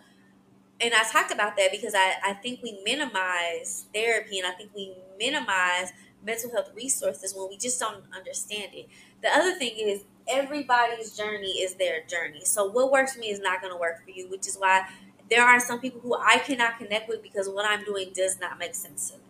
and 0.82 0.92
I 0.94 1.04
talked 1.04 1.32
about 1.32 1.56
that 1.56 1.70
because 1.70 1.94
I, 1.94 2.14
I 2.24 2.32
think 2.34 2.60
we 2.62 2.78
minimize 2.84 3.86
therapy 3.94 4.38
and 4.38 4.46
I 4.46 4.52
think 4.52 4.70
we 4.74 4.92
minimize 5.18 5.92
mental 6.24 6.50
health 6.50 6.70
resources 6.74 7.34
when 7.36 7.48
we 7.48 7.56
just 7.56 7.78
don't 7.80 8.04
understand 8.16 8.70
it. 8.74 8.88
The 9.22 9.28
other 9.28 9.54
thing 9.54 9.72
is 9.76 10.02
everybody's 10.28 11.16
journey 11.16 11.60
is 11.62 11.74
their 11.74 12.02
journey. 12.06 12.44
So 12.44 12.68
what 12.70 12.90
works 12.92 13.14
for 13.14 13.20
me 13.20 13.28
is 13.30 13.40
not 13.40 13.60
going 13.60 13.72
to 13.72 13.78
work 13.78 14.04
for 14.04 14.10
you, 14.10 14.28
which 14.30 14.46
is 14.46 14.56
why 14.56 14.86
there 15.30 15.44
are 15.44 15.60
some 15.60 15.80
people 15.80 16.00
who 16.00 16.14
I 16.16 16.38
cannot 16.38 16.78
connect 16.78 17.08
with 17.08 17.22
because 17.22 17.48
what 17.48 17.64
I'm 17.66 17.84
doing 17.84 18.10
does 18.14 18.38
not 18.40 18.58
make 18.58 18.74
sense 18.74 19.10
to 19.10 19.16
them. 19.16 19.22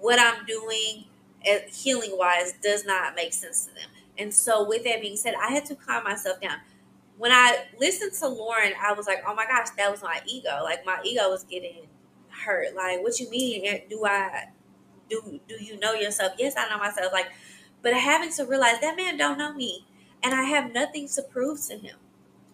What 0.00 0.18
I'm 0.18 0.44
doing 0.46 1.04
eh, 1.44 1.60
healing 1.72 2.12
wise 2.14 2.54
does 2.62 2.84
not 2.84 3.14
make 3.14 3.32
sense 3.32 3.66
to 3.66 3.74
them. 3.74 3.88
And 4.18 4.32
so 4.32 4.66
with 4.66 4.84
that 4.84 5.00
being 5.00 5.16
said, 5.16 5.34
I 5.40 5.52
had 5.52 5.66
to 5.66 5.74
calm 5.74 6.04
myself 6.04 6.40
down. 6.40 6.58
When 7.18 7.32
I 7.32 7.64
listened 7.80 8.12
to 8.20 8.28
Lauren, 8.28 8.72
I 8.82 8.92
was 8.92 9.06
like, 9.06 9.22
"Oh 9.26 9.34
my 9.34 9.46
gosh, 9.46 9.70
that 9.78 9.90
was 9.90 10.02
my 10.02 10.20
ego. 10.26 10.60
Like 10.62 10.84
my 10.84 10.98
ego 11.04 11.30
was 11.30 11.44
getting 11.44 11.86
hurt. 12.28 12.74
Like, 12.74 13.02
what 13.02 13.18
you 13.18 13.30
mean? 13.30 13.64
Do 13.88 14.04
I 14.04 14.48
do 15.10 15.40
do 15.48 15.56
you 15.62 15.78
know 15.78 15.94
yourself? 15.94 16.32
Yes, 16.38 16.54
I 16.56 16.68
know 16.68 16.78
myself. 16.78 17.12
Like, 17.12 17.28
but 17.82 17.94
having 17.94 18.32
to 18.34 18.44
realize 18.44 18.80
that 18.80 18.96
man 18.96 19.16
don't 19.16 19.38
know 19.38 19.54
me, 19.54 19.86
and 20.22 20.34
I 20.34 20.44
have 20.44 20.72
nothing 20.72 21.08
to 21.10 21.22
prove 21.22 21.60
to 21.68 21.78
him. 21.78 21.96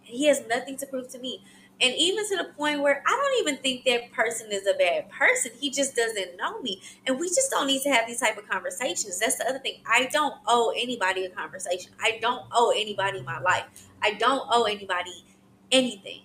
He 0.03 0.27
has 0.27 0.43
nothing 0.49 0.77
to 0.79 0.87
prove 0.87 1.09
to 1.11 1.19
me. 1.19 1.45
And 1.81 1.95
even 1.97 2.29
to 2.29 2.37
the 2.37 2.45
point 2.57 2.81
where 2.83 3.03
I 3.07 3.11
don't 3.11 3.49
even 3.49 3.63
think 3.63 3.85
that 3.87 4.13
person 4.13 4.53
is 4.53 4.67
a 4.67 4.75
bad 4.75 5.11
person. 5.11 5.53
He 5.59 5.71
just 5.71 5.97
doesn't 5.97 6.37
know 6.37 6.61
me. 6.63 6.81
And 7.07 7.19
we 7.19 7.29
just 7.29 7.51
don't 7.51 7.67
need 7.67 7.83
to 7.83 7.91
have 7.91 8.07
these 8.07 8.21
type 8.21 8.39
of 8.39 8.49
conversations. 8.49 9.19
That's 9.19 9.37
the 9.39 9.49
other 9.49 9.59
thing. 9.59 9.81
I 9.87 10.09
don't 10.13 10.35
owe 10.47 10.73
anybody 10.77 11.25
a 11.25 11.31
conversation. 11.31 11.93
I 12.01 12.19
don't 12.23 12.45
owe 12.53 12.73
anybody 12.77 13.23
my 13.23 13.41
life. 13.41 13.89
I 14.03 14.15
don't 14.15 14.47
owe 14.51 14.65
anybody 14.65 15.25
anything. 15.71 16.23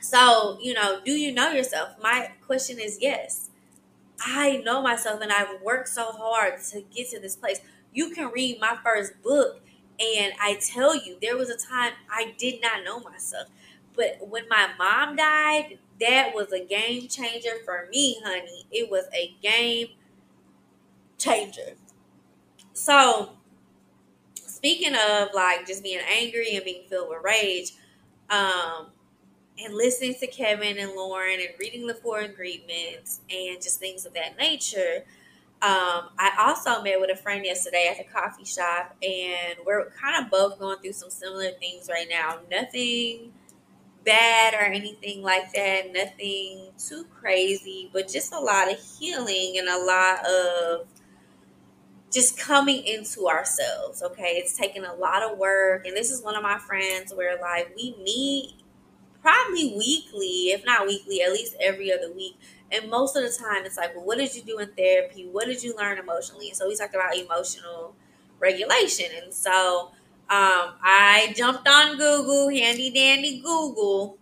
So, 0.00 0.58
you 0.60 0.74
know, 0.74 1.00
do 1.04 1.12
you 1.12 1.32
know 1.32 1.52
yourself? 1.52 1.90
My 2.02 2.32
question 2.46 2.78
is 2.78 2.98
yes. 3.00 3.50
I 4.20 4.58
know 4.58 4.82
myself 4.82 5.20
and 5.22 5.32
I've 5.32 5.60
worked 5.62 5.88
so 5.88 6.12
hard 6.12 6.62
to 6.72 6.82
get 6.94 7.10
to 7.10 7.20
this 7.20 7.36
place. 7.36 7.60
You 7.92 8.10
can 8.10 8.30
read 8.30 8.60
my 8.60 8.76
first 8.84 9.22
book 9.22 9.60
and 10.00 10.32
I 10.40 10.56
tell 10.60 10.96
you, 10.96 11.18
there 11.22 11.36
was 11.36 11.50
a 11.50 11.56
time 11.58 11.92
I 12.10 12.34
did 12.38 12.62
not 12.62 12.84
know 12.84 13.00
myself. 13.00 13.48
But 13.94 14.18
when 14.28 14.48
my 14.48 14.70
mom 14.78 15.16
died, 15.16 15.78
that 16.00 16.34
was 16.34 16.52
a 16.52 16.64
game 16.64 17.08
changer 17.08 17.56
for 17.64 17.88
me, 17.90 18.20
honey. 18.24 18.66
It 18.72 18.90
was 18.90 19.06
a 19.14 19.34
game 19.42 19.88
changer. 21.18 21.74
So, 22.72 23.30
speaking 24.62 24.94
of 24.94 25.28
like 25.34 25.66
just 25.66 25.82
being 25.82 25.98
angry 26.08 26.54
and 26.54 26.64
being 26.64 26.84
filled 26.88 27.08
with 27.08 27.18
rage, 27.24 27.72
um, 28.30 28.86
and 29.58 29.74
listening 29.74 30.14
to 30.14 30.26
Kevin 30.28 30.78
and 30.78 30.92
Lauren 30.92 31.40
and 31.40 31.48
reading 31.58 31.84
the 31.88 31.94
four 31.94 32.20
agreements 32.20 33.20
and 33.28 33.60
just 33.60 33.80
things 33.80 34.06
of 34.06 34.14
that 34.14 34.38
nature. 34.38 35.04
Um, 35.62 36.10
I 36.16 36.30
also 36.38 36.80
met 36.80 37.00
with 37.00 37.10
a 37.10 37.16
friend 37.16 37.44
yesterday 37.44 37.88
at 37.90 37.98
the 37.98 38.12
coffee 38.12 38.44
shop, 38.44 38.96
and 39.02 39.58
we're 39.66 39.90
kind 39.90 40.24
of 40.24 40.30
both 40.30 40.60
going 40.60 40.78
through 40.78 40.92
some 40.92 41.10
similar 41.10 41.50
things 41.60 41.88
right 41.88 42.06
now. 42.08 42.38
Nothing 42.48 43.32
bad 44.04 44.54
or 44.54 44.60
anything 44.60 45.22
like 45.22 45.52
that, 45.54 45.92
nothing 45.92 46.68
too 46.78 47.04
crazy, 47.20 47.90
but 47.92 48.08
just 48.08 48.32
a 48.32 48.38
lot 48.38 48.70
of 48.70 48.78
healing 48.78 49.58
and 49.58 49.68
a 49.68 49.84
lot 49.84 50.24
of 50.24 50.86
just 52.12 52.38
coming 52.38 52.84
into 52.84 53.28
ourselves. 53.28 54.02
Okay, 54.02 54.34
it's 54.36 54.56
taking 54.56 54.84
a 54.84 54.94
lot 54.94 55.22
of 55.22 55.38
work, 55.38 55.86
and 55.86 55.96
this 55.96 56.10
is 56.10 56.22
one 56.22 56.36
of 56.36 56.42
my 56.42 56.58
friends 56.58 57.12
where 57.14 57.40
like 57.40 57.74
we 57.76 57.96
meet 58.02 58.54
probably 59.22 59.74
weekly, 59.76 60.50
if 60.50 60.64
not 60.64 60.86
weekly, 60.86 61.22
at 61.22 61.32
least 61.32 61.54
every 61.60 61.92
other 61.92 62.12
week. 62.12 62.36
And 62.70 62.90
most 62.90 63.16
of 63.16 63.22
the 63.22 63.30
time, 63.30 63.64
it's 63.64 63.76
like, 63.76 63.94
well, 63.94 64.04
what 64.04 64.18
did 64.18 64.34
you 64.34 64.42
do 64.42 64.58
in 64.58 64.68
therapy? 64.72 65.28
What 65.30 65.46
did 65.46 65.62
you 65.62 65.76
learn 65.76 65.98
emotionally? 65.98 66.48
And 66.48 66.56
so 66.56 66.66
we 66.68 66.76
talked 66.76 66.94
about 66.94 67.16
emotional 67.16 67.94
regulation. 68.40 69.06
And 69.22 69.32
so 69.32 69.92
um, 70.30 70.74
I 70.82 71.32
jumped 71.36 71.68
on 71.68 71.96
Google, 71.96 72.48
handy 72.48 72.90
dandy 72.90 73.40
Google, 73.40 74.18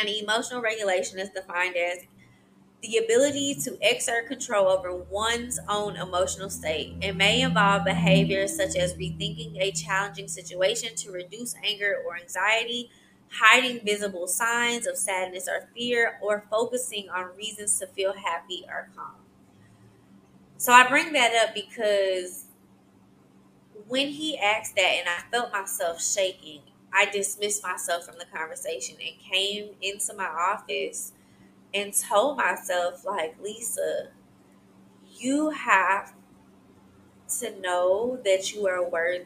and 0.00 0.08
emotional 0.08 0.62
regulation 0.62 1.18
is 1.18 1.28
defined 1.30 1.76
as 1.76 1.98
the 2.86 2.98
ability 2.98 3.54
to 3.56 3.76
exert 3.82 4.26
control 4.28 4.68
over 4.68 4.94
one's 4.94 5.58
own 5.68 5.96
emotional 5.96 6.50
state. 6.50 6.94
It 7.02 7.16
may 7.16 7.42
involve 7.42 7.84
behaviors 7.84 8.56
such 8.56 8.76
as 8.76 8.94
rethinking 8.94 9.56
a 9.60 9.72
challenging 9.72 10.28
situation 10.28 10.94
to 10.96 11.12
reduce 11.12 11.54
anger 11.64 11.96
or 12.06 12.16
anxiety 12.16 12.90
hiding 13.30 13.84
visible 13.84 14.26
signs 14.28 14.86
of 14.86 14.96
sadness 14.96 15.48
or 15.48 15.68
fear, 15.74 16.18
or 16.22 16.44
focusing 16.50 17.08
on 17.10 17.36
reasons 17.36 17.78
to 17.80 17.86
feel 17.88 18.12
happy 18.14 18.64
or 18.68 18.88
calm. 18.96 19.16
So 20.58 20.72
I 20.72 20.88
bring 20.88 21.12
that 21.12 21.34
up 21.48 21.54
because 21.54 22.46
when 23.88 24.08
he 24.08 24.38
asked 24.38 24.74
that 24.76 24.82
and 25.00 25.08
I 25.08 25.30
felt 25.30 25.52
myself 25.52 26.02
shaking, 26.02 26.62
I 26.92 27.06
dismissed 27.06 27.62
myself 27.62 28.04
from 28.04 28.16
the 28.18 28.24
conversation 28.24 28.96
and 29.04 29.18
came 29.20 29.70
into 29.82 30.14
my 30.14 30.26
office 30.26 31.12
and 31.76 31.94
told 31.94 32.38
myself, 32.38 33.04
like, 33.06 33.36
Lisa, 33.42 34.10
you 35.18 35.50
have 35.50 36.14
to 37.40 37.58
know 37.60 38.18
that 38.24 38.52
you 38.54 38.66
are 38.66 38.88
worthy 38.88 39.24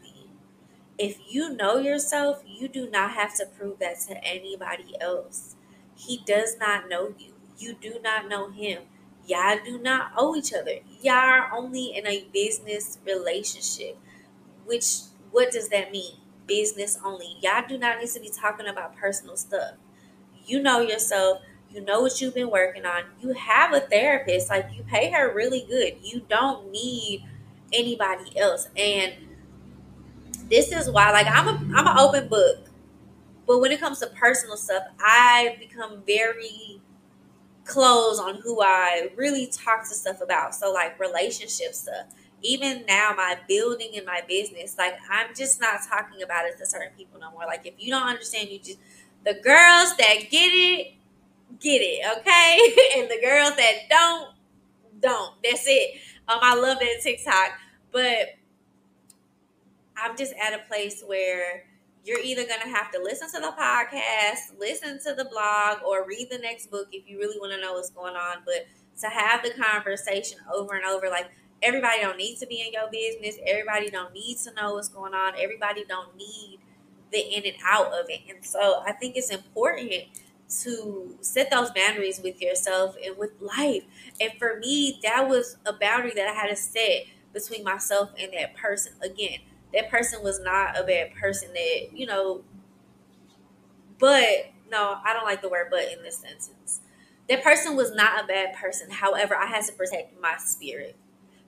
if 0.99 1.19
you 1.31 1.51
know 1.57 1.79
yourself, 1.79 2.43
you 2.47 2.69
do 2.69 2.89
not 2.91 3.13
have 3.13 3.35
to 3.37 3.47
prove 3.47 3.81
that 3.81 4.01
to 4.09 4.25
anybody 4.25 4.95
else. 5.01 5.57
He 5.97 6.23
does 6.27 6.59
not 6.59 6.89
know 6.89 7.15
you. 7.19 7.35
You 7.59 7.75
do 7.75 8.01
not 8.05 8.29
know 8.29 8.51
him. 8.51 8.83
Y'all 9.27 9.59
do 9.65 9.79
not 9.79 10.13
owe 10.17 10.37
each 10.37 10.53
other. 10.55 10.81
Y'all 11.03 11.15
are 11.17 11.51
only 11.53 11.97
in 11.97 12.07
a 12.07 12.27
business 12.33 12.99
relationship. 13.07 13.99
Which, 14.67 15.01
what 15.33 15.53
does 15.53 15.69
that 15.71 15.93
mean? 15.93 16.17
Business 16.47 16.99
only. 17.05 17.37
Y'all 17.43 17.65
do 17.69 17.79
not 17.79 17.99
need 18.01 18.11
to 18.11 18.21
be 18.21 18.31
talking 18.31 18.67
about 18.69 18.97
personal 18.97 19.37
stuff. 19.37 19.75
You 20.47 20.61
know 20.63 20.81
yourself. 20.81 21.43
You 21.73 21.83
know 21.83 22.01
what 22.03 22.21
you've 22.21 22.35
been 22.35 22.51
working 22.51 22.85
on. 22.85 23.05
You 23.21 23.33
have 23.33 23.73
a 23.73 23.81
therapist. 23.81 24.51
Like, 24.51 24.71
you 24.77 24.83
pay 24.85 25.11
her 25.11 25.33
really 25.35 25.67
good. 25.69 25.95
You 26.03 26.23
don't 26.29 26.71
need 26.71 27.25
anybody 27.73 28.37
else. 28.39 28.69
And 28.77 29.15
this 30.49 30.73
is 30.73 30.91
why 30.91 31.11
like 31.13 31.27
i'm 31.29 31.49
a 31.49 31.77
i'm 31.77 31.87
an 31.87 31.99
open 31.99 32.29
book 32.29 32.59
but 33.47 33.61
when 33.61 33.73
it 33.73 33.81
comes 33.81 33.99
to 34.01 34.07
personal 34.09 34.57
stuff 34.57 34.83
i 35.01 35.57
become 35.59 36.03
very 36.07 36.81
close 37.65 38.19
on 38.19 38.37
who 38.43 38.61
i 38.63 39.11
really 39.17 39.47
talk 39.49 39.83
to 39.89 39.95
stuff 39.95 40.21
about 40.21 40.55
so 40.55 40.73
like 40.73 40.99
relationship 41.01 41.75
stuff 41.75 42.07
even 42.43 42.85
now 42.87 43.13
my 43.17 43.37
building 43.49 43.91
and 43.97 44.07
my 44.07 44.23
business 44.29 44.77
like 44.79 44.95
i'm 45.11 45.29
just 45.37 45.61
not 45.61 45.81
talking 45.89 46.23
about 46.23 46.47
it 46.47 46.59
to 46.59 46.67
certain 46.67 46.93
people 46.97 47.21
no 47.21 47.31
more 47.33 47.47
like 47.47 47.67
if 47.67 47.75
you 47.79 47.91
don't 47.91 48.07
understand 48.09 48.49
you 48.49 48.59
just 48.59 48.79
the 49.25 49.35
girls 49.35 49.97
that 49.99 50.17
get 50.31 50.49
it 50.49 50.95
get 51.59 51.81
it 51.81 52.19
okay 52.19 52.59
and 53.01 53.11
the 53.11 53.21
girls 53.21 53.57
that 53.57 53.75
don't 53.89 54.35
don't 55.01 55.35
that's 55.43 55.65
it 55.67 56.01
um 56.29 56.39
i 56.43 56.55
love 56.55 56.79
that 56.79 57.01
tiktok 57.03 57.53
but 57.93 58.29
I'm 60.03 60.17
just 60.17 60.33
at 60.43 60.55
a 60.55 60.63
place 60.67 61.03
where 61.07 61.65
you're 62.05 62.21
either 62.21 62.47
going 62.47 62.61
to 62.63 62.69
have 62.69 62.91
to 62.93 63.03
listen 63.03 63.31
to 63.33 63.41
the 63.41 63.53
podcast, 63.59 64.59
listen 64.59 64.99
to 65.05 65.15
the 65.15 65.27
blog, 65.27 65.83
or 65.87 66.07
read 66.07 66.29
the 66.31 66.39
next 66.39 66.71
book 66.71 66.89
if 66.93 67.09
you 67.09 67.19
really 67.19 67.39
want 67.39 67.53
to 67.53 67.61
know 67.61 67.75
what's 67.75 67.91
going 67.91 68.15
on. 68.15 68.39
But 68.47 68.67
to 69.01 69.09
have 69.09 69.43
the 69.43 69.51
conversation 69.51 70.39
over 70.53 70.75
and 70.75 70.85
over, 70.87 71.09
like 71.11 71.31
everybody 71.63 72.01
don't 72.01 72.17
need 72.17 72.39
to 72.39 72.47
be 72.47 72.63
in 72.63 72.73
your 72.73 72.91
business. 72.91 73.37
Everybody 73.47 73.91
don't 73.91 74.15
need 74.15 74.39
to 74.45 74.55
know 74.55 74.75
what's 74.75 74.89
going 74.89 75.13
on. 75.13 75.35
Everybody 75.39 75.85
don't 75.87 76.17
need 76.17 76.61
the 77.13 77.19
in 77.19 77.45
and 77.45 77.57
out 77.67 77.89
of 77.89 78.07
it. 78.09 78.21
And 78.29 78.45
so 78.45 78.83
I 78.87 78.93
think 78.93 79.17
it's 79.17 79.31
important 79.31 79.93
to 80.63 81.17
set 81.21 81.51
those 81.51 81.71
boundaries 81.71 82.21
with 82.23 82.41
yourself 82.41 82.97
and 83.05 83.17
with 83.17 83.31
life. 83.41 83.85
And 84.21 84.33
for 84.39 84.59
me, 84.59 84.99
that 85.03 85.29
was 85.29 85.57
a 85.67 85.73
boundary 85.73 86.13
that 86.17 86.29
I 86.29 86.33
had 86.33 86.49
to 86.49 86.57
set 86.57 87.05
between 87.33 87.63
myself 87.65 88.11
and 88.19 88.33
that 88.33 88.57
person. 88.57 88.93
Again, 89.03 89.39
that 89.73 89.91
person 89.91 90.23
was 90.23 90.41
not 90.41 90.79
a 90.79 90.83
bad 90.85 91.15
person 91.15 91.53
that 91.53 91.89
you 91.95 92.07
know 92.07 92.43
but 93.99 94.51
no 94.71 94.97
i 95.05 95.13
don't 95.13 95.25
like 95.25 95.43
the 95.43 95.49
word 95.49 95.69
but 95.71 95.81
in 95.93 96.03
this 96.03 96.19
sentence 96.19 96.81
that 97.29 97.43
person 97.43 97.77
was 97.77 97.93
not 97.95 98.25
a 98.25 98.27
bad 98.27 98.55
person 98.55 98.91
however 98.91 99.37
i 99.37 99.47
had 99.47 99.65
to 99.65 99.73
protect 99.73 100.21
my 100.21 100.37
spirit 100.39 100.97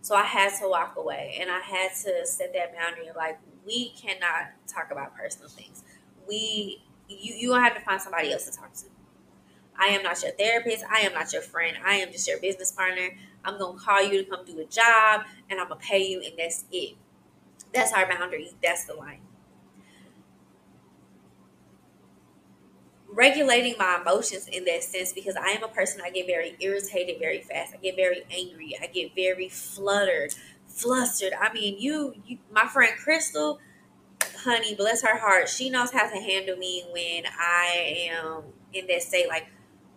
so 0.01 0.15
i 0.15 0.23
had 0.23 0.51
to 0.59 0.69
walk 0.69 0.95
away 0.97 1.37
and 1.41 1.51
i 1.51 1.61
had 1.61 1.91
to 1.95 2.27
set 2.27 2.53
that 2.53 2.75
boundary 2.77 3.09
of 3.09 3.17
like 3.17 3.39
we 3.65 3.91
cannot 3.91 4.51
talk 4.67 4.91
about 4.91 5.15
personal 5.17 5.49
things. 5.49 5.85
We 6.29 6.83
you 7.09 7.35
you 7.35 7.53
have 7.53 7.75
to 7.75 7.81
find 7.81 8.01
somebody 8.01 8.33
else 8.33 8.47
to 8.47 8.57
talk 8.57 8.73
to. 8.75 8.85
I 9.79 9.87
am 9.89 10.03
not 10.03 10.23
your 10.23 10.33
therapist. 10.33 10.85
I 10.91 11.01
am 11.01 11.15
not 11.15 11.33
your 11.33 11.43
friend. 11.43 11.77
I 11.85 11.97
am 11.97 12.13
just 12.13 12.29
your 12.29 12.41
business 12.41 12.73
partner. 12.73 13.11
I'm 13.45 13.59
gonna 13.59 13.79
call 13.79 14.03
you 14.03 14.23
to 14.23 14.31
come 14.31 14.45
do 14.45 14.61
a 14.61 14.65
job, 14.65 15.23
and 15.51 15.61
I'm 15.61 15.69
gonna 15.69 15.81
pay 15.81 16.07
you, 16.07 16.21
and 16.21 16.35
that's 16.39 16.65
it. 16.71 16.97
That's 17.75 17.93
our 17.93 18.07
boundary. 18.07 18.53
That's 18.63 18.85
the 18.85 18.95
line. 18.95 19.21
regulating 23.13 23.75
my 23.79 23.99
emotions 24.01 24.49
in 24.49 24.65
that 24.65 24.83
sense 24.83 25.13
because 25.13 25.37
I 25.37 25.51
am 25.51 25.63
a 25.63 25.69
person 25.69 26.01
I 26.05 26.11
get 26.11 26.27
very 26.27 26.57
irritated 26.61 27.19
very 27.19 27.41
fast. 27.41 27.75
I 27.75 27.77
get 27.77 27.97
very 27.97 28.23
angry. 28.31 28.77
I 28.81 28.87
get 28.87 29.15
very 29.15 29.49
fluttered, 29.49 30.35
flustered. 30.67 31.33
I 31.39 31.53
mean, 31.53 31.79
you, 31.79 32.15
you 32.27 32.39
my 32.51 32.67
friend 32.67 32.93
Crystal, 32.99 33.61
honey, 34.39 34.75
bless 34.75 35.03
her 35.03 35.19
heart, 35.19 35.49
she 35.49 35.71
knows 35.71 35.93
how 35.93 36.09
to 36.09 36.17
handle 36.21 36.57
me 36.57 36.85
when 36.93 37.25
I 37.39 38.11
am 38.11 38.45
in 38.73 38.87
that 38.87 39.03
state. 39.03 39.29
Like 39.29 39.47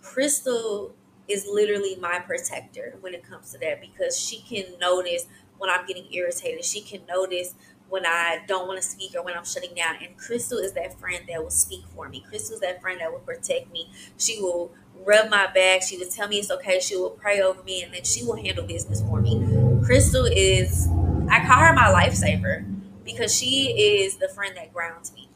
Crystal 0.06 0.94
is 1.28 1.48
literally 1.52 1.98
my 1.98 2.20
protector 2.20 2.98
when 3.02 3.14
it 3.16 3.24
comes 3.28 3.52
to 3.52 3.58
that 3.60 3.82
because 3.82 4.20
she 4.20 4.42
can 4.42 4.80
notice 4.80 5.26
when 5.58 5.70
I'm 5.70 5.86
getting 5.88 6.08
irritated. 6.14 6.64
She 6.64 6.82
can 6.82 7.02
notice 7.08 7.56
when 7.90 8.06
I 8.06 8.42
don't 8.48 8.68
want 8.68 8.82
to 8.82 8.88
speak 8.88 9.16
or 9.16 9.24
when 9.24 9.36
I'm 9.36 9.46
shutting 9.46 9.74
down. 9.76 9.96
And 10.04 10.18
Crystal 10.18 10.60
is 10.60 10.74
that 10.74 11.00
friend 11.00 11.26
that 11.30 11.42
will 11.44 11.50
speak 11.50 11.84
for 11.96 12.10
me. 12.10 12.24
Crystal 12.30 12.56
is 12.56 12.62
that 12.62 12.82
friend 12.82 13.02
that 13.02 13.12
will 13.12 13.20
protect 13.20 13.72
me. 13.74 13.90
She 14.18 14.40
will 14.42 14.72
rub 15.06 15.30
my 15.30 15.48
back. 15.52 15.82
She 15.84 15.98
will 15.98 16.08
tell 16.10 16.28
me 16.28 16.38
it's 16.40 16.52
okay. 16.52 16.80
She 16.80 16.96
will 16.96 17.12
pray 17.12 17.42
over 17.42 17.64
me 17.64 17.84
and 17.84 17.94
then 17.94 18.04
she 18.04 18.24
will 18.24 18.38
handle 18.38 18.66
business 18.66 19.02
for 19.02 19.20
me. 19.22 19.44
Crystal 19.84 20.26
is, 20.26 20.88
I 21.30 21.46
call 21.48 21.60
her 21.60 21.74
my 21.74 21.88
lifesaver 21.88 22.66
because 23.04 23.36
she 23.36 24.00
is 24.00 24.18
the 24.18 24.30
friend 24.30 24.56
that 24.58 24.74
grounds 24.74 25.14
me. 25.14 25.30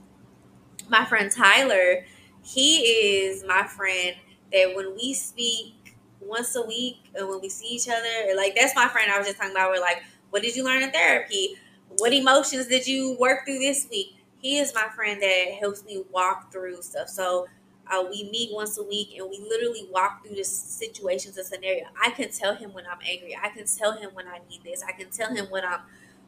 My 0.90 1.06
friend 1.06 1.32
Tyler, 1.32 2.06
he 2.44 2.78
is 2.80 3.44
my 3.48 3.68
friend 3.68 4.16
that 4.52 4.74
when 4.76 4.96
we 4.96 5.14
speak 5.14 5.98
once 6.22 6.56
a 6.56 6.62
week 6.62 6.98
and 7.16 7.28
when 7.28 7.42
we 7.42 7.50
see 7.50 7.68
each 7.68 7.88
other, 7.88 8.36
like 8.36 8.56
that's 8.56 8.76
my 8.76 8.88
friend 8.88 9.12
I 9.12 9.18
was 9.18 9.28
just 9.28 9.38
talking 9.38 9.52
about. 9.52 9.72
We're 9.72 9.82
like, 9.82 10.04
what 10.30 10.44
did 10.44 10.56
you 10.56 10.64
learn 10.64 10.84
in 10.84 10.92
therapy? 10.92 11.58
what 11.98 12.14
emotions 12.14 12.68
did 12.68 12.88
you 12.88 13.18
work 13.20 13.46
through 13.46 13.60
this 13.60 13.88
week? 13.90 14.16
He 14.38 14.58
is 14.58 14.74
my 14.74 14.88
friend 14.96 15.22
that 15.22 15.46
helps 15.60 15.84
me 15.84 16.04
walk 16.12 16.52
through 16.52 16.82
stuff. 16.82 17.10
So 17.10 17.48
uh, 17.88 18.04
we 18.10 18.30
meet 18.32 18.54
once 18.54 18.78
a 18.78 18.84
week 18.84 19.16
and 19.18 19.30
we 19.30 19.40
literally 19.40 19.88
walk 19.92 20.26
through 20.26 20.36
the 20.36 20.44
situations 20.44 21.38
and 21.38 21.46
scenario. 21.46 21.86
I 22.02 22.12
can 22.12 22.32
tell 22.32 22.56
him 22.56 22.74
when 22.74 22.86
I'm 22.86 23.00
angry. 23.06 23.38
I 23.42 23.50
can 23.50 23.66
tell 23.66 23.98
him 23.98 24.12
when 24.14 24.28
I 24.28 24.40
need 24.50 24.64
this. 24.64 24.84
I 24.88 24.92
can 24.92 25.10
tell 25.10 25.34
him 25.34 25.48
when 25.50 25.66
I'm 25.66 25.82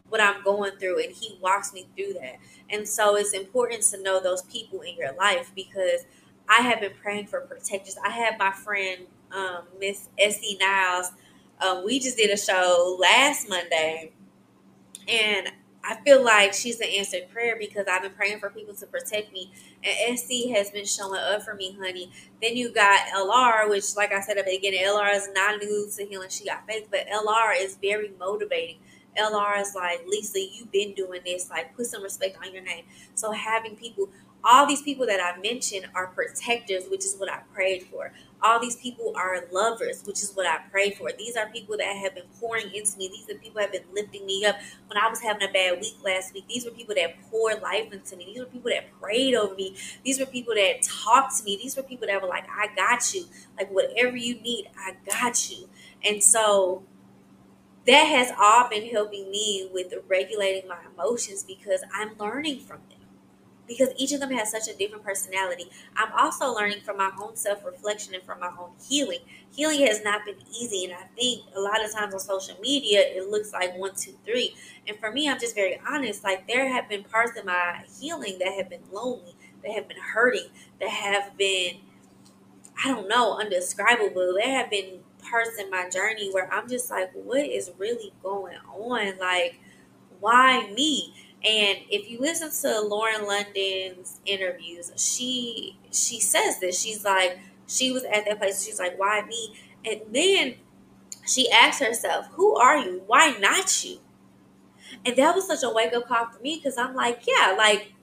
what 0.10 0.20
I'm 0.20 0.44
going 0.44 0.74
through, 0.74 1.02
and 1.02 1.14
he 1.14 1.40
walks 1.42 1.72
me 1.72 1.88
through 1.96 2.16
that. 2.16 2.36
And 2.70 2.86
so 2.86 3.16
it's 3.16 3.32
important 3.32 3.84
to 3.84 4.04
know 4.04 4.22
those 4.22 4.42
people 4.42 4.82
in 4.82 4.98
your 4.98 5.14
life 5.14 5.54
because 5.56 6.04
I 6.52 6.64
have 6.64 6.82
been 6.82 6.92
praying 7.02 7.28
for 7.28 7.40
protectors. 7.40 7.96
I 8.06 8.10
have 8.10 8.38
my 8.38 8.52
friend 8.52 9.08
um, 9.32 9.64
Miss 9.80 10.10
Essie 10.20 10.58
Niles. 10.60 11.14
Um, 11.62 11.86
we 11.86 11.98
just 11.98 12.18
did 12.18 12.30
a 12.30 12.38
show 12.38 12.98
last 13.00 13.48
Monday, 13.48 14.12
and 15.08 15.50
I 15.84 15.96
feel 16.04 16.24
like 16.24 16.54
she's 16.54 16.82
an 16.82 16.90
answered 16.98 17.30
prayer 17.30 17.56
because 17.58 17.86
I've 17.90 18.02
been 18.02 18.12
praying 18.12 18.40
for 18.40 18.50
people 18.50 18.76
to 18.76 18.86
protect 18.86 19.32
me. 19.32 19.54
And 19.82 19.96
Essie 20.14 20.50
has 20.52 20.72
been 20.72 20.86
showing 20.86 21.22
up 21.22 21.44
for 21.44 21.56
me, 21.56 21.78
honey. 21.80 22.12
Then 22.42 22.58
you 22.58 22.74
got 22.74 23.00
LR, 23.16 23.70
which, 23.70 23.96
like 23.96 24.12
I 24.12 24.20
said 24.20 24.38
at 24.38 24.46
the 24.46 24.58
beginning, 24.58 24.82
LR 24.82 25.16
is 25.16 25.30
not 25.34 25.60
new 25.60 25.90
to 25.96 26.06
healing. 26.06 26.30
She 26.30 26.46
got 26.46 26.68
faith, 26.68 26.90
but 26.92 27.08
LR 27.08 27.54
is 27.58 27.78
very 27.82 28.12
motivating. 28.20 28.80
LR 29.18 29.62
is 29.62 29.74
like, 29.74 30.06
Lisa, 30.08 30.40
you've 30.40 30.72
been 30.72 30.94
doing 30.94 31.22
this. 31.26 31.50
Like, 31.50 31.76
put 31.76 31.86
some 31.86 32.04
respect 32.04 32.38
on 32.46 32.54
your 32.54 32.64
name. 32.64 32.86
So 33.16 33.32
having 33.32 33.76
people 33.76 34.10
all 34.44 34.66
these 34.66 34.82
people 34.82 35.06
that 35.06 35.20
I 35.20 35.40
mentioned 35.40 35.88
are 35.94 36.08
protectors, 36.08 36.84
which 36.90 37.06
is 37.06 37.16
what 37.18 37.32
I 37.32 37.40
prayed 37.54 37.84
for. 37.84 38.12
All 38.44 38.60
these 38.60 38.76
people 38.76 39.14
are 39.16 39.44
lovers, 39.52 40.04
which 40.04 40.24
is 40.24 40.32
what 40.34 40.48
I 40.48 40.58
prayed 40.72 40.96
for. 40.96 41.12
These 41.16 41.38
are 41.38 41.48
people 41.50 41.78
that 41.78 41.96
have 41.96 42.16
been 42.16 42.26
pouring 42.40 42.74
into 42.74 42.98
me. 42.98 43.08
These 43.10 43.30
are 43.30 43.40
people 43.40 43.62
that 43.62 43.72
have 43.72 43.72
been 43.72 43.94
lifting 43.94 44.26
me 44.26 44.44
up. 44.46 44.56
When 44.88 44.98
I 44.98 45.10
was 45.10 45.22
having 45.22 45.48
a 45.48 45.52
bad 45.52 45.80
week 45.80 45.96
last 46.04 46.34
week, 46.34 46.46
these 46.48 46.66
were 46.66 46.72
people 46.72 46.96
that 46.96 47.22
poured 47.30 47.62
life 47.62 47.94
into 47.94 48.16
me. 48.16 48.26
These 48.26 48.40
were 48.40 48.46
people 48.46 48.72
that 48.72 48.92
prayed 49.00 49.36
over 49.36 49.54
me. 49.54 49.76
These 50.04 50.20
were 50.20 50.26
people 50.26 50.56
that 50.56 50.82
talked 50.82 51.38
to 51.38 51.44
me. 51.44 51.60
These 51.62 51.78
were 51.78 51.84
people 51.84 52.08
that 52.08 52.22
were 52.22 52.28
like, 52.28 52.46
I 52.50 52.74
got 52.76 53.14
you. 53.14 53.26
Like, 53.58 53.70
whatever 53.70 54.18
you 54.18 54.42
need, 54.42 54.70
I 54.76 54.96
got 55.08 55.52
you. 55.52 55.70
And 56.04 56.24
so 56.24 56.84
that 57.86 58.06
has 58.06 58.32
all 58.40 58.68
been 58.70 58.90
helping 58.90 59.30
me 59.30 59.70
with 59.72 59.94
regulating 60.08 60.68
my 60.68 60.80
emotions 60.96 61.44
because 61.44 61.82
I'm 61.94 62.18
learning 62.18 62.62
from 62.62 62.80
them 62.90 63.01
because 63.68 63.90
each 63.98 64.12
of 64.12 64.20
them 64.20 64.32
has 64.32 64.52
such 64.52 64.68
a 64.68 64.76
different 64.76 65.04
personality. 65.04 65.66
I'm 65.96 66.12
also 66.18 66.54
learning 66.54 66.82
from 66.82 66.98
my 66.98 67.12
own 67.22 67.36
self 67.36 67.64
reflection 67.66 68.14
and 68.14 68.24
from 68.24 68.40
my 68.40 68.50
own 68.60 68.72
healing. 68.88 69.20
Healing 69.56 69.86
has 69.88 70.04
not 70.04 70.26
been 70.26 70.36
easy, 70.52 70.86
and 70.86 70.94
I 70.94 71.04
think 71.18 71.44
a 71.56 71.60
lot 71.62 71.84
of 71.84 71.92
times 71.92 72.14
on 72.14 72.20
social 72.20 72.56
media 72.62 73.00
it 73.02 73.30
looks 73.30 73.54
like 73.54 73.78
one, 73.78 73.96
two, 73.96 74.14
three. 74.26 74.56
And 74.88 74.98
for 74.98 75.12
me, 75.12 75.30
I'm 75.30 75.40
just 75.40 75.56
very 75.56 75.80
honest. 75.88 76.24
Like 76.24 76.48
there 76.48 76.68
have 76.72 76.90
been 76.90 77.04
parts 77.04 77.38
of 77.38 77.46
my 77.46 77.84
healing 78.00 78.38
that 78.40 78.54
have 78.54 78.70
been 78.70 78.84
lonely, 78.92 79.36
that 79.64 79.72
have 79.74 79.88
been 79.88 79.98
hurting, 80.14 80.48
that 80.80 80.90
have 80.90 81.38
been, 81.38 81.78
I 82.84 82.90
don't 82.90 83.08
know, 83.08 83.38
undescribable. 83.40 84.36
There 84.38 84.50
have 84.58 84.70
been 84.70 85.00
parts 85.30 85.58
in 85.60 85.70
my 85.70 85.90
journey 85.90 86.32
where 86.32 86.52
I'm 86.52 86.68
just 86.68 86.90
like, 86.90 87.12
what 87.14 87.46
is 87.46 87.72
really 87.78 88.14
going 88.24 88.58
on? 88.74 89.18
Like, 89.20 89.60
why 90.20 90.72
me? 90.72 91.14
And 91.44 91.80
if 91.90 92.10
you 92.10 92.20
listen 92.20 92.52
to 92.62 92.82
Lauren 92.82 93.26
London's 93.26 94.20
interviews, 94.26 94.92
she 94.96 95.78
she 95.92 96.20
says 96.20 96.60
this. 96.60 96.80
She's 96.80 97.04
like, 97.04 97.40
she 97.68 97.92
was 97.92 98.04
at 98.04 98.26
that 98.26 98.40
place. 98.40 98.64
She's 98.64 98.80
like, 98.80 99.00
why 99.00 99.24
me? 99.28 99.56
And 99.84 100.02
then 100.12 100.56
she 101.28 101.52
asks 101.52 101.82
herself, 101.82 102.28
who 102.34 102.56
are 102.56 102.78
you? 102.78 103.04
Why 103.08 103.32
not 103.40 103.84
you? 103.84 104.00
And 105.06 105.16
that 105.16 105.36
was 105.36 105.48
such 105.48 105.64
a 105.64 105.70
wake 105.74 105.94
up 105.94 106.08
call 106.08 106.28
for 106.28 106.42
me 106.42 106.58
because 106.58 106.78
I'm 106.78 106.96
like, 106.96 107.24
yeah, 107.28 107.56
like, 107.58 107.94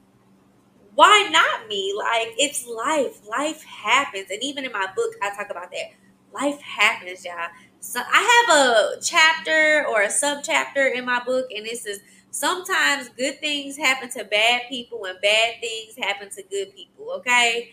why 0.95 1.29
not 1.31 1.69
me? 1.69 1.95
Like, 1.97 2.35
it's 2.39 2.67
life. 2.67 3.27
Life 3.29 3.63
happens. 3.65 4.31
And 4.31 4.43
even 4.43 4.65
in 4.65 4.73
my 4.73 4.87
book, 4.97 5.15
I 5.23 5.35
talk 5.35 5.51
about 5.51 5.71
that. 5.71 5.93
Life 6.33 6.61
happens, 6.61 7.25
y'all. 7.25 7.49
So 7.81 8.01
I 8.01 8.47
have 8.49 8.57
a 8.59 9.01
chapter 9.01 9.87
or 9.89 10.03
a 10.03 10.11
sub 10.11 10.43
chapter 10.45 10.87
in 10.87 11.05
my 11.05 11.23
book, 11.25 11.47
and 11.55 11.65
this 11.65 11.87
is 11.87 12.01
sometimes 12.31 13.09
good 13.11 13.41
things 13.41 13.77
happen 13.77 14.11
to 14.11 14.25
bad 14.25 14.63
people 14.69 15.05
and 15.07 15.19
bad 15.23 15.55
things 15.61 15.95
happen 15.99 16.31
to 16.31 16.43
good 16.45 16.75
people, 16.75 17.13
okay? 17.19 17.73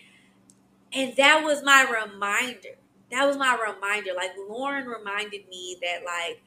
And 0.92 1.14
that 1.16 1.42
was 1.44 1.62
my 1.64 1.82
reminder. 1.84 2.76
That 3.10 3.26
was 3.26 3.36
my 3.36 3.54
reminder. 3.56 4.12
Like 4.16 4.32
Lauren 4.48 4.86
reminded 4.86 5.48
me 5.48 5.78
that 5.82 6.04
like 6.04 6.40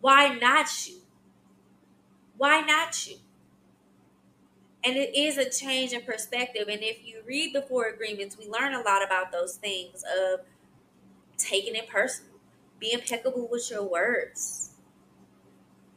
why 0.00 0.28
not 0.38 0.68
you? 0.88 1.00
Why 2.36 2.60
not 2.60 3.06
you? 3.06 3.16
And 4.84 4.96
it 4.96 5.14
is 5.16 5.38
a 5.38 5.48
change 5.48 5.92
in 5.92 6.02
perspective. 6.02 6.66
And 6.68 6.82
if 6.82 7.06
you 7.06 7.22
read 7.24 7.54
the 7.54 7.62
four 7.62 7.86
agreements, 7.86 8.36
we 8.36 8.48
learn 8.48 8.74
a 8.74 8.80
lot 8.82 9.04
about 9.04 9.30
those 9.30 9.56
things 9.56 10.02
of 10.20 10.40
taking 11.38 11.76
it 11.76 11.88
personal, 11.88 12.32
be 12.80 12.92
impeccable 12.92 13.48
with 13.50 13.70
your 13.70 13.84
words, 13.84 14.71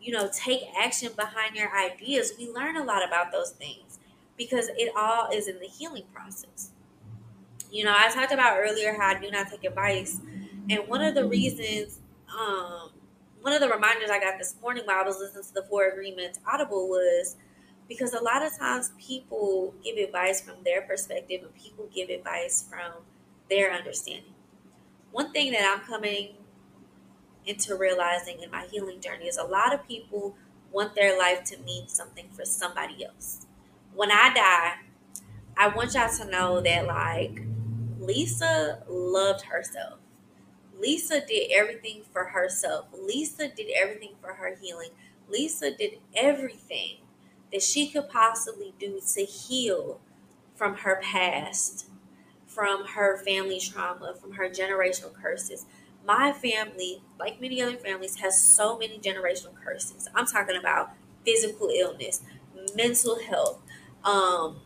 you 0.05 0.13
know, 0.13 0.29
take 0.31 0.61
action 0.79 1.11
behind 1.15 1.55
your 1.55 1.75
ideas. 1.75 2.33
We 2.37 2.47
learn 2.51 2.77
a 2.77 2.83
lot 2.83 3.03
about 3.05 3.31
those 3.31 3.49
things 3.49 3.97
because 4.37 4.69
it 4.77 4.93
all 4.95 5.31
is 5.33 5.47
in 5.47 5.59
the 5.59 5.65
healing 5.65 6.03
process. 6.13 6.69
You 7.71 7.85
know, 7.85 7.93
I 7.97 8.09
talked 8.09 8.31
about 8.31 8.59
earlier 8.59 8.93
how 8.93 9.15
I 9.15 9.19
do 9.19 9.31
not 9.31 9.49
take 9.49 9.63
advice. 9.63 10.19
And 10.69 10.87
one 10.87 11.01
of 11.01 11.15
the 11.15 11.25
reasons, 11.25 11.99
um, 12.29 12.91
one 13.41 13.51
of 13.51 13.61
the 13.61 13.67
reminders 13.67 14.11
I 14.11 14.19
got 14.19 14.37
this 14.37 14.55
morning 14.61 14.83
while 14.85 14.99
I 14.99 15.03
was 15.03 15.17
listening 15.17 15.43
to 15.43 15.53
the 15.55 15.63
Four 15.63 15.89
Agreements 15.89 16.39
Audible 16.47 16.87
was 16.87 17.35
because 17.89 18.13
a 18.13 18.21
lot 18.21 18.43
of 18.43 18.55
times 18.55 18.91
people 18.99 19.73
give 19.83 19.97
advice 19.97 20.39
from 20.39 20.55
their 20.63 20.83
perspective 20.83 21.41
and 21.41 21.53
people 21.55 21.89
give 21.93 22.09
advice 22.09 22.63
from 22.69 23.03
their 23.49 23.71
understanding. 23.71 24.33
One 25.11 25.31
thing 25.31 25.51
that 25.53 25.67
I'm 25.67 25.83
coming 25.87 26.35
into 27.45 27.75
realizing 27.75 28.41
in 28.41 28.51
my 28.51 28.65
healing 28.65 28.99
journey 29.01 29.25
is 29.25 29.37
a 29.37 29.43
lot 29.43 29.73
of 29.73 29.87
people 29.87 30.35
want 30.71 30.95
their 30.95 31.17
life 31.17 31.43
to 31.45 31.57
mean 31.59 31.87
something 31.87 32.27
for 32.31 32.45
somebody 32.45 33.05
else. 33.05 33.45
When 33.93 34.11
I 34.11 34.33
die, 34.33 34.73
I 35.57 35.69
want 35.69 35.93
y'all 35.93 36.09
to 36.17 36.25
know 36.29 36.61
that 36.61 36.85
like 36.85 37.41
Lisa 37.99 38.83
loved 38.87 39.45
herself. 39.45 39.99
Lisa 40.79 41.21
did 41.25 41.51
everything 41.51 42.03
for 42.11 42.25
herself. 42.25 42.87
Lisa 42.93 43.47
did 43.47 43.67
everything 43.75 44.15
for 44.21 44.33
her 44.33 44.55
healing. 44.61 44.89
Lisa 45.29 45.71
did 45.75 45.99
everything 46.13 46.97
that 47.51 47.63
she 47.63 47.87
could 47.87 48.09
possibly 48.09 48.73
do 48.79 48.99
to 49.13 49.21
heal 49.21 49.99
from 50.55 50.77
her 50.77 50.99
past, 51.01 51.87
from 52.45 52.85
her 52.85 53.17
family 53.17 53.59
trauma, 53.59 54.13
from 54.19 54.33
her 54.33 54.49
generational 54.49 55.13
curses, 55.13 55.65
my 56.05 56.31
family, 56.33 57.01
like 57.19 57.41
many 57.41 57.61
other 57.61 57.77
families, 57.77 58.17
has 58.17 58.39
so 58.41 58.77
many 58.77 58.99
generational 58.99 59.53
curses. 59.55 60.07
I'm 60.13 60.25
talking 60.25 60.55
about 60.57 60.91
physical 61.25 61.69
illness, 61.69 62.21
mental 62.75 63.19
health, 63.19 63.59
um, 64.03 64.57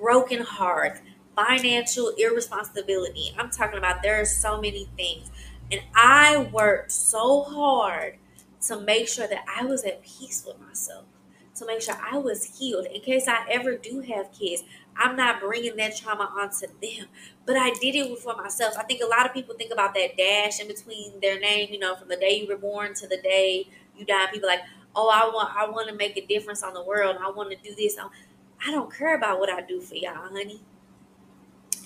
broken 0.00 0.42
hearts, 0.42 1.00
financial 1.36 2.12
irresponsibility. 2.18 3.34
I'm 3.38 3.50
talking 3.50 3.78
about 3.78 4.02
there 4.02 4.20
are 4.20 4.24
so 4.26 4.60
many 4.60 4.88
things. 4.96 5.30
And 5.70 5.82
I 5.94 6.48
worked 6.52 6.92
so 6.92 7.42
hard 7.42 8.16
to 8.66 8.80
make 8.80 9.08
sure 9.08 9.26
that 9.26 9.44
I 9.48 9.64
was 9.64 9.84
at 9.84 10.02
peace 10.02 10.44
with 10.46 10.58
myself, 10.60 11.04
to 11.56 11.66
make 11.66 11.82
sure 11.82 11.96
I 12.00 12.18
was 12.18 12.58
healed 12.58 12.86
in 12.86 13.00
case 13.00 13.28
I 13.28 13.46
ever 13.50 13.76
do 13.76 14.00
have 14.00 14.32
kids. 14.32 14.62
I'm 14.96 15.16
not 15.16 15.40
bringing 15.40 15.76
that 15.76 15.96
trauma 15.96 16.30
onto 16.36 16.66
them, 16.80 17.06
but 17.46 17.56
I 17.56 17.70
did 17.80 17.94
it 17.94 18.18
for 18.18 18.36
myself. 18.36 18.74
I 18.78 18.82
think 18.84 19.02
a 19.02 19.06
lot 19.06 19.26
of 19.26 19.32
people 19.32 19.54
think 19.54 19.72
about 19.72 19.94
that 19.94 20.16
dash 20.16 20.60
in 20.60 20.68
between 20.68 21.20
their 21.20 21.38
name, 21.38 21.68
you 21.72 21.78
know, 21.78 21.96
from 21.96 22.08
the 22.08 22.16
day 22.16 22.40
you 22.40 22.48
were 22.48 22.56
born 22.56 22.94
to 22.94 23.08
the 23.08 23.20
day 23.20 23.66
you 23.96 24.04
die. 24.04 24.26
People 24.32 24.48
like, 24.48 24.60
oh, 24.94 25.08
I 25.08 25.26
want, 25.32 25.56
I 25.56 25.68
want 25.68 25.88
to 25.88 25.94
make 25.94 26.16
a 26.16 26.26
difference 26.26 26.62
on 26.62 26.74
the 26.74 26.82
world. 26.82 27.16
I 27.20 27.30
want 27.30 27.50
to 27.50 27.56
do 27.56 27.74
this. 27.74 27.98
Um, 27.98 28.10
I 28.66 28.70
don't 28.70 28.92
care 28.92 29.14
about 29.14 29.38
what 29.38 29.50
I 29.50 29.60
do 29.62 29.80
for 29.80 29.94
y'all, 29.94 30.14
honey. 30.14 30.60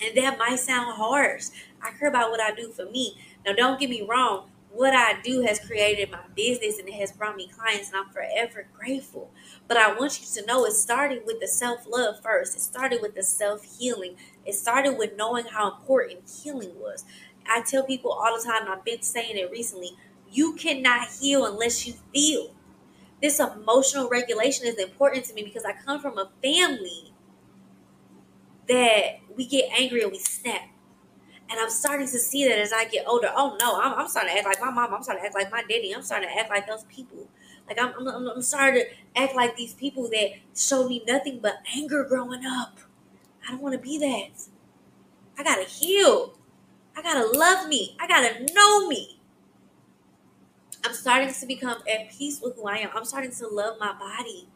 And 0.03 0.17
that 0.17 0.37
might 0.37 0.59
sound 0.59 0.97
harsh. 0.97 1.45
I 1.81 1.91
care 1.91 2.09
about 2.09 2.31
what 2.31 2.41
I 2.41 2.53
do 2.53 2.69
for 2.69 2.85
me. 2.85 3.17
Now, 3.45 3.53
don't 3.53 3.79
get 3.79 3.89
me 3.89 4.01
wrong. 4.01 4.49
What 4.75 4.93
I 4.93 5.21
do 5.21 5.41
has 5.41 5.59
created 5.59 6.11
my 6.11 6.19
business 6.35 6.77
and 6.79 6.89
it 6.89 6.95
has 6.95 7.11
brought 7.11 7.37
me 7.37 7.47
clients, 7.47 7.87
and 7.89 7.97
I'm 7.97 8.09
forever 8.11 8.67
grateful. 8.77 9.31
But 9.67 9.77
I 9.77 9.93
want 9.97 10.19
you 10.19 10.27
to 10.41 10.45
know 10.45 10.65
it 10.65 10.73
started 10.73 11.23
with 11.25 11.39
the 11.39 11.47
self 11.47 11.85
love 11.87 12.21
first. 12.21 12.55
It 12.57 12.61
started 12.61 13.01
with 13.01 13.15
the 13.15 13.23
self 13.23 13.63
healing. 13.79 14.17
It 14.45 14.53
started 14.55 14.97
with 14.97 15.15
knowing 15.15 15.45
how 15.45 15.71
important 15.71 16.29
healing 16.43 16.73
was. 16.79 17.05
I 17.47 17.61
tell 17.61 17.83
people 17.83 18.11
all 18.11 18.37
the 18.37 18.43
time, 18.43 18.67
I've 18.67 18.83
been 18.83 19.01
saying 19.01 19.37
it 19.37 19.49
recently 19.51 19.91
you 20.29 20.53
cannot 20.55 21.07
heal 21.21 21.45
unless 21.45 21.87
you 21.87 21.93
feel. 22.13 22.53
This 23.21 23.39
emotional 23.39 24.09
regulation 24.09 24.67
is 24.67 24.77
important 24.77 25.25
to 25.25 25.33
me 25.33 25.43
because 25.43 25.65
I 25.65 25.73
come 25.73 25.99
from 26.01 26.17
a 26.17 26.31
family 26.43 27.13
that 28.67 29.19
we 29.35 29.45
get 29.45 29.69
angry 29.77 30.01
and 30.01 30.11
we 30.11 30.19
snap. 30.19 30.69
And 31.49 31.59
I'm 31.59 31.69
starting 31.69 32.07
to 32.07 32.19
see 32.19 32.47
that 32.47 32.59
as 32.59 32.73
I 32.73 32.85
get 32.85 33.05
older. 33.07 33.31
Oh 33.35 33.57
no, 33.59 33.79
I'm, 33.79 33.93
I'm 33.93 34.07
starting 34.07 34.33
to 34.33 34.37
act 34.39 34.47
like 34.47 34.61
my 34.61 34.71
mom. 34.71 34.93
I'm 34.93 35.03
starting 35.03 35.23
to 35.23 35.27
act 35.27 35.35
like 35.35 35.51
my 35.51 35.61
daddy. 35.61 35.93
I'm 35.95 36.01
starting 36.01 36.29
to 36.29 36.35
act 36.39 36.49
like 36.49 36.67
those 36.67 36.85
people. 36.85 37.27
Like 37.67 37.79
I'm, 37.81 37.93
I'm, 38.07 38.27
I'm 38.27 38.41
starting 38.41 38.83
to 38.83 39.21
act 39.21 39.35
like 39.35 39.55
these 39.55 39.73
people 39.73 40.09
that 40.09 40.31
showed 40.55 40.87
me 40.87 41.03
nothing 41.07 41.39
but 41.41 41.55
anger 41.75 42.03
growing 42.03 42.45
up. 42.45 42.79
I 43.47 43.51
don't 43.51 43.61
want 43.61 43.73
to 43.73 43.79
be 43.79 43.97
that. 43.99 44.43
I 45.37 45.43
gotta 45.43 45.65
heal. 45.65 46.37
I 46.95 47.01
gotta 47.01 47.27
love 47.37 47.67
me. 47.67 47.95
I 47.99 48.07
gotta 48.07 48.45
know 48.53 48.87
me. 48.87 49.19
I'm 50.85 50.93
starting 50.93 51.33
to 51.33 51.45
become 51.45 51.77
at 51.91 52.11
peace 52.11 52.41
with 52.41 52.55
who 52.55 52.67
I 52.67 52.77
am. 52.77 52.89
I'm 52.95 53.05
starting 53.05 53.31
to 53.31 53.47
love 53.47 53.77
my 53.79 53.93
body. 53.93 54.47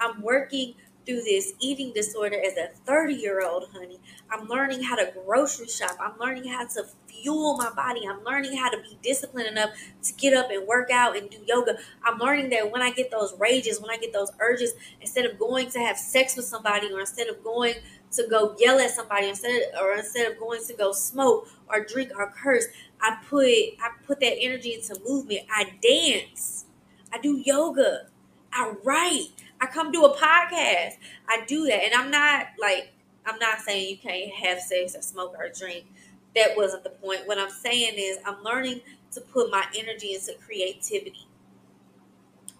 I'm 0.00 0.22
working 0.22 0.74
through 1.10 1.22
this 1.22 1.54
eating 1.58 1.92
disorder 1.92 2.36
as 2.40 2.56
a 2.56 2.68
30 2.86 3.14
year 3.14 3.42
old, 3.44 3.68
honey. 3.72 3.98
I'm 4.30 4.46
learning 4.46 4.84
how 4.84 4.94
to 4.94 5.12
grocery 5.26 5.66
shop. 5.66 5.96
I'm 6.00 6.16
learning 6.20 6.48
how 6.48 6.66
to 6.66 6.84
fuel 7.08 7.56
my 7.56 7.70
body. 7.70 8.02
I'm 8.08 8.22
learning 8.22 8.56
how 8.56 8.70
to 8.70 8.78
be 8.78 8.96
disciplined 9.02 9.48
enough 9.48 9.70
to 10.04 10.12
get 10.14 10.34
up 10.34 10.50
and 10.50 10.68
work 10.68 10.90
out 10.92 11.16
and 11.16 11.28
do 11.28 11.38
yoga. 11.44 11.78
I'm 12.04 12.18
learning 12.18 12.50
that 12.50 12.70
when 12.70 12.80
I 12.80 12.92
get 12.92 13.10
those 13.10 13.34
rages, 13.40 13.80
when 13.80 13.90
I 13.90 13.96
get 13.96 14.12
those 14.12 14.30
urges, 14.38 14.74
instead 15.00 15.26
of 15.26 15.36
going 15.36 15.68
to 15.72 15.80
have 15.80 15.98
sex 15.98 16.36
with 16.36 16.44
somebody 16.44 16.92
or 16.92 17.00
instead 17.00 17.26
of 17.26 17.42
going 17.42 17.74
to 18.12 18.26
go 18.30 18.54
yell 18.58 18.78
at 18.78 18.90
somebody 18.90 19.28
instead 19.28 19.50
of, 19.50 19.82
or 19.82 19.94
instead 19.94 20.30
of 20.30 20.38
going 20.38 20.62
to 20.64 20.74
go 20.74 20.92
smoke 20.92 21.48
or 21.68 21.84
drink 21.84 22.12
or 22.16 22.30
curse, 22.30 22.66
I 23.00 23.16
put 23.28 23.46
I 23.46 23.90
put 24.06 24.20
that 24.20 24.36
energy 24.38 24.74
into 24.74 25.00
movement. 25.04 25.40
I 25.52 25.72
dance. 25.82 26.66
I 27.12 27.18
do 27.18 27.42
yoga. 27.44 28.06
I 28.52 28.74
write. 28.84 29.49
I 29.60 29.66
come 29.66 29.92
do 29.92 30.04
a 30.04 30.16
podcast. 30.16 30.94
I 31.28 31.44
do 31.46 31.66
that. 31.66 31.84
And 31.84 31.94
I'm 31.94 32.10
not 32.10 32.48
like 32.58 32.92
I'm 33.26 33.38
not 33.38 33.60
saying 33.60 33.90
you 33.90 33.98
can't 33.98 34.32
have 34.32 34.60
sex 34.60 34.96
or 34.96 35.02
smoke 35.02 35.34
or 35.38 35.48
drink. 35.56 35.86
That 36.34 36.56
wasn't 36.56 36.84
the 36.84 36.90
point. 36.90 37.26
What 37.26 37.38
I'm 37.38 37.50
saying 37.50 37.94
is 37.96 38.18
I'm 38.24 38.42
learning 38.42 38.80
to 39.12 39.20
put 39.20 39.50
my 39.50 39.66
energy 39.76 40.14
into 40.14 40.34
creativity. 40.44 41.26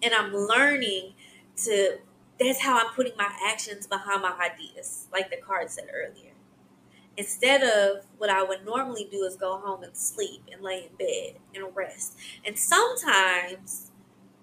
And 0.03 0.13
I'm 0.13 0.33
learning 0.33 1.13
to 1.65 1.97
that's 2.39 2.61
how 2.61 2.79
I'm 2.79 2.93
putting 2.93 3.13
my 3.17 3.31
actions 3.45 3.85
behind 3.85 4.23
my 4.23 4.33
ideas, 4.39 5.07
like 5.13 5.29
the 5.29 5.37
card 5.37 5.69
said 5.69 5.85
earlier. 5.93 6.31
Instead 7.17 7.61
of 7.61 8.05
what 8.17 8.29
I 8.29 8.41
would 8.41 8.65
normally 8.65 9.07
do 9.11 9.23
is 9.25 9.35
go 9.35 9.59
home 9.59 9.83
and 9.83 9.95
sleep 9.95 10.41
and 10.51 10.61
lay 10.61 10.89
in 10.89 10.95
bed 10.97 11.39
and 11.53 11.75
rest. 11.75 12.17
And 12.45 12.57
sometimes 12.57 13.90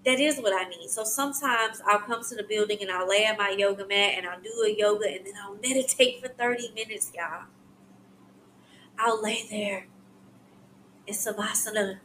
that 0.09 0.19
is 0.19 0.39
what 0.39 0.53
I 0.53 0.67
need. 0.67 0.89
So 0.89 1.03
sometimes 1.03 1.81
I'll 1.85 1.99
come 1.99 2.23
to 2.23 2.35
the 2.35 2.41
building 2.41 2.79
and 2.81 2.89
I'll 2.89 3.07
lay 3.07 3.27
on 3.27 3.37
my 3.37 3.51
yoga 3.51 3.85
mat 3.85 4.13
and 4.17 4.25
I'll 4.25 4.41
do 4.41 4.65
a 4.65 4.75
yoga 4.75 5.07
and 5.07 5.23
then 5.23 5.33
I'll 5.39 5.55
meditate 5.63 6.19
for 6.19 6.29
30 6.29 6.71
minutes, 6.73 7.11
y'all. 7.15 7.43
I'll 8.97 9.21
lay 9.21 9.45
there 9.49 9.85
in 11.05 11.13
Savasana 11.13 11.99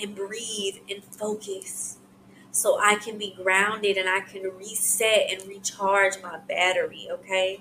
and 0.00 0.14
breathe 0.14 0.76
and 0.88 1.04
focus 1.04 1.98
so 2.50 2.78
I 2.80 2.94
can 2.96 3.18
be 3.18 3.36
grounded 3.36 3.98
and 3.98 4.08
I 4.08 4.20
can 4.20 4.42
reset 4.56 5.30
and 5.30 5.46
recharge 5.46 6.14
my 6.22 6.38
battery, 6.48 7.08
okay? 7.10 7.60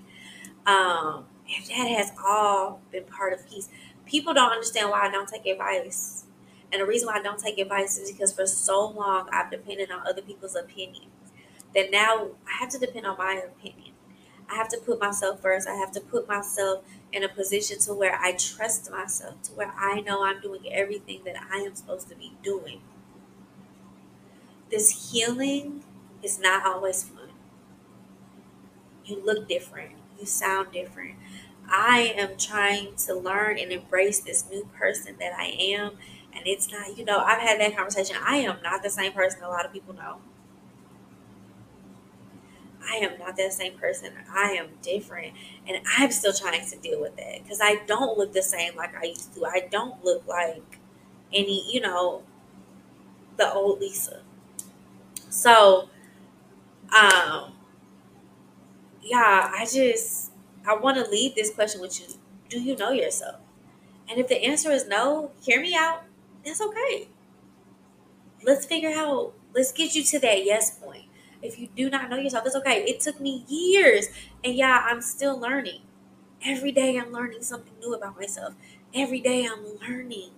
Um, 0.66 1.26
and 1.54 1.66
that 1.68 1.90
has 1.98 2.14
all 2.26 2.82
been 2.90 3.04
part 3.04 3.34
of 3.34 3.48
peace. 3.50 3.68
People 4.06 4.34
don't 4.34 4.52
understand 4.52 4.92
why 4.92 5.08
I 5.08 5.12
don't 5.12 5.28
take 5.28 5.46
advice. 5.46 6.25
And 6.72 6.82
the 6.82 6.86
reason 6.86 7.08
why 7.08 7.16
I 7.20 7.22
don't 7.24 7.40
take 7.40 7.58
advice 7.58 7.98
is 7.98 8.12
because 8.12 8.34
for 8.34 8.46
so 8.46 8.88
long 8.90 9.30
I've 9.32 9.52
depended 9.52 9.92
on 9.92 10.06
other 10.08 10.22
people's 10.22 10.56
opinions. 10.56 11.08
That 11.74 11.92
now 11.92 12.30
I 12.48 12.58
have 12.60 12.70
to 12.70 12.80
depend 12.80 13.06
on 13.06 13.18
my 13.18 13.34
opinion. 13.46 13.94
I 14.50 14.56
have 14.56 14.70
to 14.70 14.78
put 14.78 15.00
myself 15.00 15.42
first. 15.42 15.68
I 15.68 15.76
have 15.76 15.92
to 15.94 16.00
put 16.02 16.28
myself 16.28 16.84
in 17.12 17.24
a 17.24 17.30
position 17.30 17.80
to 17.80 17.94
where 17.94 18.16
I 18.22 18.34
trust 18.34 18.92
myself, 18.92 19.42
to 19.44 19.52
where 19.54 19.74
I 19.78 20.02
know 20.02 20.24
I'm 20.24 20.42
doing 20.42 20.62
everything 20.72 21.22
that 21.26 21.36
I 21.52 21.58
am 21.60 21.76
supposed 21.76 22.10
to 22.10 22.16
be 22.16 22.34
doing 22.44 22.82
this 24.70 25.12
healing 25.12 25.84
is 26.24 26.40
not 26.40 26.66
always 26.66 27.04
fun. 27.04 27.30
You 29.06 29.24
look 29.24 29.48
different, 29.48 29.92
you 30.20 30.26
sound 30.26 30.72
different. 30.72 31.16
I 31.68 32.14
am 32.18 32.38
trying 32.38 32.96
to 33.06 33.14
learn 33.16 33.58
and 33.58 33.72
embrace 33.72 34.20
this 34.20 34.50
new 34.50 34.68
person 34.78 35.16
that 35.20 35.34
I 35.38 35.46
am. 35.60 35.98
And 36.36 36.46
it's 36.48 36.72
not, 36.72 36.98
you 36.98 37.06
know, 37.06 37.20
I've 37.20 37.42
had 37.42 37.60
that 37.60 37.76
conversation. 37.76 38.18
I 38.24 38.38
am 38.38 38.58
not 38.64 38.84
the 38.84 38.90
same 38.90 39.14
person 39.14 39.44
a 39.44 39.50
lot 39.50 39.66
of 39.66 39.74
people 39.74 39.94
know. 39.96 40.18
I 42.88 42.98
am 42.98 43.18
not 43.18 43.36
that 43.38 43.54
same 43.54 43.78
person. 43.78 44.14
I 44.32 44.52
am 44.52 44.70
different. 44.82 45.34
And 45.68 45.82
I'm 45.98 46.12
still 46.12 46.34
trying 46.34 46.66
to 46.66 46.78
deal 46.78 47.02
with 47.02 47.16
that 47.18 47.44
because 47.44 47.60
I 47.62 47.78
don't 47.88 48.18
look 48.18 48.34
the 48.34 48.44
same 48.44 48.76
like 48.76 48.96
I 48.96 49.06
used 49.06 49.34
to. 49.36 49.46
I 49.46 49.68
don't 49.72 50.04
look 50.04 50.26
like 50.28 50.80
any, 51.34 51.72
you 51.72 51.82
know, 51.82 52.24
the 53.38 53.52
old 53.54 53.80
Lisa. 53.80 54.22
So, 55.30 55.90
um, 56.94 57.54
yeah, 59.02 59.52
I 59.54 59.66
just 59.66 60.32
I 60.68 60.76
want 60.76 60.98
to 61.04 61.10
leave 61.10 61.36
this 61.36 61.54
question 61.54 61.82
with 61.82 62.00
you. 62.00 62.08
Do 62.50 62.60
you 62.62 62.76
know 62.76 62.92
yourself? 62.92 63.36
And 64.10 64.20
if 64.20 64.28
the 64.28 64.44
answer 64.44 64.72
is 64.72 64.88
no, 64.88 65.32
hear 65.42 65.62
me 65.62 65.76
out. 65.76 66.04
That's 66.46 66.62
okay. 66.62 67.10
Let's 68.44 68.66
figure 68.66 68.92
out. 68.92 69.34
Let's 69.54 69.72
get 69.72 69.96
you 69.96 70.04
to 70.04 70.20
that 70.20 70.46
yes 70.46 70.78
point. 70.78 71.06
If 71.42 71.60
you 71.60 71.68
do 71.76 71.90
not 71.90 72.10
know 72.10 72.18
yourself, 72.18 72.44
that's 72.44 72.56
okay. 72.58 72.84
It 72.84 73.00
took 73.00 73.20
me 73.20 73.46
years, 73.48 74.08
and 74.44 74.54
yeah, 74.56 74.86
I'm 74.90 75.02
still 75.02 75.40
learning. 75.40 75.82
Every 76.46 76.72
day, 76.72 76.98
I'm 76.98 77.12
learning 77.12 77.44
something 77.44 77.74
new 77.80 77.94
about 77.94 78.18
myself. 78.20 78.54
Every 78.94 79.22
day, 79.22 79.46
I'm 79.46 79.66
learning. 79.82 80.32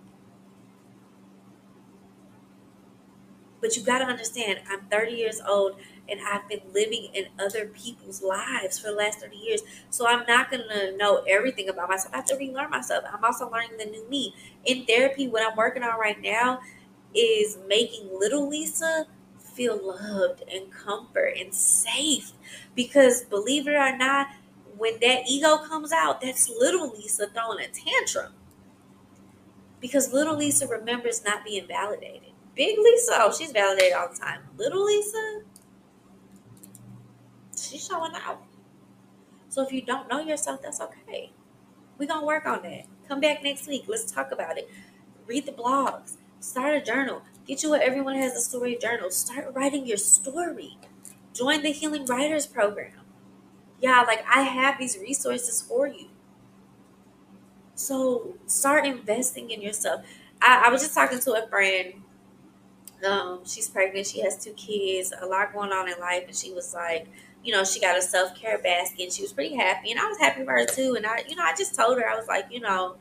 But 3.62 3.76
you 3.76 3.84
got 3.84 4.00
to 4.00 4.06
understand, 4.06 4.60
I'm 4.70 4.82
30 4.90 5.14
years 5.14 5.42
old 5.48 5.76
and 6.10 6.20
I've 6.22 6.48
been 6.48 6.62
living 6.74 7.10
in 7.14 7.26
other 7.40 7.68
people's 7.68 8.22
lives 8.22 8.80
for 8.80 8.88
the 8.88 8.96
last 8.96 9.20
30 9.20 9.36
years. 9.38 9.62
So 9.90 10.08
I'm 10.08 10.26
not 10.28 10.50
going 10.50 10.64
to 10.70 10.96
know 10.98 11.24
everything 11.28 11.70
about 11.70 11.90
myself. 11.90 12.14
I 12.14 12.18
have 12.18 12.26
to 12.26 12.36
relearn 12.36 12.70
myself. 12.70 13.04
I'm 13.12 13.24
also 13.24 13.50
learning 13.50 13.78
the 13.78 13.86
new 13.86 14.10
me. 14.10 14.34
In 14.66 14.86
therapy, 14.86 15.28
what 15.28 15.50
I'm 15.50 15.58
working 15.58 15.84
on 15.84 16.00
right 16.00 16.22
now 16.22 16.62
is 17.14 17.58
making 17.68 18.10
little 18.18 18.48
Lisa 18.48 19.08
feel 19.40 19.80
loved 19.82 20.44
and 20.52 20.72
comfort 20.72 21.34
and 21.38 21.54
safe. 21.54 22.32
Because 22.76 23.24
believe 23.24 23.68
it 23.68 23.74
or 23.74 23.98
not, 23.98 24.28
when 24.78 25.00
that 25.02 25.28
ego 25.28 25.58
comes 25.58 25.92
out, 25.92 26.22
that's 26.22 26.50
little 26.50 26.92
Lisa 26.92 27.28
throwing 27.28 27.60
a 27.60 27.68
tantrum. 27.68 28.34
Because 29.82 30.14
little 30.14 30.36
Lisa 30.36 30.68
remembers 30.68 31.24
not 31.24 31.44
being 31.44 31.68
validated. 31.68 32.32
Big 32.56 32.78
Lisa, 32.78 33.14
oh, 33.20 33.34
she's 33.38 33.52
validated 33.52 33.94
all 33.94 34.10
the 34.12 34.18
time. 34.18 34.42
Little 34.58 34.84
Lisa, 34.86 35.42
she's 37.58 37.86
showing 37.86 38.14
out. 38.16 38.42
So 39.50 39.64
if 39.64 39.72
you 39.72 39.82
don't 39.82 40.10
know 40.10 40.20
yourself, 40.20 40.62
that's 40.62 40.82
okay. 40.82 41.32
We're 41.98 42.08
to 42.08 42.26
work 42.26 42.46
on 42.46 42.62
that. 42.64 42.86
Come 43.08 43.20
back 43.22 43.44
next 43.44 43.68
week. 43.68 43.86
Let's 43.88 44.12
talk 44.12 44.32
about 44.32 44.58
it. 44.58 44.70
Read 45.26 45.46
the 45.46 45.52
blogs. 45.52 46.18
Start 46.40 46.76
a 46.76 46.82
journal. 46.82 47.22
Get 47.48 47.64
you 47.64 47.70
what 47.72 47.82
everyone 47.82 48.16
has 48.16 48.34
a 48.36 48.42
story 48.42 48.78
journal. 48.80 49.10
Start 49.12 49.54
writing 49.56 49.86
your 49.88 49.98
story. 49.98 50.78
join 51.34 51.62
the 51.64 51.72
Healing 51.72 52.06
Writers 52.06 52.48
Program. 52.48 52.94
Yeah, 53.80 54.04
like 54.08 54.26
I 54.28 54.42
have 54.44 54.80
these 54.80 54.98
resources 54.98 55.62
for 55.62 55.88
you. 55.88 56.10
So 57.76 58.36
start 58.48 58.86
investing 58.86 59.50
in 59.52 59.62
yourself. 59.62 60.02
I, 60.42 60.64
I 60.68 60.70
was 60.70 60.82
just 60.82 60.96
talking 60.96 61.20
to 61.20 61.34
a 61.44 61.48
friend. 61.48 61.94
Um, 63.08 63.42
she's 63.46 63.70
pregnant. 63.70 64.08
She 64.08 64.22
has 64.22 64.44
two 64.44 64.54
kids, 64.54 65.14
a 65.20 65.26
lot 65.26 65.54
going 65.54 65.72
on 65.72 65.88
in 65.88 66.00
life, 66.00 66.24
and 66.28 66.36
she 66.36 66.52
was 66.54 66.74
like, 66.74 67.08
you 67.48 67.54
know, 67.54 67.64
she 67.64 67.80
got 67.80 67.98
a 67.98 68.02
self 68.02 68.36
care 68.36 68.62
basket, 68.62 69.04
and 69.04 69.14
she 69.14 69.22
was 69.22 69.32
pretty 69.32 69.56
happy, 69.56 69.90
and 69.90 69.98
I 69.98 70.06
was 70.06 70.18
happy 70.18 70.44
for 70.44 70.52
her 70.52 70.66
too. 70.66 70.96
And 70.98 71.06
I, 71.06 71.24
you 71.30 71.36
know, 71.38 71.44
I 71.44 71.56
just 71.56 71.74
told 71.74 71.98
her 71.98 72.06
I 72.06 72.14
was 72.14 72.28
like, 72.28 72.48
you 72.52 72.60
know, 72.60 72.98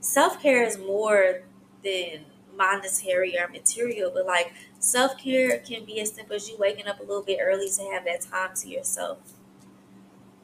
self 0.00 0.40
care 0.40 0.64
is 0.64 0.78
more 0.78 1.42
than 1.84 2.24
monetary 2.56 3.38
or 3.38 3.48
material, 3.48 4.10
but 4.14 4.24
like 4.24 4.54
self 4.78 5.18
care 5.18 5.58
can 5.58 5.84
be 5.84 6.00
as 6.00 6.10
simple 6.10 6.36
as 6.36 6.48
you 6.48 6.56
waking 6.58 6.86
up 6.88 7.00
a 7.00 7.02
little 7.02 7.22
bit 7.22 7.38
early 7.42 7.68
to 7.68 7.82
have 7.92 8.06
that 8.06 8.22
time 8.22 8.56
to 8.62 8.68
yourself, 8.70 9.18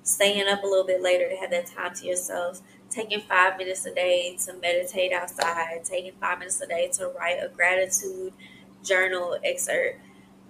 staying 0.02 0.46
up 0.46 0.62
a 0.62 0.66
little 0.66 0.86
bit 0.86 1.00
later 1.00 1.26
to 1.30 1.36
have 1.36 1.50
that 1.50 1.64
time 1.68 1.94
to 1.94 2.04
yourself, 2.04 2.60
taking 2.90 3.22
five 3.22 3.56
minutes 3.56 3.86
a 3.86 3.94
day 3.94 4.36
to 4.44 4.52
meditate 4.60 5.14
outside, 5.14 5.82
taking 5.84 6.12
five 6.20 6.38
minutes 6.38 6.60
a 6.60 6.66
day 6.66 6.90
to 6.92 7.10
write 7.18 7.38
a 7.42 7.48
gratitude 7.48 8.34
journal 8.84 9.38
excerpt. 9.42 10.00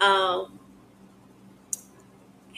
Um, 0.01 0.59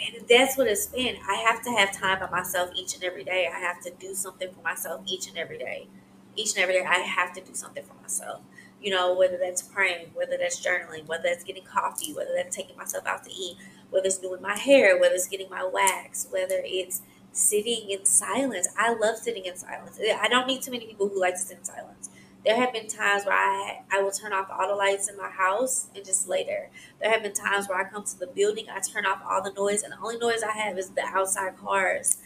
and 0.01 0.29
that's 0.29 0.57
what 0.57 0.67
it's 0.69 0.87
been. 0.87 1.17
I 1.29 1.35
have 1.35 1.63
to 1.63 1.71
have 1.71 1.93
time 1.93 2.21
by 2.21 2.31
myself 2.31 2.71
each 2.75 2.95
and 2.95 3.05
every 3.05 3.25
day. 3.25 3.49
I 3.53 3.59
have 3.59 3.81
to 3.83 3.91
do 3.99 4.15
something 4.15 4.49
for 4.53 4.63
myself 4.63 5.03
each 5.07 5.29
and 5.29 5.37
every 5.37 5.59
day. 5.59 5.89
Each 6.37 6.55
and 6.55 6.63
every 6.63 6.75
day, 6.75 6.85
I 6.87 6.99
have 6.99 7.33
to 7.35 7.41
do 7.41 7.55
something 7.55 7.83
for 7.83 7.95
myself. 8.01 8.43
You 8.81 8.93
know, 8.93 9.15
whether 9.15 9.37
that's 9.37 9.63
praying, 9.63 10.11
whether 10.15 10.37
that's 10.39 10.65
journaling, 10.65 11.07
whether 11.07 11.25
that's 11.25 11.43
getting 11.43 11.65
coffee, 11.65 12.13
whether 12.13 12.31
that's 12.37 12.55
taking 12.55 12.77
myself 12.77 13.07
out 13.07 13.25
to 13.25 13.33
eat, 13.33 13.57
whether 13.91 14.07
it's 14.07 14.19
doing 14.19 14.41
my 14.41 14.57
hair, 14.57 15.01
whether 15.01 15.15
it's 15.15 15.27
getting 15.27 15.51
my 15.51 15.65
wax, 15.65 16.29
whether 16.31 16.61
it's 16.65 17.03
sitting 17.33 17.91
in 17.91 18.05
silence. 18.05 18.69
I 18.79 18.95
love 18.95 19.17
sitting 19.17 19.47
in 19.47 19.57
silence. 19.57 19.99
I 20.21 20.29
don't 20.29 20.47
meet 20.47 20.63
too 20.63 20.71
many 20.71 20.87
people 20.87 21.09
who 21.09 21.21
like 21.21 21.35
to 21.35 21.41
sit 21.41 21.59
in 21.59 21.65
silence. 21.65 22.11
There 22.45 22.57
have 22.57 22.73
been 22.73 22.89
times 22.89 23.25
where 23.25 23.35
I 23.35 23.81
I 23.93 24.01
will 24.01 24.11
turn 24.13 24.33
off 24.33 24.49
all 24.51 24.69
the 24.69 24.75
lights 24.75 25.09
in 25.09 25.17
my 25.17 25.29
house 25.29 25.89
and 25.95 26.05
just 26.05 26.29
lay 26.29 26.45
there. 26.45 26.71
There 27.01 27.11
have 27.11 27.23
been 27.23 27.33
times 27.33 27.69
where 27.69 27.79
I 27.79 27.89
come 27.89 28.05
to 28.05 28.19
the 28.19 28.29
building, 28.29 28.67
I 28.71 28.81
turn 28.81 29.07
off 29.07 29.21
all 29.29 29.43
the 29.43 29.53
noise, 29.53 29.83
and 29.83 29.93
the 29.93 29.99
only 29.99 30.19
noise 30.19 30.43
I 30.43 30.53
have 30.53 30.79
is 30.79 30.91
the 30.91 31.03
outside 31.03 31.57
cars, 31.59 32.19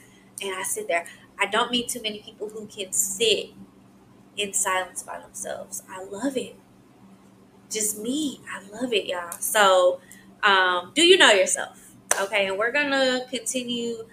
and 0.42 0.54
I 0.54 0.62
sit 0.62 0.88
there. 0.88 1.06
I 1.38 1.46
don't 1.46 1.70
meet 1.70 1.88
too 1.88 2.02
many 2.02 2.20
people 2.20 2.50
who 2.50 2.66
can 2.66 2.92
sit 2.92 3.50
in 4.36 4.52
silence 4.52 5.02
by 5.02 5.18
themselves. 5.18 5.82
I 5.88 6.04
love 6.04 6.36
it. 6.36 6.56
Just 7.70 7.98
me. 7.98 8.40
I 8.50 8.62
love 8.70 8.92
it, 8.92 9.06
y'all. 9.06 9.32
So, 9.40 10.00
um, 10.42 10.92
do 10.94 11.02
you 11.02 11.16
know 11.16 11.30
yourself? 11.30 11.94
Okay, 12.20 12.46
and 12.46 12.58
we're 12.58 12.72
gonna 12.72 13.26
continue 13.30 14.06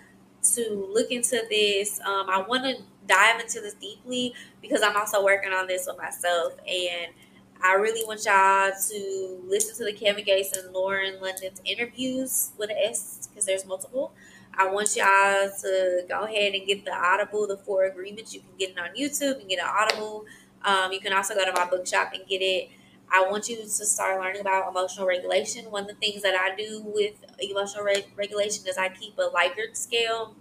to 0.53 0.89
look 0.93 1.11
into 1.11 1.41
this. 1.49 1.99
Um, 1.99 2.29
I 2.29 2.41
want 2.47 2.63
to 2.63 2.83
dive 3.09 3.41
into 3.41 3.61
this 3.61 3.73
deeply 3.75 4.33
because 4.61 4.81
I'm 4.83 4.95
also 4.95 5.23
working 5.23 5.51
on 5.51 5.67
this 5.67 5.87
with 5.87 5.97
myself, 5.97 6.53
and 6.67 7.13
I 7.61 7.73
really 7.73 8.05
want 8.05 8.23
y'all 8.25 8.71
to 8.89 9.43
listen 9.47 9.75
to 9.77 9.91
the 9.91 9.93
Kevin 9.97 10.23
Gates 10.23 10.55
and 10.55 10.71
Lauren 10.73 11.19
London's 11.21 11.61
interviews 11.65 12.51
with 12.57 12.69
an 12.69 12.77
S 12.81 13.27
because 13.27 13.45
there's 13.45 13.65
multiple. 13.65 14.13
I 14.53 14.69
want 14.71 14.95
y'all 14.95 15.49
to 15.61 16.05
go 16.07 16.23
ahead 16.23 16.53
and 16.53 16.65
get 16.67 16.85
the 16.85 16.93
Audible, 16.93 17.47
the 17.47 17.57
four 17.57 17.85
agreements. 17.85 18.33
You 18.33 18.41
can 18.41 18.49
get 18.57 18.69
it 18.71 18.79
on 18.79 18.89
YouTube 18.95 19.41
and 19.41 19.49
get 19.49 19.59
an 19.59 19.67
Audible. 19.67 20.25
Um, 20.63 20.91
you 20.91 20.99
can 20.99 21.13
also 21.13 21.35
go 21.35 21.45
to 21.45 21.51
my 21.53 21.65
bookshop 21.65 22.11
and 22.13 22.25
get 22.27 22.41
it. 22.41 22.69
I 23.11 23.27
want 23.29 23.49
you 23.49 23.57
to 23.57 23.67
start 23.67 24.19
learning 24.21 24.41
about 24.41 24.69
emotional 24.69 25.07
regulation. 25.07 25.71
One 25.71 25.83
of 25.83 25.89
the 25.89 25.95
things 25.95 26.21
that 26.21 26.35
I 26.35 26.55
do 26.55 26.81
with 26.85 27.13
emotional 27.39 27.83
re- 27.83 28.05
regulation 28.15 28.67
is 28.67 28.77
I 28.77 28.89
keep 28.89 29.17
a 29.17 29.29
Likert 29.29 29.75
scale 29.75 30.35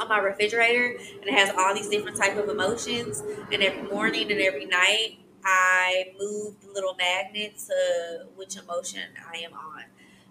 on 0.00 0.08
my 0.08 0.18
refrigerator, 0.18 0.96
and 0.96 1.24
it 1.28 1.34
has 1.34 1.50
all 1.56 1.74
these 1.74 1.88
different 1.88 2.16
type 2.16 2.36
of 2.36 2.48
emotions. 2.48 3.22
And 3.52 3.62
every 3.62 3.82
morning 3.82 4.30
and 4.30 4.40
every 4.40 4.66
night, 4.66 5.18
I 5.44 6.12
move 6.18 6.60
the 6.60 6.72
little 6.72 6.94
magnet 6.94 7.58
to 7.66 8.26
which 8.36 8.56
emotion 8.56 9.02
I 9.32 9.38
am 9.38 9.52
on. 9.52 9.84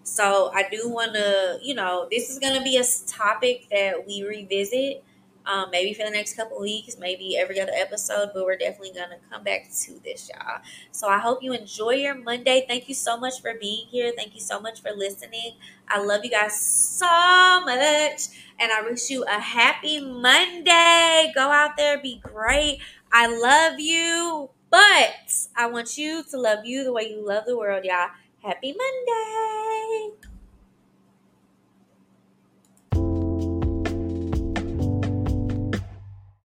So 0.04 0.50
I 0.54 0.68
do 0.68 0.88
want 0.88 1.14
to, 1.14 1.58
you 1.62 1.74
know, 1.74 2.08
this 2.10 2.30
is 2.30 2.38
going 2.38 2.56
to 2.56 2.62
be 2.62 2.76
a 2.76 2.84
topic 3.06 3.68
that 3.70 4.06
we 4.06 4.22
revisit 4.24 5.04
um, 5.44 5.70
maybe 5.72 5.92
for 5.92 6.04
the 6.04 6.10
next 6.10 6.34
couple 6.36 6.60
weeks, 6.60 6.96
maybe 7.00 7.36
every 7.36 7.60
other 7.60 7.72
episode, 7.74 8.30
but 8.32 8.44
we're 8.44 8.56
definitely 8.56 8.92
going 8.92 9.10
to 9.10 9.16
come 9.28 9.42
back 9.42 9.68
to 9.82 10.00
this, 10.04 10.30
y'all. 10.32 10.60
So 10.92 11.08
I 11.08 11.18
hope 11.18 11.42
you 11.42 11.52
enjoy 11.52 11.94
your 11.94 12.14
Monday. 12.14 12.64
Thank 12.68 12.88
you 12.88 12.94
so 12.94 13.16
much 13.16 13.40
for 13.40 13.52
being 13.60 13.86
here. 13.88 14.12
Thank 14.16 14.34
you 14.34 14.40
so 14.40 14.60
much 14.60 14.80
for 14.80 14.90
listening. 14.96 15.54
I 15.92 16.00
love 16.02 16.24
you 16.24 16.30
guys 16.30 16.58
so 16.58 17.04
much, 17.66 18.22
and 18.58 18.72
I 18.72 18.80
wish 18.88 19.10
you 19.10 19.24
a 19.24 19.38
happy 19.38 20.00
Monday. 20.00 21.30
Go 21.34 21.50
out 21.50 21.76
there, 21.76 22.00
be 22.00 22.18
great. 22.22 22.80
I 23.12 23.26
love 23.26 23.78
you, 23.78 24.48
but 24.70 25.36
I 25.54 25.66
want 25.66 25.98
you 25.98 26.24
to 26.30 26.40
love 26.40 26.64
you 26.64 26.82
the 26.84 26.94
way 26.94 27.10
you 27.10 27.26
love 27.26 27.44
the 27.46 27.58
world, 27.58 27.84
y'all. 27.84 28.08
Happy 28.42 28.74
Monday. 28.74 30.31